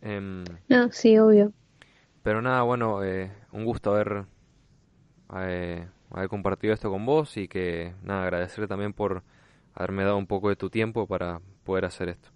Em, 0.02 0.44
no, 0.68 0.92
sí, 0.92 1.18
obvio. 1.20 1.54
Pero 2.24 2.42
nada, 2.42 2.64
bueno, 2.64 3.04
eh, 3.04 3.32
un 3.52 3.66
gusto 3.66 3.94
haber 3.94 4.26
eh, 5.38 5.88
haber 6.12 6.30
compartido 6.30 6.74
esto 6.74 6.90
con 6.90 7.06
vos 7.06 7.38
y 7.38 7.48
que 7.48 7.94
nada, 8.04 8.24
agradecerle 8.24 8.68
también 8.68 8.94
por 8.94 9.24
haberme 9.74 10.04
dado 10.04 10.18
un 10.18 10.28
poco 10.28 10.50
de 10.50 10.56
tu 10.56 10.70
tiempo 10.70 11.08
para 11.08 11.42
poder 11.64 11.86
hacer 11.86 12.10
esto. 12.10 12.30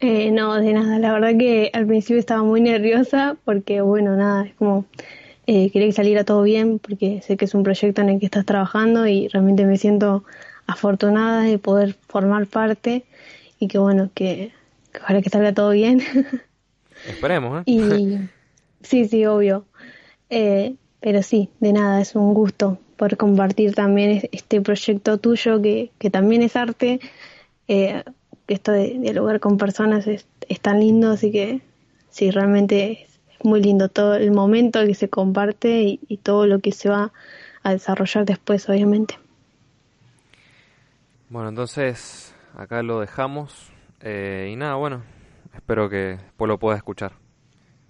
Eh, 0.00 0.30
no, 0.30 0.54
de 0.54 0.72
nada, 0.72 0.98
la 0.98 1.12
verdad 1.12 1.38
que 1.38 1.70
al 1.72 1.86
principio 1.86 2.18
estaba 2.18 2.42
muy 2.42 2.60
nerviosa 2.60 3.36
porque 3.44 3.80
bueno, 3.80 4.16
nada, 4.16 4.44
es 4.44 4.54
como 4.54 4.84
eh, 5.46 5.70
quería 5.70 5.88
que 5.88 5.92
saliera 5.92 6.24
todo 6.24 6.42
bien 6.42 6.78
porque 6.78 7.22
sé 7.22 7.36
que 7.36 7.44
es 7.44 7.54
un 7.54 7.62
proyecto 7.62 8.02
en 8.02 8.08
el 8.10 8.20
que 8.20 8.26
estás 8.26 8.44
trabajando 8.44 9.06
y 9.06 9.28
realmente 9.28 9.64
me 9.64 9.78
siento 9.78 10.24
afortunada 10.66 11.42
de 11.42 11.58
poder 11.58 11.94
formar 12.08 12.46
parte 12.46 13.04
y 13.58 13.68
que 13.68 13.78
bueno, 13.78 14.10
que, 14.14 14.52
que 14.92 14.98
ojalá 15.00 15.22
que 15.22 15.30
salga 15.30 15.52
todo 15.52 15.70
bien. 15.70 16.02
Esperemos, 17.08 17.60
¿eh? 17.60 17.62
y 17.70 18.18
sí, 18.82 19.06
sí, 19.06 19.24
obvio. 19.26 19.64
Eh, 20.30 20.74
pero 21.04 21.22
sí, 21.22 21.50
de 21.60 21.74
nada, 21.74 22.00
es 22.00 22.16
un 22.16 22.32
gusto 22.32 22.78
poder 22.96 23.18
compartir 23.18 23.74
también 23.74 24.26
este 24.32 24.62
proyecto 24.62 25.18
tuyo 25.18 25.60
que, 25.60 25.90
que 25.98 26.08
también 26.08 26.40
es 26.40 26.56
arte. 26.56 26.98
Eh, 27.68 28.02
esto 28.48 28.72
de 28.72 28.98
dialogar 28.98 29.38
con 29.38 29.58
personas 29.58 30.06
es, 30.06 30.26
es 30.48 30.60
tan 30.60 30.80
lindo, 30.80 31.10
así 31.10 31.30
que 31.30 31.60
sí, 32.08 32.30
realmente 32.30 33.02
es 33.02 33.44
muy 33.44 33.62
lindo 33.62 33.90
todo 33.90 34.14
el 34.14 34.30
momento 34.30 34.82
que 34.86 34.94
se 34.94 35.10
comparte 35.10 36.00
y, 36.08 36.16
todo 36.22 36.46
lo 36.46 36.60
que 36.60 36.72
se 36.72 36.88
va 36.88 37.12
a 37.62 37.72
desarrollar 37.72 38.24
después, 38.24 38.66
obviamente. 38.70 39.18
Bueno, 41.28 41.50
entonces 41.50 42.34
acá 42.56 42.82
lo 42.82 43.00
dejamos. 43.00 43.70
Eh, 44.00 44.48
y 44.50 44.56
nada, 44.56 44.76
bueno, 44.76 45.02
espero 45.54 45.90
que 45.90 46.16
después 46.16 46.48
lo 46.48 46.58
pueda 46.58 46.78
escuchar. 46.78 47.12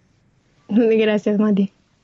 Gracias, 0.69 1.39
Mati. 1.39 1.73